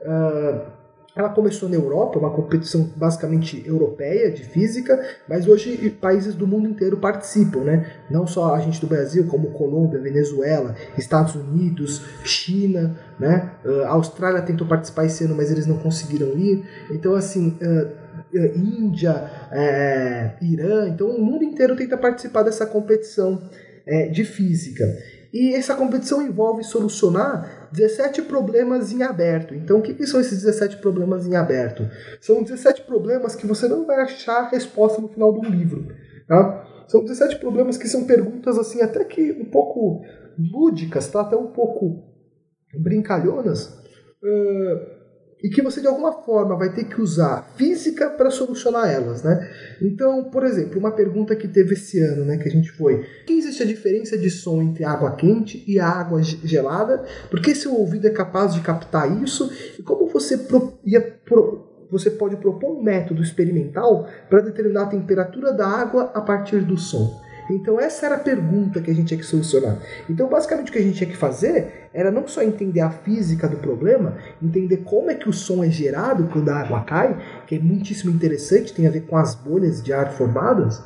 [0.02, 0.66] Uh,
[1.14, 6.68] ela começou na Europa, uma competição basicamente europeia de física, mas hoje países do mundo
[6.68, 7.86] inteiro participam, né?
[8.10, 13.52] Não só a gente do Brasil, como Colômbia, Venezuela, Estados Unidos, China, né?
[13.64, 16.64] Uh, a Austrália tentou participar esse ano, mas eles não conseguiram ir.
[16.90, 23.40] Então, assim, uh, Índia, é, Irã, então o mundo inteiro tenta participar dessa competição
[23.86, 24.84] é, de física.
[25.32, 29.54] E essa competição envolve solucionar 17 problemas em aberto.
[29.54, 31.88] Então, o que, que, são esses 17 problemas em aberto?
[32.20, 35.88] São 17 problemas que você não vai achar resposta no final do livro.
[36.26, 36.84] Tá?
[36.88, 40.02] São 17 problemas que são perguntas assim, até que um pouco
[40.38, 41.20] lúdicas, tá?
[41.20, 42.02] até um pouco
[42.74, 43.66] brincalhonas.
[44.22, 44.95] Uh,
[45.42, 49.48] e que você de alguma forma vai ter que usar física para solucionar elas, né?
[49.82, 53.34] Então, por exemplo, uma pergunta que teve esse ano, né, que a gente foi: que
[53.34, 57.04] existe a diferença de som entre água quente e água gelada?
[57.30, 59.50] Porque seu ouvido é capaz de captar isso?
[59.78, 64.86] E como você pro, ia pro, você pode propor um método experimental para determinar a
[64.86, 67.25] temperatura da água a partir do som?
[67.50, 69.78] Então essa era a pergunta que a gente tinha que solucionar.
[70.08, 73.48] Então basicamente o que a gente tinha que fazer era não só entender a física
[73.48, 77.16] do problema, entender como é que o som é gerado quando a água cai,
[77.46, 80.78] que é muitíssimo interessante, tem a ver com as bolhas de ar formadas,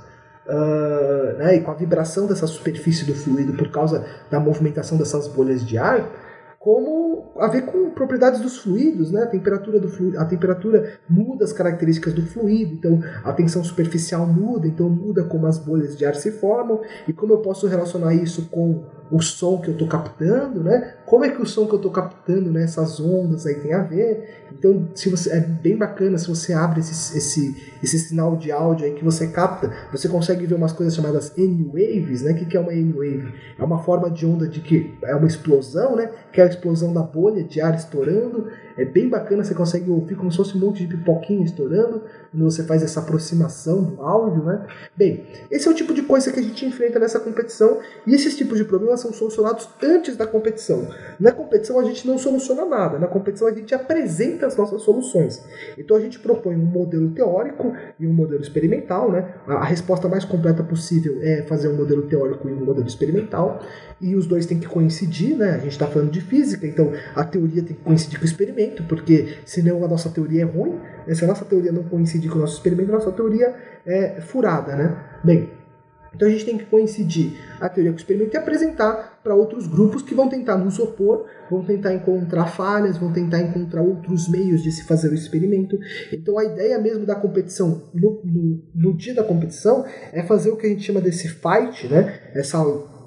[0.46, 5.26] uh, né, e com a vibração dessa superfície do fluido por causa da movimentação dessas
[5.28, 6.08] bolhas de ar
[6.60, 9.22] como a ver com propriedades dos fluidos, né?
[9.22, 14.26] A temperatura do fluido, a temperatura muda as características do fluido, então a tensão superficial
[14.26, 18.12] muda, então muda como as bolhas de ar se formam e como eu posso relacionar
[18.12, 20.96] isso com o som que eu estou captando, né?
[21.10, 22.62] Como é que o som que eu estou captando, né?
[22.62, 24.46] Essas ondas aí tem a ver.
[24.52, 28.86] Então, se você é bem bacana se você abre esse, esse, esse sinal de áudio
[28.86, 32.30] aí que você capta, você consegue ver umas coisas chamadas N-waves, né?
[32.30, 33.34] O que, que é uma N-wave?
[33.58, 36.12] É uma forma de onda de que é uma explosão, né?
[36.32, 38.46] Que é a explosão da bolha de ar estourando.
[38.76, 42.44] É bem bacana, você consegue ouvir como se fosse um monte de pipoquinha estourando quando
[42.44, 44.66] você faz essa aproximação do áudio, né?
[44.96, 48.36] Bem, esse é o tipo de coisa que a gente enfrenta nessa competição e esses
[48.36, 50.88] tipos de problemas são solucionados antes da competição.
[51.18, 55.44] Na competição a gente não soluciona nada, na competição a gente apresenta as nossas soluções.
[55.76, 59.34] Então a gente propõe um modelo teórico e um modelo experimental, né?
[59.46, 63.60] A resposta mais completa possível é fazer um modelo teórico e um modelo experimental
[64.00, 65.52] e os dois têm que coincidir, né?
[65.52, 68.69] A gente está falando de física, então a teoria tem que coincidir com o experimento,
[68.88, 70.78] porque senão a nossa teoria é ruim.
[71.06, 71.14] Né?
[71.14, 73.54] Se a nossa teoria não coincidir com o nosso experimento, a nossa teoria
[73.86, 75.04] é furada, né?
[75.24, 75.50] Bem,
[76.14, 79.66] então a gente tem que coincidir a teoria com o experimento e apresentar para outros
[79.66, 84.62] grupos que vão tentar nos opor, vão tentar encontrar falhas, vão tentar encontrar outros meios
[84.62, 85.78] de se fazer o experimento.
[86.12, 90.56] Então a ideia mesmo da competição, no, no, no dia da competição, é fazer o
[90.56, 92.20] que a gente chama desse fight, né?
[92.34, 92.58] essa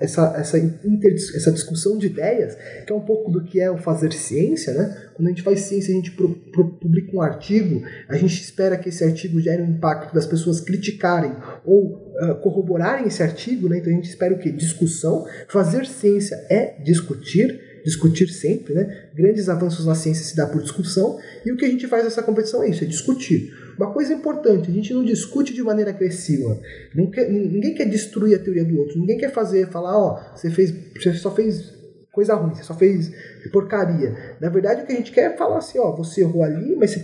[0.03, 3.77] essa, essa, inter, essa discussão de ideias, que é um pouco do que é o
[3.77, 5.09] fazer ciência, né?
[5.13, 8.77] Quando a gente faz ciência, a gente pro, pro, publica um artigo, a gente espera
[8.77, 13.77] que esse artigo gere um impacto das pessoas criticarem ou uh, corroborarem esse artigo, né?
[13.77, 14.51] Então a gente espera o quê?
[14.51, 15.25] Discussão.
[15.47, 19.07] Fazer ciência é discutir, discutir sempre, né?
[19.15, 22.21] Grandes avanços na ciência se dá por discussão, e o que a gente faz nessa
[22.21, 23.53] competição é isso, é discutir.
[23.77, 26.59] Uma coisa importante, a gente não discute de maneira agressiva.
[26.95, 28.99] Ninguém quer destruir a teoria do outro.
[28.99, 31.73] Ninguém quer fazer, falar, ó, você fez, você só fez
[32.11, 33.11] coisa ruim, você só fez
[33.51, 34.37] porcaria.
[34.39, 36.91] Na verdade, o que a gente quer é falar assim, ó, você errou ali, mas
[36.91, 37.03] você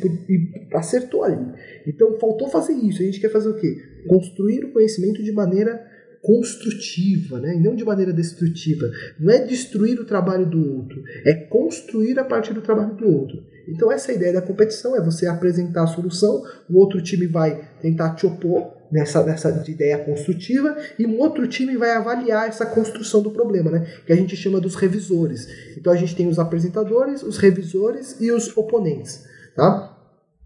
[0.74, 1.52] acertou ali.
[1.88, 3.02] Então, faltou fazer isso.
[3.02, 3.76] A gente quer fazer o quê?
[4.08, 5.84] Construir o conhecimento de maneira
[6.22, 7.56] construtiva, né?
[7.56, 8.90] e não de maneira destrutiva.
[9.20, 13.44] Não é destruir o trabalho do outro, é construir a partir do trabalho do outro.
[13.68, 17.70] Então essa é ideia da competição é você apresentar a solução, o outro time vai
[17.82, 23.22] tentar te opor nessa, nessa ideia construtiva e um outro time vai avaliar essa construção
[23.22, 23.86] do problema, né?
[24.06, 25.48] que a gente chama dos revisores.
[25.78, 29.26] Então a gente tem os apresentadores, os revisores e os oponentes.
[29.56, 29.99] Tá?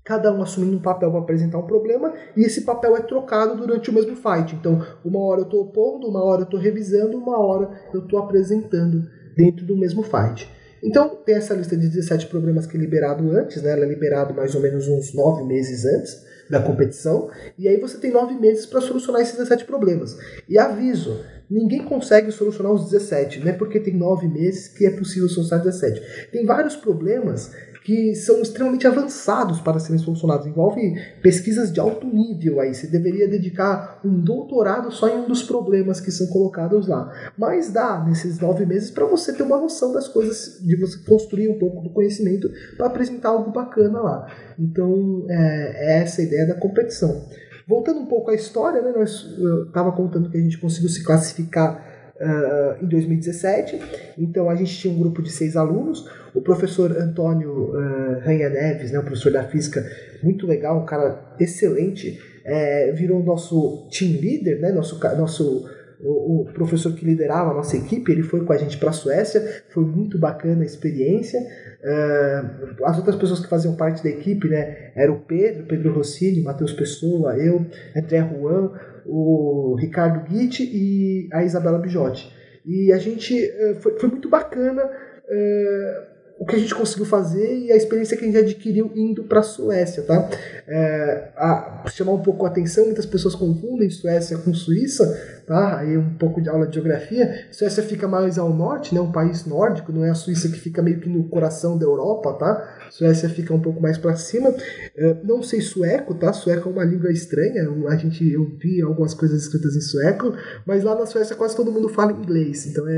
[0.03, 3.89] Cada um assumindo um papel para apresentar um problema, e esse papel é trocado durante
[3.89, 4.55] o mesmo fight.
[4.55, 8.19] Então, uma hora eu estou opondo, uma hora eu estou revisando, uma hora eu estou
[8.19, 10.49] apresentando dentro do mesmo fight.
[10.83, 13.71] Então, tem essa lista de 17 problemas que é liberado antes, né?
[13.71, 17.97] ela é liberado mais ou menos uns 9 meses antes da competição, e aí você
[17.97, 20.17] tem 9 meses para solucionar esses 17 problemas.
[20.49, 24.89] E aviso, ninguém consegue solucionar os 17, não é porque tem 9 meses que é
[24.91, 26.29] possível solucionar 17.
[26.33, 27.49] Tem vários problemas
[27.83, 30.47] que são extremamente avançados para serem solucionados.
[30.47, 32.73] Envolve pesquisas de alto nível aí.
[32.73, 37.11] Você deveria dedicar um doutorado só em um dos problemas que são colocados lá.
[37.37, 41.49] Mas dá nesses nove meses para você ter uma noção das coisas, de você construir
[41.49, 44.27] um pouco do conhecimento para apresentar algo bacana lá.
[44.57, 47.27] Então é, é essa a ideia da competição.
[47.67, 49.25] Voltando um pouco à história, né, nós
[49.67, 53.79] estava contando que a gente conseguiu se classificar uh, em 2017.
[54.17, 56.09] Então a gente tinha um grupo de seis alunos.
[56.33, 59.85] O professor Antônio uh, Ranha Neves, né, o professor da física,
[60.21, 65.65] muito legal, um cara excelente, é, virou nosso team leader, né, nosso, nosso
[66.05, 69.63] o, professor que liderava a nossa equipe, ele foi com a gente para a Suécia,
[69.69, 71.39] foi muito bacana a experiência.
[71.39, 76.41] Uh, as outras pessoas que faziam parte da equipe, né, era o Pedro, Pedro Rossini,
[76.41, 77.65] Matheus Pessoa, eu,
[77.95, 78.71] André Juan,
[79.05, 82.31] o Ricardo Guitti e a Isabela Bijotti.
[82.65, 84.83] E a gente uh, foi, foi muito bacana.
[84.83, 89.23] Uh, o que a gente conseguiu fazer e a experiência que a gente adquiriu indo
[89.23, 90.29] para a Suécia, tá?
[90.67, 95.79] É, a, chamar um pouco a atenção, muitas pessoas confundem Suécia com Suíça, tá?
[95.79, 97.47] Aí um pouco de aula de geografia.
[97.51, 99.01] Suécia fica mais ao norte, né?
[99.01, 102.33] Um país nórdico, não é a Suíça que fica meio que no coração da Europa,
[102.33, 102.87] tá?
[102.89, 104.53] Suécia fica um pouco mais para cima.
[104.95, 106.31] É, não sei sueco, tá?
[106.31, 107.67] Sueco é uma língua estranha.
[107.89, 110.33] A gente eu vi algumas coisas escritas em sueco,
[110.65, 112.65] mas lá na Suécia quase todo mundo fala inglês.
[112.67, 112.91] Então é,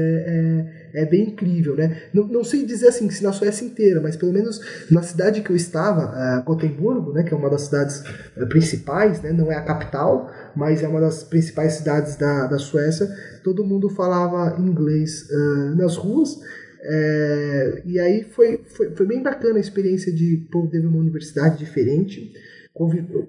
[0.93, 2.03] é, é bem incrível, né?
[2.13, 4.59] Não, não sei dizer assim se na Suécia inteira, mas pelo menos
[4.89, 7.23] na cidade que eu estava, uh, Gotemburgo, né?
[7.23, 8.03] Que é uma das cidades
[8.35, 9.31] uh, principais, né?
[9.31, 13.07] Não é a capital, mas é uma das principais cidades da, da Suécia.
[13.43, 16.39] Todo mundo falava inglês uh, nas ruas.
[16.87, 22.31] É, e aí foi, foi, foi bem bacana a experiência de poder uma universidade diferente,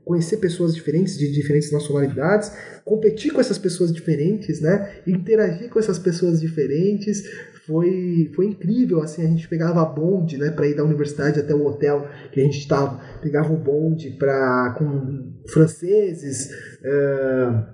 [0.04, 2.52] conhecer pessoas diferentes, de diferentes nacionalidades,
[2.84, 4.96] competir com essas pessoas diferentes, né?
[5.06, 7.24] Interagir com essas pessoas diferentes.
[7.66, 11.66] Foi, foi incrível, assim, a gente pegava bonde, né, para ir da universidade até o
[11.66, 16.48] hotel que a gente estava, pegava o bonde para com franceses,
[16.82, 17.66] uh,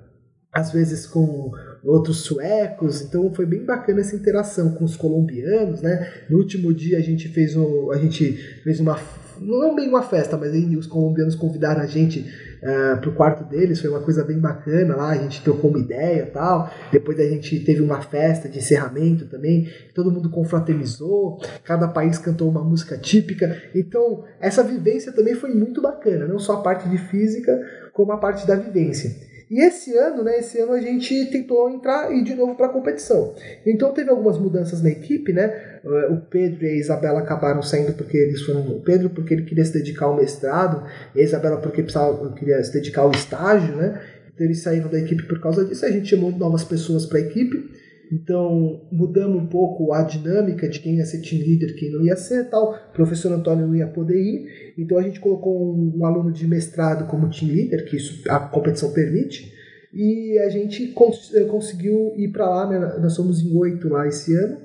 [0.50, 1.50] às vezes com
[1.84, 6.10] outros suecos, então foi bem bacana essa interação com os colombianos, né?
[6.30, 8.32] No último dia a gente fez um, a gente
[8.62, 8.96] fez uma
[9.44, 13.80] não bem uma festa, mas aí os colombianos convidaram a gente uh, pro quarto deles,
[13.80, 16.70] foi uma coisa bem bacana lá, a gente trocou uma ideia tal.
[16.90, 22.48] Depois a gente teve uma festa de encerramento também, todo mundo confraternizou, cada país cantou
[22.48, 23.60] uma música típica.
[23.74, 27.58] Então, essa vivência também foi muito bacana, não só a parte de física,
[27.92, 29.31] como a parte da vivência.
[29.52, 32.70] E esse ano, né, esse ano a gente tentou entrar e de novo para a
[32.70, 33.34] competição.
[33.66, 35.80] Então teve algumas mudanças na equipe, né?
[36.10, 39.62] O Pedro e a Isabela acabaram saindo porque eles foram o Pedro porque ele queria
[39.62, 44.00] se dedicar ao mestrado, e a Isabela porque precisava queria se dedicar ao estágio, né?
[44.32, 45.84] Então eles saíram da equipe por causa disso.
[45.84, 47.81] A gente chamou novas pessoas para a equipe.
[48.12, 52.14] Então, mudamos um pouco a dinâmica de quem ia ser team leader, quem não ia
[52.14, 52.74] ser tal.
[52.74, 54.74] O professor Antônio não ia poder ir.
[54.76, 58.38] Então, a gente colocou um, um aluno de mestrado como team leader, que isso a
[58.38, 59.50] competição permite.
[59.94, 62.98] E a gente cons eh, conseguiu ir para lá, né?
[63.00, 64.58] nós somos em oito lá esse ano.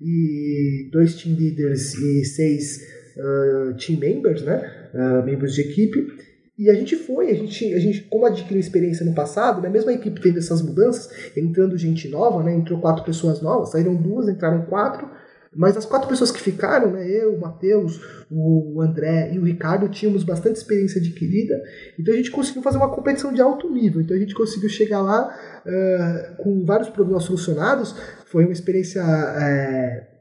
[0.00, 2.80] E dois team leaders e seis
[3.16, 4.90] uh, team members, né?
[4.94, 6.06] Uh, membros de equipe.
[6.58, 9.90] E a gente foi, a gente, a gente como adquiriu experiência no passado, né, mesmo
[9.90, 14.26] a equipe tendo essas mudanças, entrando gente nova, né, entrou quatro pessoas novas, saíram duas,
[14.26, 15.06] entraram quatro,
[15.54, 18.00] mas as quatro pessoas que ficaram, né, eu, o Matheus,
[18.30, 21.62] o André e o Ricardo, tínhamos bastante experiência adquirida,
[21.98, 25.02] então a gente conseguiu fazer uma competição de alto nível, então a gente conseguiu chegar
[25.02, 25.28] lá
[25.66, 29.02] uh, com vários problemas solucionados, foi uma experiência...
[29.04, 30.15] Uh,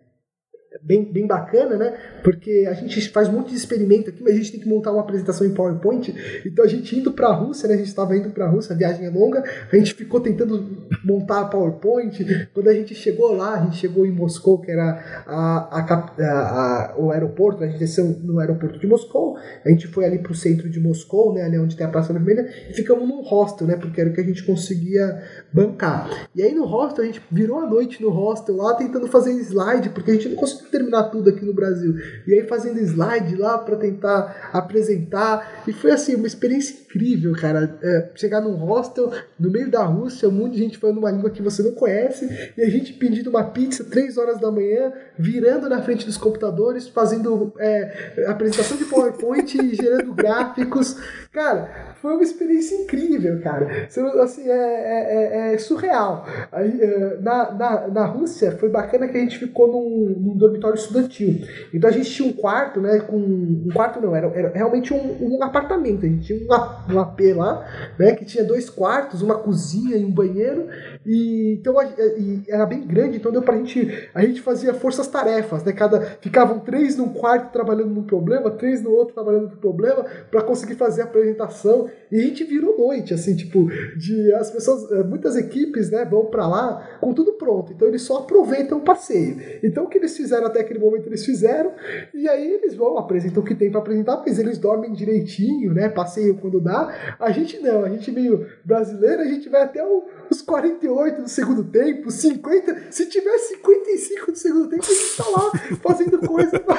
[0.81, 1.93] bem, bem bacana, né?
[2.23, 5.45] Porque a gente faz muito experimento aqui, mas a gente tem que montar uma apresentação
[5.45, 6.13] em PowerPoint.
[6.45, 7.75] Então a gente indo para a Rússia, né?
[7.75, 10.87] A gente estava indo para a Rússia, a viagem é longa, a gente ficou tentando
[11.03, 12.49] montar PowerPoint.
[12.53, 16.95] Quando a gente chegou lá, a gente chegou em Moscou, que era a, a, a,
[16.97, 20.35] o aeroporto, a gente desceu no aeroporto de Moscou, a gente foi ali para o
[20.35, 21.43] centro de Moscou, né?
[21.43, 23.75] Ali onde tem a Praça Vermelha, e ficamos num hostel, né?
[23.75, 25.21] Porque era o que a gente conseguia
[25.53, 26.27] bancar.
[26.35, 29.89] E aí no hostel, a gente virou a noite no hostel lá, tentando fazer slide,
[29.89, 31.95] porque a gente não conseguiu terminar tudo aqui no Brasil.
[32.27, 35.63] E aí fazendo slide lá para tentar apresentar.
[35.67, 37.77] E foi assim, uma experiência incrível, cara.
[37.81, 41.29] É, chegar num hostel no meio da Rússia, um monte de gente falando uma língua
[41.29, 45.69] que você não conhece, e a gente pedindo uma pizza três horas da manhã, virando
[45.69, 50.97] na frente dos computadores, fazendo é, apresentação de PowerPoint e gerando gráficos.
[51.31, 53.87] Cara, foi uma experiência incrível, cara.
[54.21, 56.25] Assim, é, é, é, é surreal.
[56.51, 60.77] Aí, é, na, na, na Rússia, foi bacana que a gente ficou num, num, dormitório
[60.77, 61.41] estudantil.
[61.73, 62.99] Então a gente tinha um quarto, né?
[62.99, 66.05] Com, um quarto não, era, era realmente um, um apartamento.
[66.05, 67.65] A gente tinha um, um AP lá,
[67.97, 68.13] né?
[68.15, 70.67] Que tinha dois quartos, uma cozinha e um banheiro.
[71.05, 71.75] E, então,
[72.17, 74.09] e era bem grande, então deu pra gente.
[74.13, 75.71] A gente fazia forças-tarefas, né?
[75.71, 80.41] Cada, ficavam três num quarto trabalhando num problema, três no outro trabalhando no problema, para
[80.41, 81.89] conseguir fazer a apresentação.
[82.11, 83.67] E a gente virou noite, assim, tipo,
[83.97, 87.73] de as pessoas, eh, muitas equipes, né, vão para lá com tudo pronto.
[87.73, 89.37] Então eles só aproveitam o passeio.
[89.63, 91.71] Então o que eles fizeram até aquele momento eles fizeram,
[92.13, 95.89] e aí eles vão, apresentam o que tem para apresentar, mas eles dormem direitinho, né,
[95.89, 97.15] passeio quando dá.
[97.19, 100.03] A gente não, a gente meio brasileiro, a gente vai até o,
[100.35, 102.91] os 48 do segundo tempo, 50.
[102.91, 105.51] Se tiver 55 do segundo tempo, a gente tá lá
[105.81, 106.75] fazendo coisa pra,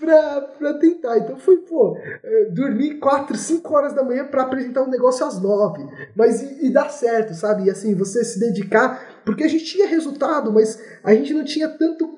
[0.00, 1.18] pra, pra tentar.
[1.18, 5.40] Então foi, pô, é, dormir 4, 5 horas da manhã para apresentar um negócio às
[5.40, 5.84] 9.
[6.16, 7.64] Mas e, e dá certo, sabe?
[7.64, 9.18] E assim, você se dedicar.
[9.24, 12.14] Porque a gente tinha resultado, mas a gente não tinha tanto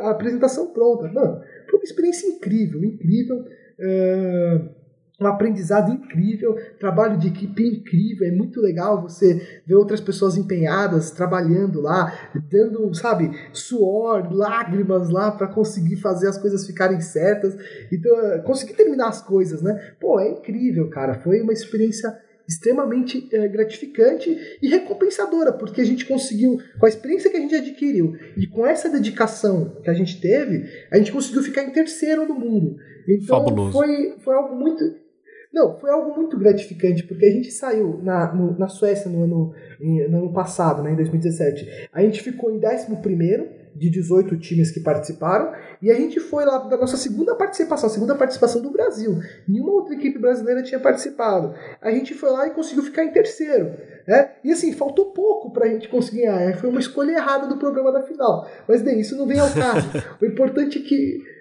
[0.00, 1.08] a apresentação pronta.
[1.08, 3.44] Mano, foi uma experiência incrível, incrível.
[3.78, 4.83] Uh
[5.20, 11.12] um aprendizado incrível, trabalho de equipe incrível, é muito legal você ver outras pessoas empenhadas,
[11.12, 12.12] trabalhando lá,
[12.50, 17.56] dando, sabe, suor, lágrimas lá para conseguir fazer as coisas ficarem certas,
[17.92, 19.92] então é, conseguir terminar as coisas, né?
[20.00, 22.12] Pô, é incrível, cara, foi uma experiência
[22.46, 27.54] extremamente é, gratificante e recompensadora, porque a gente conseguiu, com a experiência que a gente
[27.54, 32.26] adquiriu e com essa dedicação que a gente teve, a gente conseguiu ficar em terceiro
[32.26, 32.76] no mundo.
[33.08, 33.72] Então Fabuloso.
[33.72, 35.03] foi, foi algo muito
[35.54, 39.54] não, foi algo muito gratificante, porque a gente saiu na, no, na Suécia no ano,
[39.80, 41.88] no ano passado, né, em 2017.
[41.92, 42.88] A gente ficou em 11
[43.72, 48.16] de 18 times que participaram, e a gente foi lá da nossa segunda participação, segunda
[48.16, 49.20] participação do Brasil.
[49.46, 51.54] Nenhuma outra equipe brasileira tinha participado.
[51.80, 53.76] A gente foi lá e conseguiu ficar em terceiro.
[54.08, 54.30] Né?
[54.42, 56.56] E assim, faltou pouco para a gente conseguir ganhar.
[56.56, 58.48] Foi uma escolha errada do programa da final.
[58.66, 59.88] Mas bem, isso não vem ao caso.
[60.20, 61.33] o importante é que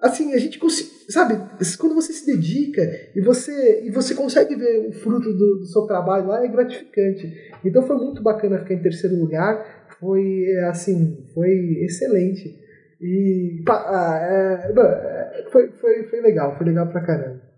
[0.00, 1.38] assim, a gente consegue, sabe,
[1.78, 2.82] quando você se dedica
[3.14, 7.32] e você e você consegue ver o fruto do, do, seu trabalho lá é gratificante.
[7.64, 11.50] Então foi muito bacana ficar em terceiro lugar, foi assim, foi
[11.82, 12.58] excelente.
[13.00, 17.49] E ah, é, é, foi, foi, foi legal, foi legal pra caramba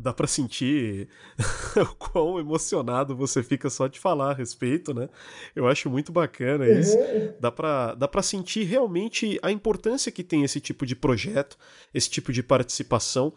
[0.00, 1.08] dá para sentir
[1.76, 5.08] o quão emocionado você fica só de falar a respeito, né?
[5.56, 6.78] Eu acho muito bacana uhum.
[6.78, 6.96] isso.
[7.40, 11.58] Dá para dá pra sentir realmente a importância que tem esse tipo de projeto,
[11.92, 13.32] esse tipo de participação.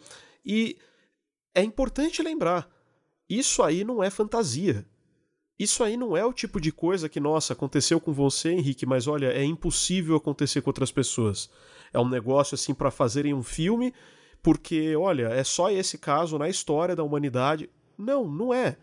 [0.46, 0.78] E
[1.52, 2.70] é importante lembrar:
[3.28, 4.86] isso aí não é fantasia.
[5.58, 9.06] Isso aí não é o tipo de coisa que, nossa, aconteceu com você, Henrique, mas
[9.06, 11.50] olha, é impossível acontecer com outras pessoas.
[11.92, 13.92] É um negócio assim para fazerem um filme
[14.42, 17.70] porque, olha, é só esse caso na história da humanidade.
[17.96, 18.76] Não, não é.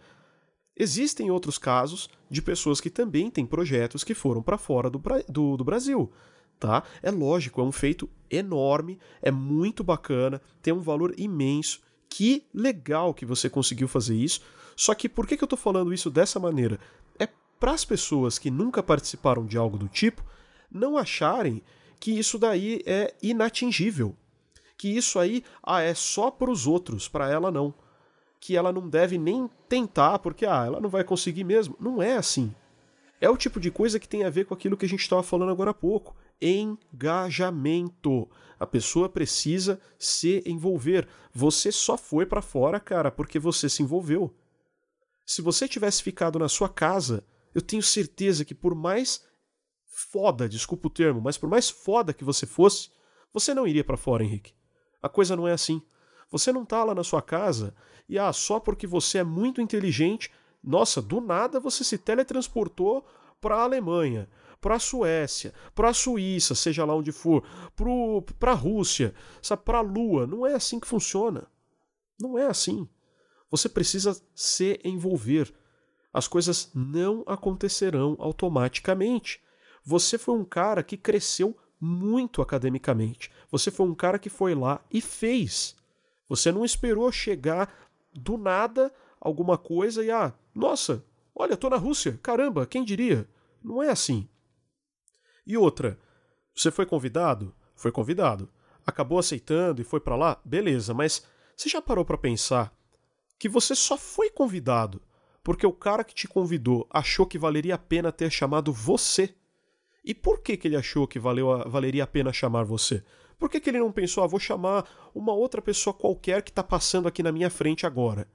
[0.76, 5.57] Existem outros casos de pessoas que também têm projetos que foram para fora do, do,
[5.57, 6.10] do Brasil.
[6.57, 6.84] Tá?
[7.03, 11.81] É lógico, é um feito enorme, é muito bacana, tem um valor imenso.
[12.07, 14.41] Que legal que você conseguiu fazer isso.
[14.76, 16.80] Só que por que, que eu estou falando isso dessa maneira?
[17.19, 17.27] É
[17.60, 20.23] para as pessoas que nunca participaram de algo do tipo
[20.72, 21.61] não acharem
[21.99, 24.15] que isso daí é inatingível
[24.80, 27.73] que isso aí ah, é só para os outros, para ela não.
[28.39, 31.76] Que ela não deve nem tentar, porque ah, ela não vai conseguir mesmo.
[31.77, 32.56] Não é assim.
[33.19, 35.22] É o tipo de coisa que tem a ver com aquilo que a gente estava
[35.22, 36.15] falando agora há pouco.
[36.41, 38.30] Engajamento.
[38.57, 41.06] A pessoa precisa se envolver.
[41.34, 44.34] Você só foi para fora, cara, porque você se envolveu.
[45.26, 49.26] Se você tivesse ficado na sua casa, eu tenho certeza que por mais
[49.85, 52.89] foda, desculpa o termo, mas por mais foda que você fosse,
[53.34, 54.57] você não iria para fora, Henrique.
[55.02, 55.82] A coisa não é assim.
[56.32, 57.76] Você não está lá na sua casa
[58.08, 60.32] e, ah, só porque você é muito inteligente,
[60.64, 63.06] nossa, do nada você se teletransportou
[63.40, 67.44] para a Alemanha, para a Suécia, para a Suíça, seja lá onde for,
[68.38, 69.14] para a Rússia,
[69.64, 70.28] para a Lua.
[70.28, 71.48] Não é assim que funciona.
[72.20, 72.88] Não é assim.
[73.50, 75.54] Você precisa se envolver.
[76.12, 79.42] As coisas não acontecerão automaticamente.
[79.84, 83.31] Você foi um cara que cresceu muito academicamente.
[83.51, 85.76] Você foi um cara que foi lá e fez.
[86.27, 87.73] Você não esperou chegar
[88.14, 93.27] do nada alguma coisa e ah, nossa, olha, tô na Rússia, caramba, quem diria?
[93.64, 94.27] Não é assim.
[95.45, 95.97] E outra,
[96.56, 97.53] você foi convidado?
[97.76, 98.49] Foi convidado.
[98.85, 100.41] Acabou aceitando e foi para lá?
[100.43, 101.26] Beleza, mas
[101.56, 102.73] você já parou para pensar
[103.38, 105.01] que você só foi convidado
[105.43, 109.34] porque o cara que te convidou achou que valeria a pena ter chamado você?
[110.04, 113.04] E por que, que ele achou que valeu a, valeria a pena chamar você?
[113.38, 116.64] Por que, que ele não pensou, ah, vou chamar uma outra pessoa qualquer que está
[116.64, 118.28] passando aqui na minha frente agora?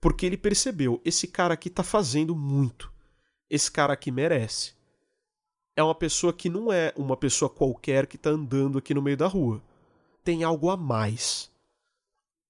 [0.00, 2.92] Porque ele percebeu, esse cara aqui está fazendo muito.
[3.48, 4.74] Esse cara aqui merece.
[5.76, 9.16] É uma pessoa que não é uma pessoa qualquer que está andando aqui no meio
[9.16, 9.62] da rua.
[10.24, 11.50] Tem algo a mais.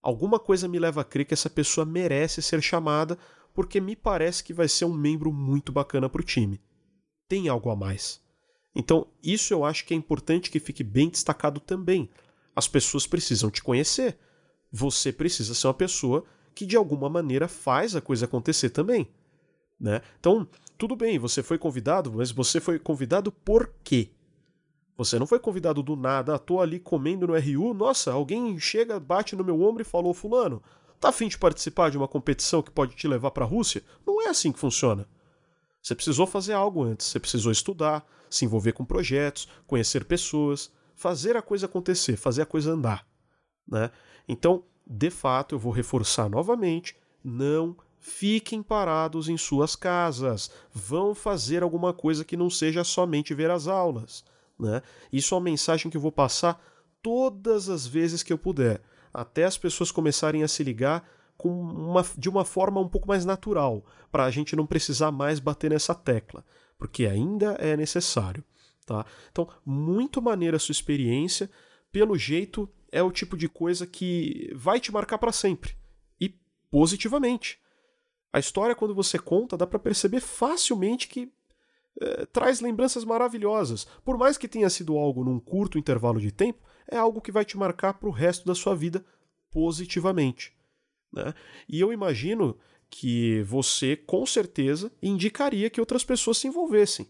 [0.02, 3.18] Alguma coisa me leva a crer que essa pessoa merece ser chamada
[3.52, 6.60] porque me parece que vai ser um membro muito bacana para o time
[7.30, 8.20] tem algo a mais.
[8.74, 12.10] Então, isso eu acho que é importante que fique bem destacado também.
[12.56, 14.18] As pessoas precisam te conhecer.
[14.72, 19.08] Você precisa ser uma pessoa que de alguma maneira faz a coisa acontecer também.
[19.78, 20.02] Né?
[20.18, 20.46] Então,
[20.76, 24.10] tudo bem, você foi convidado, mas você foi convidado por quê?
[24.96, 29.00] Você não foi convidado do nada, ah, tô ali comendo no RU, nossa, alguém chega,
[29.00, 30.62] bate no meu ombro e falou, fulano,
[30.98, 33.82] tá afim de participar de uma competição que pode te levar para a Rússia?
[34.06, 35.08] Não é assim que funciona.
[35.82, 41.36] Você precisou fazer algo antes, você precisou estudar, se envolver com projetos, conhecer pessoas, fazer
[41.36, 43.06] a coisa acontecer, fazer a coisa andar.
[43.66, 43.90] Né?
[44.28, 51.62] Então, de fato, eu vou reforçar novamente: não fiquem parados em suas casas, vão fazer
[51.62, 54.24] alguma coisa que não seja somente ver as aulas.
[54.58, 54.82] Né?
[55.12, 56.62] Isso é uma mensagem que eu vou passar
[57.02, 58.82] todas as vezes que eu puder,
[59.12, 61.08] até as pessoas começarem a se ligar
[61.40, 65.40] com uma, de uma forma um pouco mais natural, para a gente não precisar mais
[65.40, 66.44] bater nessa tecla,
[66.78, 68.44] porque ainda é necessário.
[68.84, 69.06] Tá?
[69.32, 71.50] Então, muito maneira a sua experiência,
[71.90, 75.74] pelo jeito é o tipo de coisa que vai te marcar para sempre
[76.20, 76.28] e
[76.70, 77.58] positivamente.
[78.30, 81.32] A história, quando você conta, dá para perceber facilmente que
[82.02, 83.86] é, traz lembranças maravilhosas.
[84.04, 87.46] Por mais que tenha sido algo num curto intervalo de tempo, é algo que vai
[87.46, 89.02] te marcar para o resto da sua vida
[89.50, 90.59] positivamente.
[91.12, 91.34] Né?
[91.68, 92.56] E eu imagino
[92.88, 97.06] que você, com certeza, indicaria que outras pessoas se envolvessem.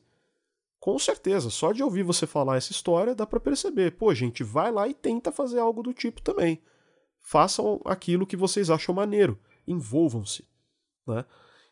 [0.78, 3.92] Com certeza, só de ouvir você falar essa história dá para perceber.
[3.92, 6.62] Pô, gente, vai lá e tenta fazer algo do tipo também.
[7.20, 9.38] Façam aquilo que vocês acham maneiro.
[9.66, 10.44] Envolvam-se.
[11.06, 11.24] Né?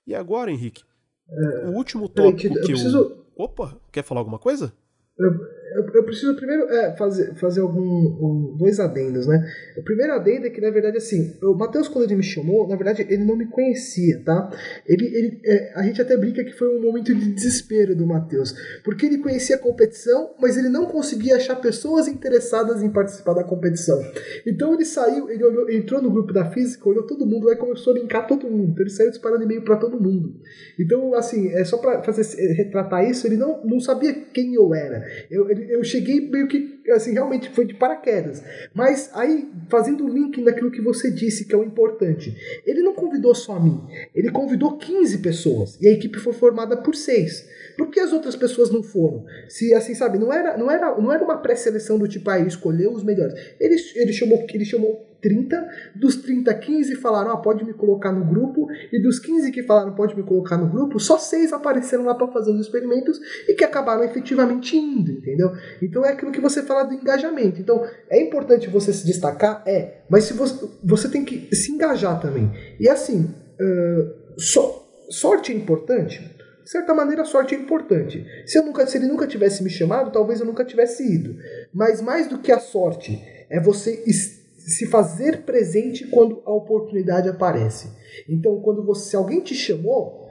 [0.06, 0.84] E agora, Henrique,
[1.30, 2.76] é, o último tópico que eu.
[2.76, 3.24] Preciso...
[3.36, 4.74] Opa, quer falar alguma coisa?
[5.18, 5.30] Eu,
[5.74, 9.44] eu, eu, preciso primeiro é, fazer, fazer algum, um, dois adendos, né?
[9.76, 12.76] O primeiro adendo é que, na verdade, assim, o Matheus, quando ele me chamou, na
[12.76, 14.50] verdade, ele não me conhecia, tá?
[14.86, 18.54] Ele, ele, é, a gente até brinca que foi um momento de desespero do Matheus,
[18.84, 23.44] porque ele conhecia a competição, mas ele não conseguia achar pessoas interessadas em participar da
[23.44, 23.98] competição.
[24.46, 27.92] Então ele saiu, ele olhou, entrou no grupo da física, olhou todo mundo e começou
[27.94, 28.70] a linkar todo mundo.
[28.70, 30.34] Então ele saiu disparando e-mail para todo mundo.
[30.78, 32.22] Então, assim, é só para fazer
[32.54, 35.04] retratar isso, ele não, não sabia quem eu era.
[35.30, 38.42] Eu, eu cheguei meio que, assim, realmente foi de paraquedas.
[38.74, 42.36] Mas aí, fazendo o link naquilo que você disse, que é o importante,
[42.66, 43.80] ele não convidou só a mim,
[44.14, 47.46] ele convidou 15 pessoas e a equipe foi formada por seis.
[47.78, 49.24] Por que as outras pessoas não foram?
[49.48, 52.48] Se assim, sabe, não era, não era, não era uma pré-seleção do tipo, ah, ele
[52.48, 53.32] escolheu os melhores.
[53.60, 58.24] Ele, ele chamou, ele chamou 30, dos 30, 15 falaram, ah, pode me colocar no
[58.24, 62.16] grupo, e dos 15 que falaram, pode me colocar no grupo, só seis apareceram lá
[62.16, 65.52] para fazer os experimentos e que acabaram efetivamente indo, entendeu?
[65.80, 67.60] Então é aquilo que você fala do engajamento.
[67.60, 72.20] Então é importante você se destacar, é, mas se você, você tem que se engajar
[72.20, 72.50] também.
[72.80, 73.22] E assim,
[73.60, 76.37] uh, so, sorte é importante?
[76.68, 78.26] De certa maneira, a sorte é importante.
[78.44, 81.34] Se, eu nunca, se ele nunca tivesse me chamado, talvez eu nunca tivesse ido.
[81.72, 83.18] Mas mais do que a sorte,
[83.48, 87.88] é você se fazer presente quando a oportunidade aparece.
[88.28, 90.28] Então, quando você, se alguém te chamou,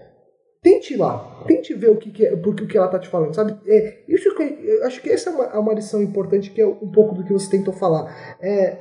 [0.61, 3.07] tente ir lá, tente ver o que, que é, porque o que ela está te
[3.07, 3.57] falando, sabe?
[3.65, 6.67] É, isso que eu acho que essa é uma, é uma lição importante que é
[6.67, 8.37] um pouco do que você tentou falar.
[8.39, 8.77] É,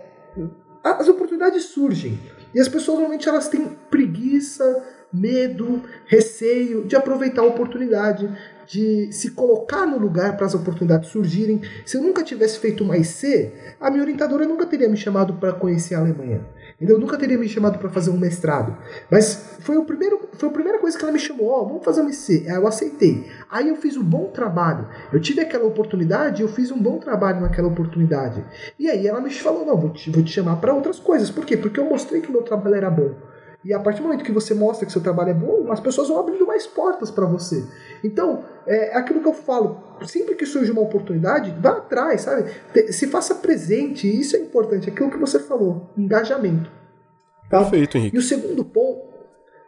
[0.85, 2.19] as oportunidades surgem
[2.55, 8.28] e as pessoas normalmente elas têm preguiça, medo, receio de aproveitar a oportunidade,
[8.66, 11.61] de se colocar no lugar para as oportunidades surgirem.
[11.85, 15.53] Se eu nunca tivesse feito mais C, a minha orientadora nunca teria me chamado para
[15.53, 16.45] conhecer a Alemanha.
[16.78, 18.77] Eu nunca teria me chamado para fazer um mestrado.
[19.11, 21.85] Mas foi, o primeiro, foi a primeira coisa que ela me chamou: Ó, oh, vamos
[21.85, 22.47] fazer um IC.
[22.49, 23.31] Aí eu aceitei.
[23.51, 24.87] Aí eu fiz um bom trabalho.
[25.11, 28.45] Eu tive aquela oportunidade eu fiz um bom trabalho naquela oportunidade.
[28.78, 31.31] E aí ela me falou: Não, vou te, vou te chamar para outras coisas.
[31.31, 31.57] Por quê?
[31.57, 33.15] Porque eu mostrei que o meu trabalho era bom.
[33.65, 36.09] E a partir do momento que você mostra que seu trabalho é bom, as pessoas
[36.09, 37.65] vão abrindo mais portas para você.
[38.05, 39.83] Então, é, é aquilo que eu falo.
[40.07, 42.51] Sempre que surge uma oportunidade, vá atrás, sabe?
[42.93, 44.89] Se faça presente, e isso é importante.
[44.89, 46.70] Aquilo que você falou, engajamento.
[47.51, 47.61] Tá?
[47.61, 48.16] Perfeito, Henrique.
[48.16, 49.16] E o segundo ponto,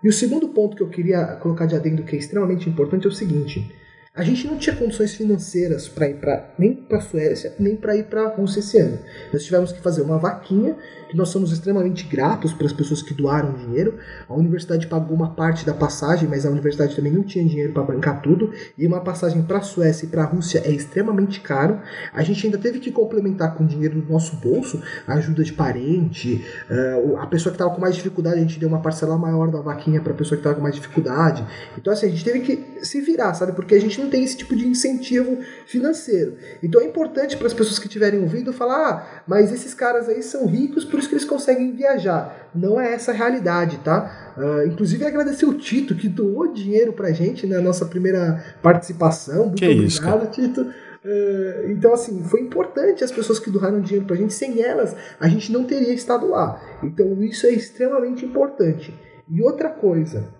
[0.02, 3.08] e o segundo ponto que eu queria colocar de adendo que é extremamente importante é
[3.08, 3.74] o seguinte:
[4.14, 7.96] a gente não tinha condições financeiras para ir para nem para a Suécia nem para
[7.96, 8.98] ir para a Rússia esse ano.
[9.32, 10.76] Nós tivemos que fazer uma vaquinha
[11.08, 13.98] que nós somos extremamente gratos para as pessoas que doaram dinheiro.
[14.28, 17.82] A universidade pagou uma parte da passagem, mas a universidade também não tinha dinheiro para
[17.82, 18.52] bancar tudo.
[18.76, 21.80] E uma passagem para a Suécia e para a Rússia é extremamente caro.
[22.12, 27.16] A gente ainda teve que complementar com dinheiro do nosso bolso, ajuda de parente, uh,
[27.16, 30.00] a pessoa que estava com mais dificuldade, a gente deu uma parcela maior da vaquinha
[30.00, 31.44] para a pessoa que estava com mais dificuldade.
[31.76, 33.52] Então, assim, a gente teve que se virar, sabe?
[33.52, 36.36] Porque a gente não tem esse tipo de incentivo financeiro.
[36.62, 40.22] Então é importante para as pessoas que estiverem ouvindo falar: ah, mas esses caras aí
[40.22, 42.50] são ricos por isso que eles conseguem viajar.
[42.52, 44.34] Não é essa a realidade, tá?
[44.36, 49.46] Uh, inclusive agradecer o Tito que doou dinheiro pra gente na nossa primeira participação.
[49.46, 50.60] Muito que obrigado, isso, Tito.
[50.62, 54.34] Uh, então, assim, foi importante as pessoas que doaram dinheiro pra gente.
[54.34, 56.60] Sem elas, a gente não teria estado lá.
[56.82, 58.92] Então, isso é extremamente importante.
[59.30, 60.34] E outra coisa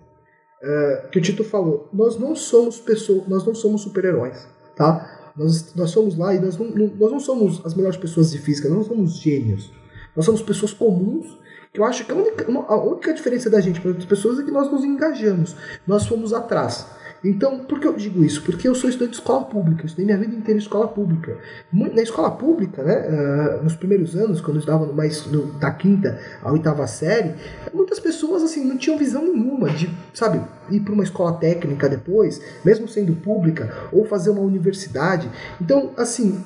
[0.61, 4.45] uh, que o Tito falou: nós não somos pessoas, nós não somos super-heróis,
[4.75, 5.31] tá?
[5.37, 8.67] Nós, nós somos lá e nós não, nós não somos as melhores pessoas de física,
[8.67, 9.78] nós não somos gênios.
[10.15, 11.37] Nós somos pessoas comuns,
[11.73, 14.43] que eu acho que a única, a única diferença da gente para outras pessoas é
[14.43, 15.55] que nós nos engajamos,
[15.85, 16.85] nós fomos atrás.
[17.23, 18.41] Então, por que eu digo isso?
[18.43, 21.37] Porque eu sou estudante de escola pública, eu estudei minha vida inteira em escola pública.
[21.71, 25.27] Na escola pública, né, uh, nos primeiros anos, quando eu estava no mais
[25.59, 27.35] da quinta à oitava série,
[27.73, 32.41] muitas pessoas assim não tinham visão nenhuma de, sabe, ir para uma escola técnica depois,
[32.63, 35.29] mesmo sendo pública, ou fazer uma universidade.
[35.59, 36.41] Então, assim,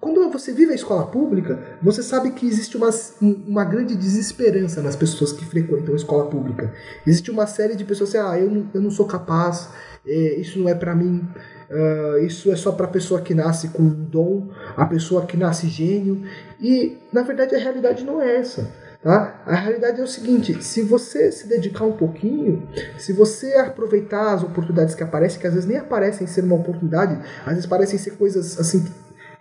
[0.00, 2.90] quando você vive a escola pública, você sabe que existe uma,
[3.20, 6.72] uma grande desesperança nas pessoas que frequentam a escola pública.
[7.06, 9.68] Existe uma série de pessoas assim, ah, eu não, eu não sou capaz,
[10.06, 11.28] é, isso não é para mim,
[11.70, 15.68] uh, isso é só para pessoa que nasce com um dom, a pessoa que nasce
[15.68, 16.22] gênio.
[16.60, 18.68] E, na verdade, a realidade não é essa.
[19.02, 19.42] Tá?
[19.46, 24.44] A realidade é o seguinte: se você se dedicar um pouquinho, se você aproveitar as
[24.44, 28.12] oportunidades que aparecem, que às vezes nem aparecem ser uma oportunidade, às vezes parecem ser
[28.12, 28.84] coisas assim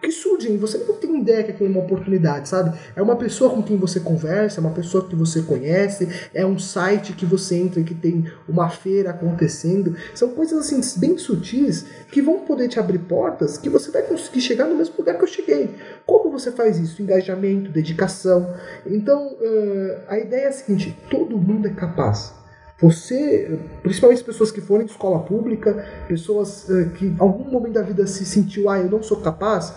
[0.02, 2.78] que surgem, você não tem ideia que aquilo é uma oportunidade, sabe?
[2.96, 6.58] É uma pessoa com quem você conversa, é uma pessoa que você conhece, é um
[6.58, 9.96] site que você entra e que tem uma feira acontecendo.
[10.16, 14.42] São coisas assim bem sutis que vão poder te abrir portas que você vai conseguir
[14.42, 15.70] chegar no mesmo lugar que eu cheguei.
[16.06, 17.02] Como você faz isso?
[17.02, 18.54] Engajamento, dedicação.
[18.86, 22.34] Então, uh, a ideia é a seguinte: todo mundo é capaz.
[22.82, 27.84] Você, principalmente pessoas que foram de escola pública, pessoas uh, que em algum momento da
[27.84, 29.72] vida se sentiu, ah, eu não sou capaz,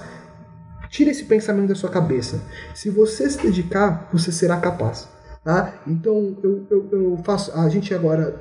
[0.94, 2.40] tire esse pensamento da sua cabeça.
[2.72, 5.08] Se você se dedicar, você será capaz.
[5.42, 5.74] Tá?
[5.86, 7.52] Então eu, eu, eu, faço.
[7.52, 8.40] A gente agora.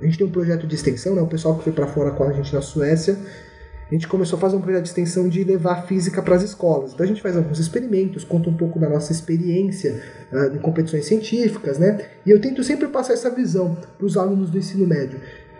[0.00, 1.22] A gente tem um projeto de extensão, né?
[1.22, 3.16] O pessoal que foi para fora com a gente na Suécia
[3.90, 6.92] a gente começou a fazer um projeto de extensão de levar física para as escolas.
[6.92, 11.06] Então a gente faz alguns experimentos, conta um pouco da nossa experiência uh, em competições
[11.06, 11.98] científicas, né?
[12.26, 15.18] E eu tento sempre passar essa visão para os alunos do ensino médio.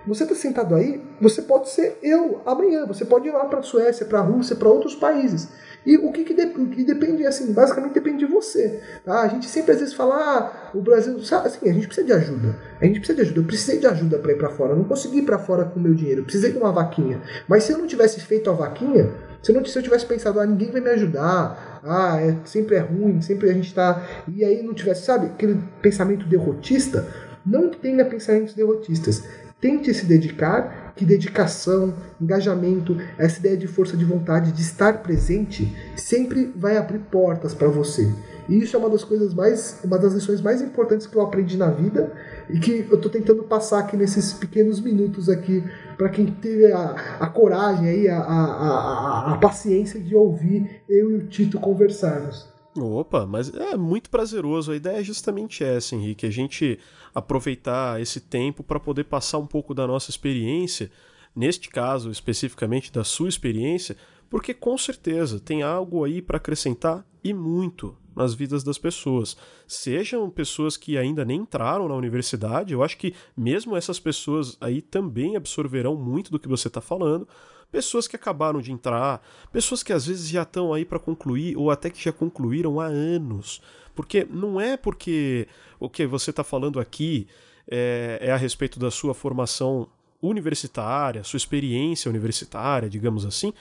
[0.09, 3.63] Você está sentado aí, você pode ser eu amanhã, você pode ir lá para a
[3.63, 5.49] Suécia, para a Rússia, para outros países.
[5.85, 8.81] E o que, que, de, que depende, assim, basicamente depende de você.
[9.05, 9.21] Tá?
[9.21, 12.57] A gente sempre às vezes fala, ah, o Brasil, assim, a gente precisa de ajuda.
[12.81, 13.41] A gente precisa de ajuda.
[13.41, 14.73] Eu precisei de ajuda para ir para fora.
[14.73, 16.21] Eu não consegui ir para fora com o meu dinheiro.
[16.21, 17.23] Eu precisei de uma vaquinha.
[17.47, 19.11] Mas se eu não tivesse feito a vaquinha,
[19.43, 22.77] se eu, não, se eu tivesse pensado, ah, ninguém vai me ajudar, ah, é, sempre
[22.77, 24.07] é ruim, sempre a gente tá.
[24.27, 27.07] E aí não tivesse, sabe, aquele pensamento derrotista,
[27.47, 29.23] não tenha pensamentos derrotistas.
[29.61, 35.77] Tente se dedicar, que dedicação, engajamento, essa ideia de força de vontade, de estar presente,
[35.97, 38.13] sempre vai abrir portas para você.
[38.49, 41.57] E isso é uma das coisas mais, uma das lições mais importantes que eu aprendi
[41.57, 42.13] na vida
[42.49, 45.63] e que eu estou tentando passar aqui nesses pequenos minutos aqui
[45.97, 51.11] para quem teve a, a coragem aí, a, a, a, a paciência de ouvir eu
[51.11, 52.49] e o Tito conversarmos.
[52.77, 54.73] Opa, mas é muito prazeroso.
[54.73, 56.25] A ideia é justamente essa, Henrique.
[56.25, 56.79] A gente
[57.15, 60.91] aproveitar esse tempo para poder passar um pouco da nossa experiência,
[61.35, 63.97] neste caso especificamente da sua experiência,
[64.29, 69.37] porque com certeza tem algo aí para acrescentar e muito nas vidas das pessoas.
[69.67, 74.83] Sejam pessoas que ainda nem entraram na universidade, eu acho que mesmo essas pessoas aí
[74.83, 77.29] também absorverão muito do que você está falando
[77.71, 79.23] pessoas que acabaram de entrar,
[79.53, 82.87] pessoas que às vezes já estão aí para concluir ou até que já concluíram há
[82.87, 83.61] anos.
[83.99, 85.49] Porque não é porque
[85.81, 87.27] o que você está falando aqui
[87.69, 89.89] é, é a respeito da sua formação
[90.23, 93.53] universitária, sua experiência universitária, digamos assim,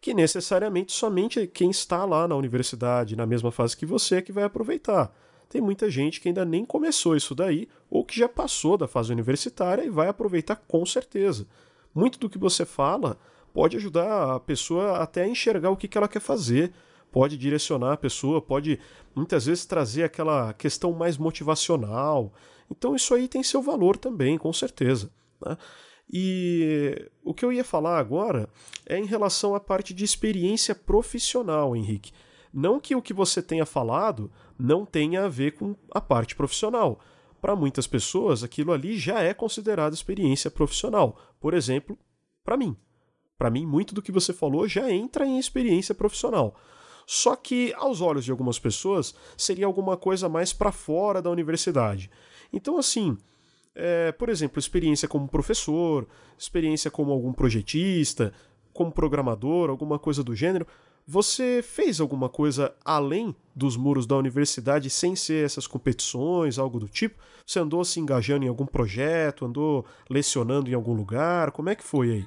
[0.00, 4.32] que necessariamente somente quem está lá na universidade, na mesma fase que você, é que
[4.32, 5.14] vai aproveitar.
[5.50, 9.12] Tem muita gente que ainda nem começou isso daí, ou que já passou da fase
[9.12, 11.46] universitária e vai aproveitar com certeza.
[11.94, 13.18] Muito do que você fala
[13.52, 16.72] pode ajudar a pessoa até a enxergar o que, que ela quer fazer,
[17.12, 18.80] pode direcionar a pessoa, pode
[19.14, 22.32] muitas vezes trazer aquela questão mais motivacional.
[22.70, 25.10] Então isso aí tem seu valor também, com certeza.
[25.44, 25.56] Né?
[26.10, 28.48] E o que eu ia falar agora
[28.86, 32.12] é em relação à parte de experiência profissional, Henrique.
[32.52, 36.98] Não que o que você tenha falado não tenha a ver com a parte profissional.
[37.40, 41.18] Para muitas pessoas, aquilo ali já é considerado experiência profissional.
[41.40, 41.98] Por exemplo,
[42.44, 42.76] para mim.
[43.36, 46.54] Para mim, muito do que você falou já entra em experiência profissional.
[47.06, 52.10] Só que, aos olhos de algumas pessoas, seria alguma coisa mais para fora da universidade.
[52.52, 53.16] Então, assim,
[53.74, 56.06] é, por exemplo, experiência como professor,
[56.38, 58.32] experiência como algum projetista,
[58.72, 60.66] como programador, alguma coisa do gênero.
[61.06, 66.88] Você fez alguma coisa além dos muros da universidade sem ser essas competições, algo do
[66.88, 67.18] tipo?
[67.44, 71.50] Você andou se engajando em algum projeto, andou lecionando em algum lugar?
[71.50, 72.26] Como é que foi aí?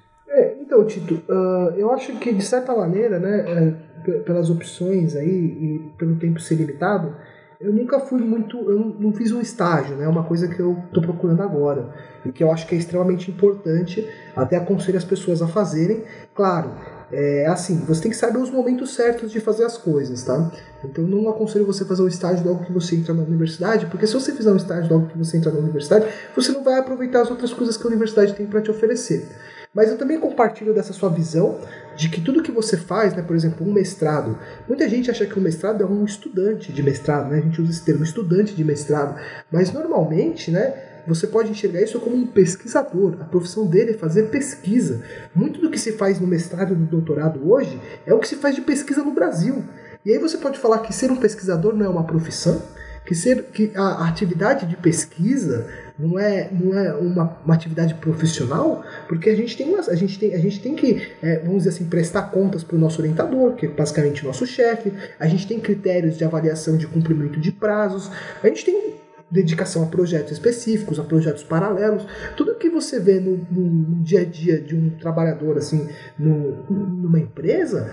[0.76, 5.92] Então, Tito, uh, eu acho que de certa maneira, né, é, pelas opções aí e
[5.98, 7.16] pelo tempo ser limitado,
[7.60, 11.02] eu nunca fui muito, eu não, fiz um estágio, né, uma coisa que eu estou
[11.02, 11.90] procurando agora
[12.26, 16.04] e que eu acho que é extremamente importante, até aconselho as pessoas a fazerem.
[16.34, 16.72] Claro,
[17.12, 20.52] é assim, você tem que saber os momentos certos de fazer as coisas, tá?
[20.84, 24.14] Então não aconselho você fazer um estágio logo que você entra na universidade, porque se
[24.14, 27.30] você fizer um estágio logo que você entra na universidade, você não vai aproveitar as
[27.30, 29.30] outras coisas que a universidade tem para te oferecer.
[29.76, 31.60] Mas eu também compartilho dessa sua visão
[31.98, 35.38] de que tudo que você faz, né, por exemplo, um mestrado, muita gente acha que
[35.38, 37.40] o mestrado é um estudante de mestrado, né?
[37.40, 39.20] A gente usa esse termo estudante de mestrado,
[39.52, 40.74] mas normalmente, né,
[41.08, 43.18] você pode enxergar isso como um pesquisador.
[43.20, 45.04] A profissão dele é fazer pesquisa.
[45.36, 48.38] Muito do que se faz no mestrado e no doutorado hoje é o que se
[48.38, 49.64] faz de pesquisa no Brasil.
[50.06, 52.62] E aí você pode falar que ser um pesquisador não é uma profissão,
[53.06, 55.68] que ser que a atividade de pesquisa
[55.98, 60.20] não é, não é uma, uma atividade profissional, porque a gente tem, uma, a gente
[60.20, 63.54] tem, a gente tem que, é, vamos dizer assim, prestar contas para o nosso orientador,
[63.56, 67.52] que é basicamente o nosso chefe, a gente tem critérios de avaliação de cumprimento de
[67.52, 68.12] prazos,
[68.44, 68.96] a gente tem
[69.32, 72.06] dedicação a projetos específicos, a projetos paralelos,
[72.38, 77.20] tudo que você vê no, no dia a dia de um trabalhador assim no, numa
[77.20, 77.92] empresa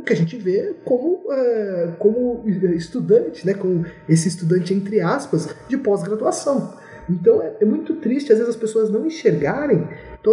[0.00, 5.54] o que a gente vê como, é, como estudante, né, como esse estudante entre aspas
[5.68, 6.79] de pós-graduação.
[7.10, 9.88] Então é, é, muito triste às vezes as pessoas não enxergarem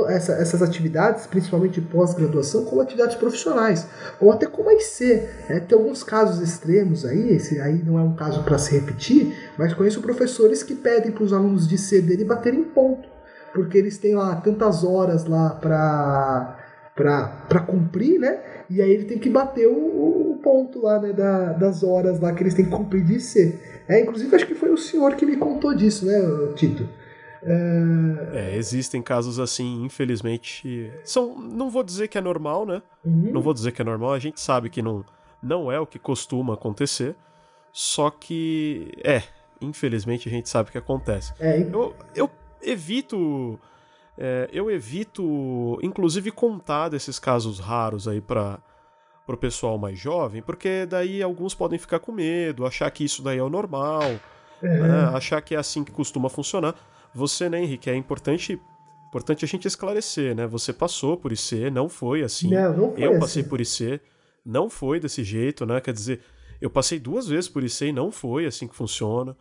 [0.09, 3.87] essa, essas atividades, principalmente pós-graduação, como atividades profissionais,
[4.19, 5.27] ou até como IC.
[5.49, 9.51] É, tem alguns casos extremos aí, esse aí não é um caso para se repetir,
[9.57, 13.07] mas conheço professores que pedem para os alunos de C dele baterem ponto,
[13.53, 16.63] porque eles têm lá tantas horas lá para
[16.97, 18.39] para cumprir, né?
[18.67, 21.13] E aí ele tem que bater o, o ponto lá, né?
[21.13, 23.76] Da, das horas lá que eles têm que cumprir de ser.
[23.87, 26.13] É, inclusive, acho que foi o senhor que me contou disso, né,
[26.55, 26.87] Tito?
[27.43, 28.51] É...
[28.51, 28.57] é...
[28.57, 30.91] existem casos assim, infelizmente.
[31.03, 32.81] São, não vou dizer que é normal, né?
[33.05, 33.31] Uhum.
[33.31, 35.05] Não vou dizer que é normal, a gente sabe que não,
[35.41, 37.15] não é o que costuma acontecer.
[37.71, 39.21] Só que, é,
[39.61, 41.33] infelizmente a gente sabe que acontece.
[41.39, 42.29] É, eu, eu
[42.61, 43.59] evito
[44.17, 48.59] é, eu evito, inclusive, contar desses casos raros aí para
[49.35, 53.37] o pessoal mais jovem, porque daí alguns podem ficar com medo, achar que isso daí
[53.37, 54.03] é o normal,
[54.61, 54.67] é.
[54.67, 56.75] Né, achar que é assim que costuma funcionar.
[57.13, 58.59] Você, né, Henrique, é importante,
[59.07, 60.47] importante a gente esclarecer, né?
[60.47, 62.49] Você passou por IC, não foi assim.
[62.49, 63.19] Não, não foi eu assim.
[63.19, 63.99] passei por IC,
[64.45, 65.79] não foi desse jeito, né?
[65.79, 66.21] Quer dizer,
[66.59, 69.35] eu passei duas vezes por IC e não foi assim que funciona,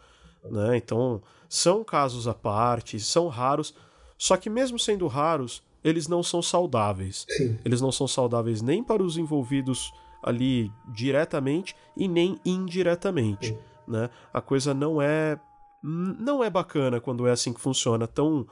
[0.44, 0.76] né?
[0.76, 3.74] Então, são casos à parte, são raros
[4.18, 7.24] só que mesmo sendo raros, eles não são saudáveis.
[7.28, 7.58] Sim.
[7.64, 13.58] Eles não são saudáveis nem para os envolvidos ali diretamente e nem indiretamente, Sim.
[13.86, 14.10] né?
[14.34, 15.38] A coisa não é
[15.82, 18.44] não é bacana quando é assim que funciona, tão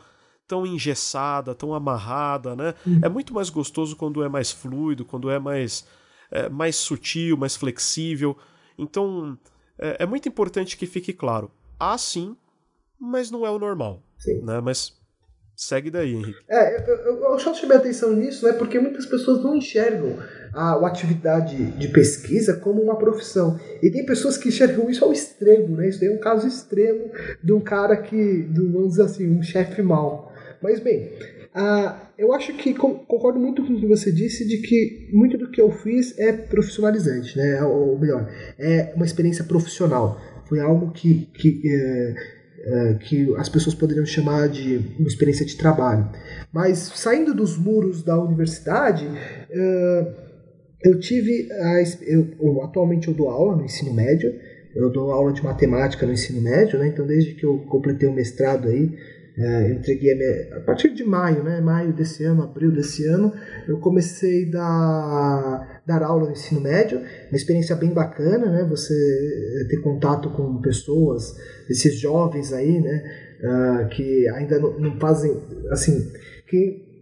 [0.47, 2.75] tão engessada, tão amarrada, né?
[2.87, 3.01] Hum.
[3.03, 5.85] É muito mais gostoso quando é mais fluido, quando é mais
[6.31, 8.39] é, mais sutil, mais flexível.
[8.79, 9.37] Então
[9.77, 11.51] é, é, muito importante que fique claro,
[11.81, 12.37] há sim,
[12.97, 14.41] mas não é o normal, sim.
[14.43, 14.61] né?
[14.61, 14.97] Mas
[15.57, 16.41] Segue daí, Henrique.
[16.49, 20.19] É, eu, eu, eu só chamei atenção nisso, né, porque muitas pessoas não enxergam
[20.53, 23.59] a, a atividade de pesquisa como uma profissão.
[23.83, 25.89] E tem pessoas que enxergam isso ao extremo, né?
[25.89, 27.11] Isso daí é um caso extremo
[27.43, 30.33] de um cara que, do, vamos dizer assim, um chefe mau.
[30.61, 31.13] Mas bem,
[31.55, 35.51] uh, eu acho que concordo muito com o que você disse de que muito do
[35.51, 37.63] que eu fiz é profissionalizante, né?
[37.63, 38.29] Ou melhor,
[38.59, 40.21] é uma experiência profissional.
[40.49, 42.15] Foi algo que, que é,
[42.67, 46.09] é, que as pessoas poderiam chamar de uma experiência de trabalho.
[46.53, 49.07] Mas saindo dos muros da universidade,
[49.51, 50.15] é,
[50.85, 54.33] eu tive a, eu, atualmente eu dou aula no ensino médio,
[54.75, 56.89] eu dou aula de matemática no ensino médio, né?
[56.89, 58.93] Então desde que eu completei o mestrado aí,
[59.37, 61.61] é, entreguei a, minha, a, partir de maio, né?
[61.61, 63.33] Maio desse ano, abril desse ano,
[63.67, 68.65] eu comecei a dar, dar aula no ensino médio, uma experiência bem bacana, né?
[68.71, 71.35] Você é, ter contato com pessoas,
[71.69, 73.03] esses jovens aí, né?
[73.43, 75.37] Uh, que ainda não, não fazem,
[75.71, 76.13] assim,
[76.47, 76.94] que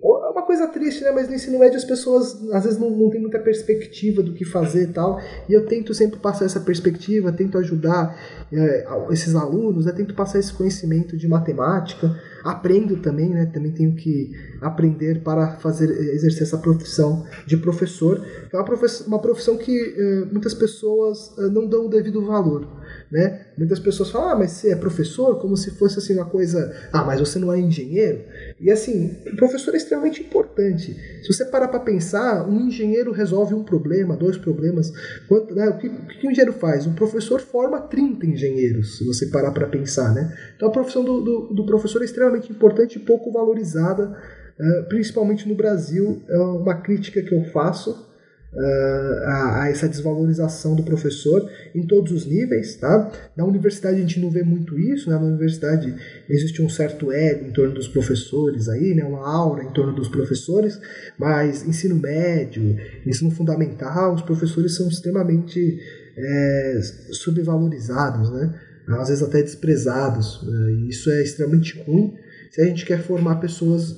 [0.53, 1.11] coisa triste, né?
[1.11, 4.45] Mas no ensino médio as pessoas às vezes não, não têm muita perspectiva do que
[4.45, 5.19] fazer e tal.
[5.49, 8.15] E eu tento sempre passar essa perspectiva, tento ajudar
[8.53, 9.93] é, esses alunos, né?
[9.93, 12.15] tento passar esse conhecimento de matemática.
[12.45, 13.47] Aprendo também, né?
[13.47, 18.23] Também tenho que aprender para fazer exercer essa profissão de professor.
[18.53, 22.69] É uma profissão, uma profissão que é, muitas pessoas é, não dão o devido valor.
[23.11, 23.47] Né?
[23.57, 25.39] Muitas pessoas falam, ah, mas você é professor?
[25.39, 28.25] Como se fosse assim uma coisa, ah, mas você não é engenheiro?
[28.63, 30.95] E assim, o professor é extremamente importante.
[31.21, 34.93] Se você parar para pensar, um engenheiro resolve um problema, dois problemas.
[35.27, 35.69] Quanto, né?
[35.69, 36.87] o, que, o que engenheiro faz?
[36.87, 40.15] Um professor forma 30 engenheiros, se você parar para pensar.
[40.15, 40.33] Né?
[40.55, 44.17] Então a profissão do, do, do professor é extremamente importante e pouco valorizada,
[44.57, 46.23] uh, principalmente no Brasil.
[46.29, 48.12] É uma crítica que eu faço
[48.53, 52.77] uh, a, a, essa desvalorização do professor em todos os níveis.
[52.77, 53.11] Tá?
[53.37, 55.17] Na universidade a gente não vê muito isso, né?
[55.17, 55.95] na universidade
[56.29, 59.05] existe um certo ego em torno dos professores, aí, né?
[59.05, 60.81] uma aura em torno dos professores,
[61.19, 62.77] mas ensino médio,
[63.07, 65.81] ensino fundamental, os professores são extremamente
[66.17, 66.81] é,
[67.13, 68.55] subvalorizados, né?
[68.89, 70.45] às vezes até desprezados.
[70.89, 72.15] Isso é extremamente ruim
[72.51, 73.97] se a gente quer formar pessoas,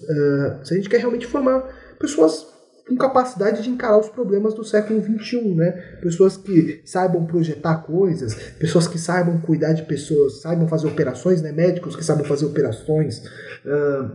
[0.63, 2.54] se a gente quer realmente formar pessoas
[2.87, 5.71] com capacidade de encarar os problemas do século XXI, né?
[6.03, 11.51] Pessoas que saibam projetar coisas, pessoas que saibam cuidar de pessoas, saibam fazer operações, né?
[11.51, 13.21] Médicos que saibam fazer operações,
[13.65, 14.11] uh,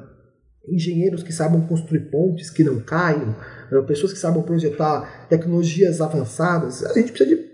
[0.67, 3.35] engenheiros que saibam construir pontes que não caiam,
[3.71, 6.85] uh, pessoas que saibam projetar tecnologias avançadas.
[6.85, 7.48] A gente precisa de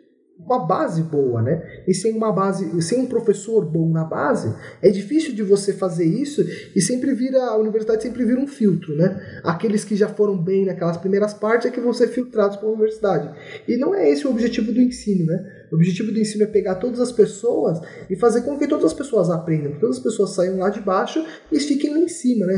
[0.45, 1.61] uma base boa, né?
[1.87, 6.05] E sem uma base, sem um professor bom na base, é difícil de você fazer
[6.05, 6.45] isso
[6.75, 9.19] e sempre vira a universidade sempre vira um filtro, né?
[9.43, 12.71] Aqueles que já foram bem naquelas primeiras partes é que vão ser filtrados para a
[12.71, 13.35] universidade.
[13.67, 15.65] E não é esse o objetivo do ensino, né?
[15.71, 18.93] O objetivo do ensino é pegar todas as pessoas e fazer com que todas as
[18.93, 22.45] pessoas aprendam, que todas as pessoas saiam lá de baixo e fiquem lá em cima,
[22.45, 22.57] né?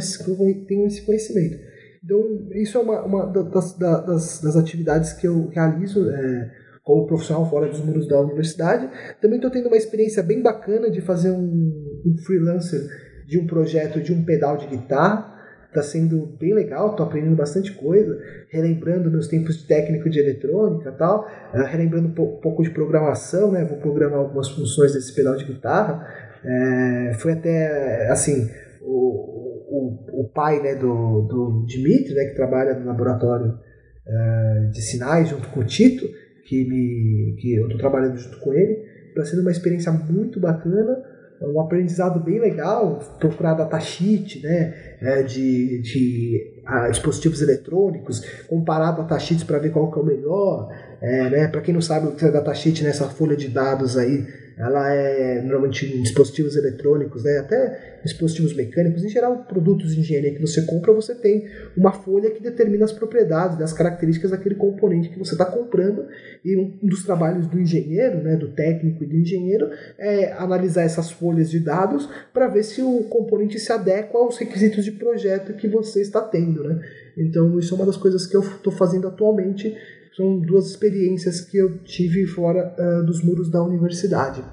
[0.68, 1.58] Tenham esse conhecimento.
[2.04, 6.10] Então, isso é uma, uma das, das, das atividades que eu realizo.
[6.10, 8.90] É, como profissional fora dos muros da universidade.
[9.22, 12.80] Também estou tendo uma experiência bem bacana de fazer um, um freelancer
[13.28, 15.36] de um projeto de um pedal de guitarra.
[15.68, 18.18] Está sendo bem legal, estou aprendendo bastante coisa,
[18.50, 23.66] relembrando meus tempos de técnico de eletrônica tal, uh, relembrando um pouco de programação, né?
[23.66, 26.08] Vou programar algumas funções desse pedal de guitarra.
[26.42, 28.50] É, foi até assim
[28.82, 34.82] o, o, o pai né, do, do Dimitri, né, que trabalha no laboratório uh, de
[34.82, 36.06] sinais junto com o Tito,
[36.48, 38.86] que, me, que eu estou trabalhando junto com ele.
[39.10, 41.04] Está sendo uma experiência muito bacana,
[41.42, 49.44] um aprendizado bem legal, procurar datasheet né, é, de, de a, dispositivos eletrônicos, comparar datasheets
[49.44, 50.70] para ver qual que é o melhor.
[51.02, 54.26] É, né, para quem não sabe o que é datasheet nessa folha de dados aí,
[54.58, 60.34] ela é normalmente em dispositivos eletrônicos, né, até dispositivos mecânicos, em geral produtos de engenharia
[60.34, 64.56] que você compra, você tem uma folha que determina as propriedades, né, as características daquele
[64.56, 66.08] componente que você está comprando.
[66.44, 71.12] E um dos trabalhos do engenheiro, né, do técnico e do engenheiro é analisar essas
[71.12, 75.68] folhas de dados para ver se o componente se adequa aos requisitos de projeto que
[75.68, 76.80] você está tendo, né.
[77.16, 79.76] Então isso é uma das coisas que eu estou fazendo atualmente
[80.18, 84.44] são duas experiências que eu tive fora uh, dos muros da universidade.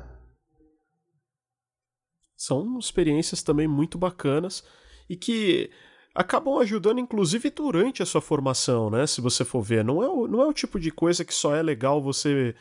[2.37, 4.63] São experiências também muito bacanas
[5.09, 5.71] e que
[6.15, 9.07] acabam ajudando, inclusive, durante a sua formação, né?
[9.07, 9.83] Se você for ver.
[9.83, 12.55] Não é o, não é o tipo de coisa que só é legal você,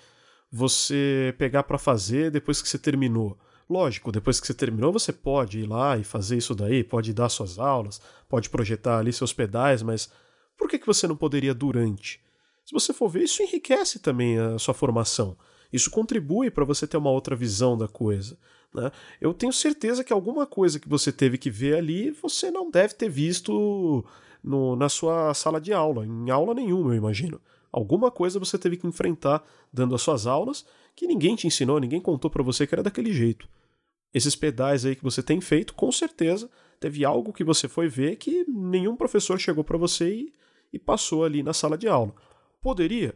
[0.49, 3.37] você pegar para fazer depois que você terminou.
[3.69, 7.27] Lógico, depois que você terminou, você pode ir lá e fazer isso daí, pode dar
[7.27, 10.09] suas aulas, pode projetar ali seus pedais, mas
[10.57, 12.23] por que, que você não poderia durante?
[12.65, 15.37] Se você for ver, isso enriquece também a sua formação.
[15.71, 18.37] Isso contribui para você ter uma outra visão da coisa.
[18.73, 18.91] Né?
[19.19, 22.93] Eu tenho certeza que alguma coisa que você teve que ver ali, você não deve
[22.93, 24.05] ter visto
[24.43, 27.39] no, na sua sala de aula, em aula nenhuma, eu imagino.
[27.71, 30.65] Alguma coisa você teve que enfrentar dando as suas aulas
[30.95, 33.47] que ninguém te ensinou, ninguém contou para você que era daquele jeito.
[34.13, 36.49] Esses pedais aí que você tem feito, com certeza
[36.79, 40.33] teve algo que você foi ver que nenhum professor chegou para você e,
[40.71, 42.13] e passou ali na sala de aula.
[42.63, 43.13] Poderia?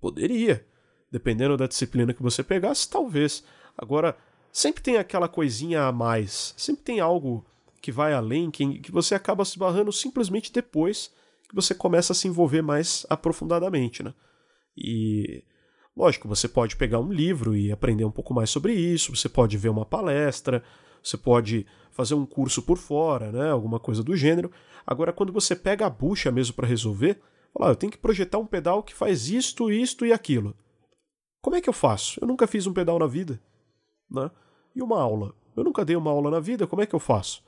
[0.00, 0.64] Poderia.
[1.10, 3.44] Dependendo da disciplina que você pegasse, talvez.
[3.76, 4.16] Agora,
[4.52, 6.54] sempre tem aquela coisinha a mais.
[6.56, 7.44] Sempre tem algo
[7.82, 11.12] que vai além, que, que você acaba se barrando simplesmente depois
[11.48, 14.14] que você começa a se envolver mais aprofundadamente, né?
[14.76, 15.44] E
[15.94, 19.58] lógico, você pode pegar um livro e aprender um pouco mais sobre isso, você pode
[19.58, 20.64] ver uma palestra,
[21.02, 23.50] você pode fazer um curso por fora, né?
[23.50, 24.50] Alguma coisa do gênero.
[24.86, 27.20] Agora, quando você pega a bucha mesmo para resolver,
[27.54, 30.56] Olha, eu tenho que projetar um pedal que faz isto, isto e aquilo.
[31.40, 32.18] Como é que eu faço?
[32.20, 33.40] Eu nunca fiz um pedal na vida.
[34.10, 34.30] Né?
[34.74, 35.34] E uma aula?
[35.56, 37.44] Eu nunca dei uma aula na vida, como é que eu faço?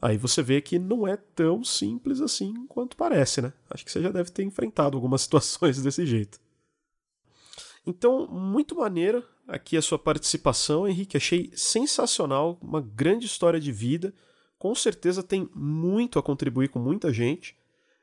[0.00, 3.52] Aí você vê que não é tão simples assim quanto parece, né?
[3.68, 6.40] Acho que você já deve ter enfrentado algumas situações desse jeito.
[7.86, 11.16] Então, muito maneira aqui a sua participação, Henrique.
[11.16, 14.14] Achei sensacional, uma grande história de vida.
[14.58, 17.56] Com certeza tem muito a contribuir com muita gente.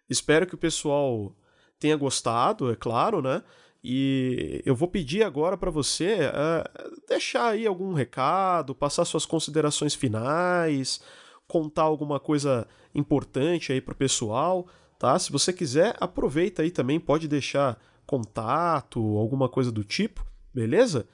[0.10, 1.36] Espero que o pessoal
[1.80, 3.44] tenha gostado, é claro, né?
[3.84, 9.94] E eu vou pedir agora para você uh, deixar aí algum recado, passar suas considerações
[9.94, 11.00] finais,
[11.48, 14.68] contar alguma coisa importante aí pro pessoal,
[15.00, 15.18] tá?
[15.20, 21.08] Se você quiser, aproveita aí também, pode deixar contato, alguma coisa do tipo, beleza?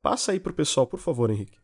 [0.00, 1.58] Passa aí pro pessoal, por favor, Henrique.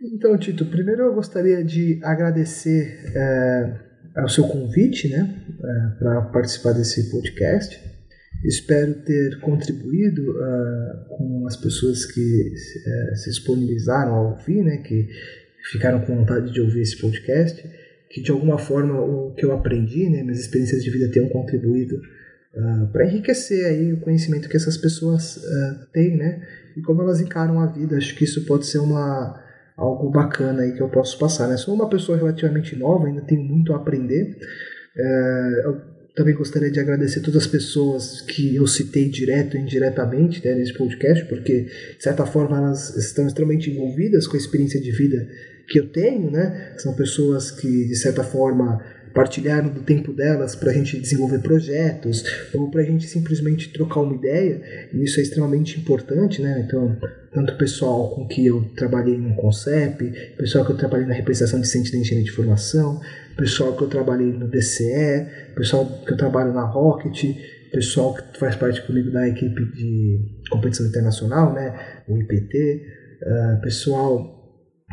[0.00, 6.72] Então, Tito, primeiro eu gostaria de agradecer é ao seu convite né, é, para participar
[6.72, 7.80] desse podcast.
[8.44, 15.08] Espero ter contribuído uh, com as pessoas que uh, se disponibilizaram a ouvir, né, que
[15.72, 17.64] ficaram com vontade de ouvir esse podcast,
[18.10, 21.96] que de alguma forma o que eu aprendi, né, minhas experiências de vida tenham contribuído
[21.96, 25.42] uh, para enriquecer aí o conhecimento que essas pessoas
[25.92, 26.46] têm, né,
[26.76, 27.96] e como elas encaram a vida.
[27.96, 29.42] Acho que isso pode ser uma
[29.76, 31.48] algo bacana aí que eu posso passar.
[31.48, 31.56] Né?
[31.56, 34.36] Sou uma pessoa relativamente nova, ainda tenho muito a aprender.
[34.96, 40.44] É, eu também gostaria de agradecer todas as pessoas que eu citei direto e indiretamente
[40.44, 44.92] né, nesse podcast, porque, de certa forma, elas estão extremamente envolvidas com a experiência de
[44.92, 45.28] vida
[45.66, 46.74] que eu tenho, né?
[46.76, 48.80] São pessoas que, de certa forma,
[49.14, 54.00] partilharam do tempo delas para a gente desenvolver projetos ou para a gente simplesmente trocar
[54.00, 54.60] uma ideia,
[54.92, 56.64] e isso é extremamente importante, né?
[56.66, 56.96] Então,
[57.32, 61.60] tanto o pessoal com que eu trabalhei no CONCEP, pessoal que eu trabalhei na representação
[61.60, 63.00] de ciência da engenharia de formação,
[63.36, 67.36] pessoal que eu trabalhei no DCE, pessoal que eu trabalho na Rocket,
[67.72, 70.20] pessoal que faz parte comigo da equipe de
[70.50, 72.02] competição internacional, né?
[72.08, 72.86] O IPT,
[73.22, 74.43] uh, pessoal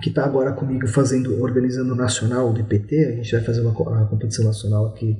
[0.01, 3.71] que está agora comigo fazendo, organizando o nacional do IPT, a gente vai fazer uma
[3.71, 5.17] a competição nacional aqui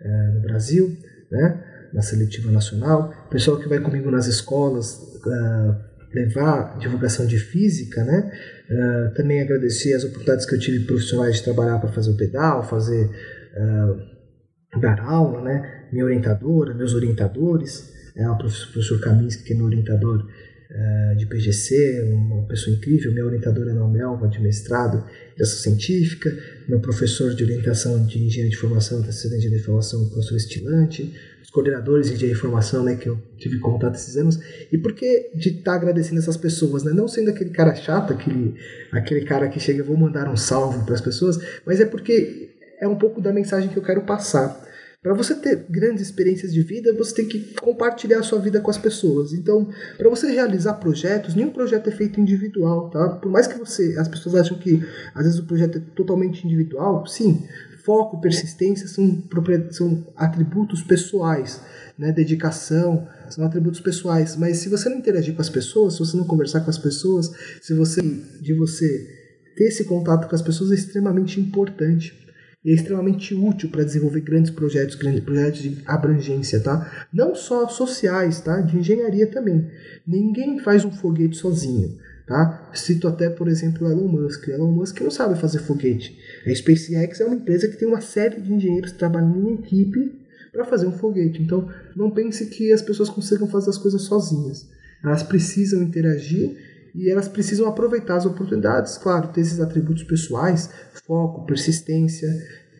[0.00, 0.96] é, no Brasil,
[1.30, 4.94] né, na seletiva nacional, pessoal que vai comigo nas escolas
[5.24, 5.74] uh,
[6.14, 8.30] levar divulgação de física, né,
[8.70, 12.62] uh, também agradecer as oportunidades que eu tive profissionais de trabalhar para fazer o pedal,
[12.62, 19.56] fazer uh, dar aula, né, minha orientadora, meus orientadores, é o professor, Kaminsky, que é
[19.56, 20.26] meu orientador
[20.70, 25.02] eh, de PGC, uma pessoa incrível, minha orientadora na Melva de mestrado
[25.34, 26.30] de ação científica,
[26.68, 30.10] meu professor de orientação de engenharia de formação, da Cidade de Engenharia de Formação, o
[30.10, 34.38] professor Estilante, os coordenadores de engenharia de formação, né, que eu tive contato esses anos,
[34.70, 38.12] e por que de estar tá agradecendo essas pessoas, né, não sendo aquele cara chato,
[38.12, 38.54] aquele,
[38.92, 42.86] aquele cara que chega, vou mandar um salve para as pessoas, mas é porque é
[42.86, 44.67] um pouco da mensagem que eu quero passar.
[45.00, 48.68] Para você ter grandes experiências de vida, você tem que compartilhar a sua vida com
[48.68, 49.32] as pessoas.
[49.32, 53.10] Então, para você realizar projetos, nenhum projeto é feito individual, tá?
[53.10, 54.82] Por mais que você, as pessoas acham que
[55.14, 57.46] às vezes o projeto é totalmente individual, sim.
[57.84, 59.22] Foco, persistência são,
[59.70, 61.60] são atributos pessoais,
[61.96, 62.10] né?
[62.10, 64.34] Dedicação são atributos pessoais.
[64.34, 67.30] Mas se você não interagir com as pessoas, se você não conversar com as pessoas,
[67.62, 69.16] se você de você
[69.56, 72.27] ter esse contato com as pessoas é extremamente importante
[72.64, 77.06] é extremamente útil para desenvolver grandes projetos, grandes projetos de abrangência, tá?
[77.12, 78.60] Não só sociais, tá?
[78.60, 79.70] De engenharia também.
[80.06, 82.70] Ninguém faz um foguete sozinho, tá?
[82.74, 84.48] Cito até, por exemplo, Elon Musk.
[84.48, 86.18] Elon Musk não sabe fazer foguete.
[86.46, 90.18] A SpaceX é uma empresa que tem uma série de engenheiros trabalhando em equipe
[90.52, 91.40] para fazer um foguete.
[91.40, 94.68] Então, não pense que as pessoas consigam fazer as coisas sozinhas.
[95.04, 96.56] Elas precisam interagir
[96.94, 100.70] e elas precisam aproveitar as oportunidades, claro, ter esses atributos pessoais,
[101.06, 102.28] foco, persistência,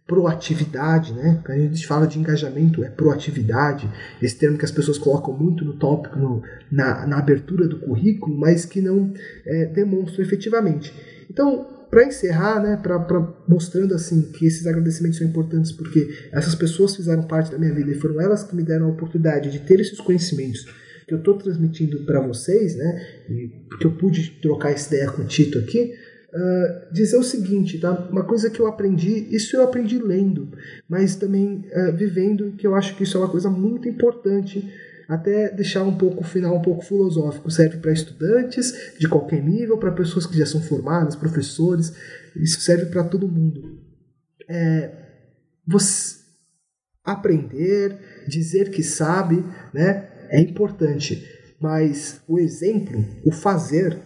[0.08, 1.40] proatividade, né?
[1.44, 3.88] Quando a gente fala de engajamento, é proatividade,
[4.22, 8.36] esse termo que as pessoas colocam muito no tópico, no, na, na abertura do currículo,
[8.36, 9.12] mas que não
[9.46, 10.94] é, demonstram efetivamente.
[11.30, 16.54] Então, para encerrar, né, pra, pra, mostrando assim que esses agradecimentos são importantes porque essas
[16.54, 19.58] pessoas fizeram parte da minha vida e foram elas que me deram a oportunidade de
[19.60, 20.66] ter esses conhecimentos
[21.08, 25.22] que eu estou transmitindo para vocês, né, e porque eu pude trocar essa ideia com
[25.22, 25.94] o Tito aqui,
[26.34, 27.92] uh, dizer o seguinte, tá?
[28.10, 30.50] Uma coisa que eu aprendi, isso eu aprendi lendo,
[30.86, 34.70] mas também uh, vivendo, que eu acho que isso é uma coisa muito importante
[35.08, 37.50] até deixar um pouco o final um pouco filosófico.
[37.50, 41.94] Serve para estudantes de qualquer nível, para pessoas que já são formadas, professores,
[42.36, 43.80] isso serve para todo mundo.
[44.46, 44.90] É,
[45.66, 46.18] você
[47.02, 50.08] aprender, dizer que sabe, né?
[50.30, 51.26] É importante,
[51.60, 53.98] mas o exemplo, o fazer,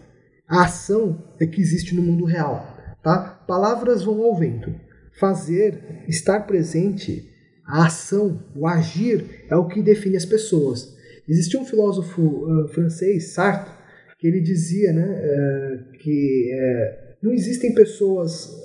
[0.49, 2.77] a ação é que existe no mundo real.
[3.03, 3.43] Tá?
[3.47, 4.75] Palavras vão ao vento.
[5.19, 7.29] Fazer, estar presente,
[7.67, 10.97] a ação, o agir é o que define as pessoas.
[11.29, 13.73] Existia um filósofo uh, francês, Sartre,
[14.19, 18.61] que ele dizia né, uh, que uh, não existem pessoas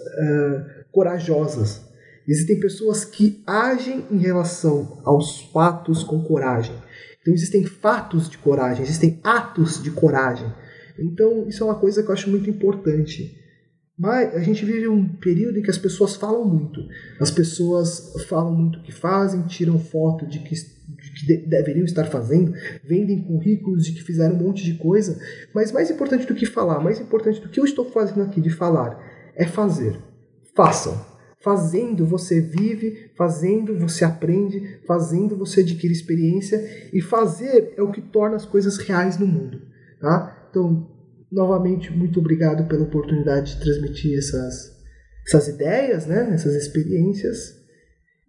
[0.92, 1.82] corajosas,
[2.28, 6.74] existem pessoas que agem em relação aos fatos com coragem.
[7.28, 10.50] Então existem fatos de coragem, existem atos de coragem.
[10.98, 13.38] Então isso é uma coisa que eu acho muito importante.
[14.00, 16.80] Mas a gente vive um período em que as pessoas falam muito.
[17.20, 21.84] As pessoas falam muito o que fazem, tiram foto de que, de que de, deveriam
[21.84, 25.20] estar fazendo, vendem currículos de que fizeram um monte de coisa.
[25.54, 28.52] Mas mais importante do que falar, mais importante do que eu estou fazendo aqui de
[28.52, 28.98] falar,
[29.36, 30.00] é fazer.
[30.56, 31.17] Façam.
[31.48, 38.02] Fazendo você vive, fazendo você aprende, fazendo você adquire experiência e fazer é o que
[38.02, 39.62] torna as coisas reais no mundo,
[40.02, 40.50] tá?
[40.50, 40.92] Então,
[41.32, 44.78] novamente, muito obrigado pela oportunidade de transmitir essas,
[45.26, 46.32] essas ideias, né?
[46.34, 47.56] Essas experiências.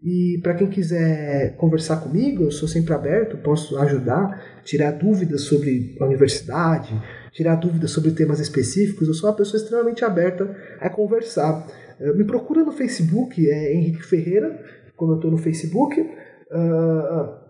[0.00, 5.96] E para quem quiser conversar comigo, eu sou sempre aberto, posso ajudar, tirar dúvidas sobre
[6.00, 6.94] a universidade,
[7.32, 9.08] tirar dúvidas sobre temas específicos.
[9.08, 11.66] Eu sou uma pessoa extremamente aberta a conversar.
[12.00, 14.60] Eh, me procura no Facebook, é Henrique Ferreira,
[14.96, 16.00] como eu estou no Facebook.
[16.00, 17.48] Uh,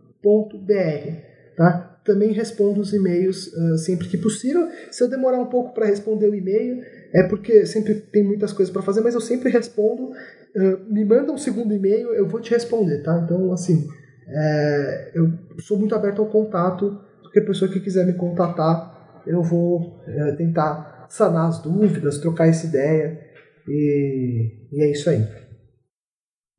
[1.56, 2.00] Tá?
[2.04, 4.68] Também respondo os e-mails uh, sempre que possível.
[4.92, 6.84] Se eu demorar um pouco para responder o e-mail,
[7.14, 10.12] é porque sempre tem muitas coisas para fazer, mas eu sempre respondo.
[10.56, 13.22] Uh, me manda um segundo e-mail, eu vou te responder, tá?
[13.24, 13.88] Então, assim,
[14.28, 17.00] é, eu sou muito aberto ao contato.
[17.22, 22.66] Qualquer pessoa que quiser me contatar, eu vou é, tentar sanar as dúvidas, trocar essa
[22.66, 23.20] ideia.
[23.68, 25.26] E, e é isso aí.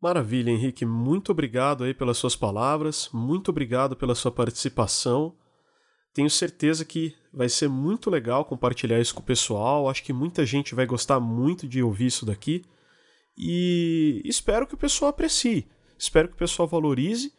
[0.07, 0.87] Maravilha, Henrique.
[0.87, 5.35] Muito obrigado aí pelas suas palavras, muito obrigado pela sua participação.
[6.15, 9.91] Tenho certeza que vai ser muito legal compartilhar isso com o pessoal.
[9.91, 12.65] Acho que muita gente vai gostar muito de ouvir isso daqui.
[13.37, 15.67] E espero que o pessoal aprecie,
[15.99, 17.33] espero que o pessoal valorize.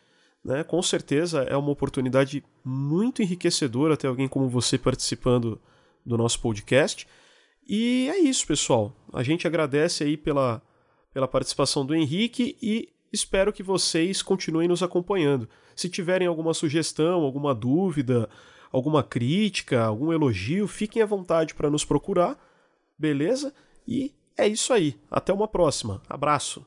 [0.43, 0.61] Né?
[0.65, 5.57] Com certeza é uma oportunidade muito enriquecedora ter alguém como você participando
[6.05, 7.07] do nosso podcast.
[7.65, 8.93] E é isso, pessoal.
[9.13, 10.61] A gente agradece aí pela
[11.17, 15.49] pela participação do Henrique e espero que vocês continuem nos acompanhando.
[15.75, 18.29] Se tiverem alguma sugestão, alguma dúvida,
[18.71, 22.37] alguma crítica, algum elogio, fiquem à vontade para nos procurar,
[22.95, 23.51] beleza?
[23.87, 24.95] E é isso aí.
[25.09, 26.03] Até uma próxima.
[26.07, 26.63] Abraço.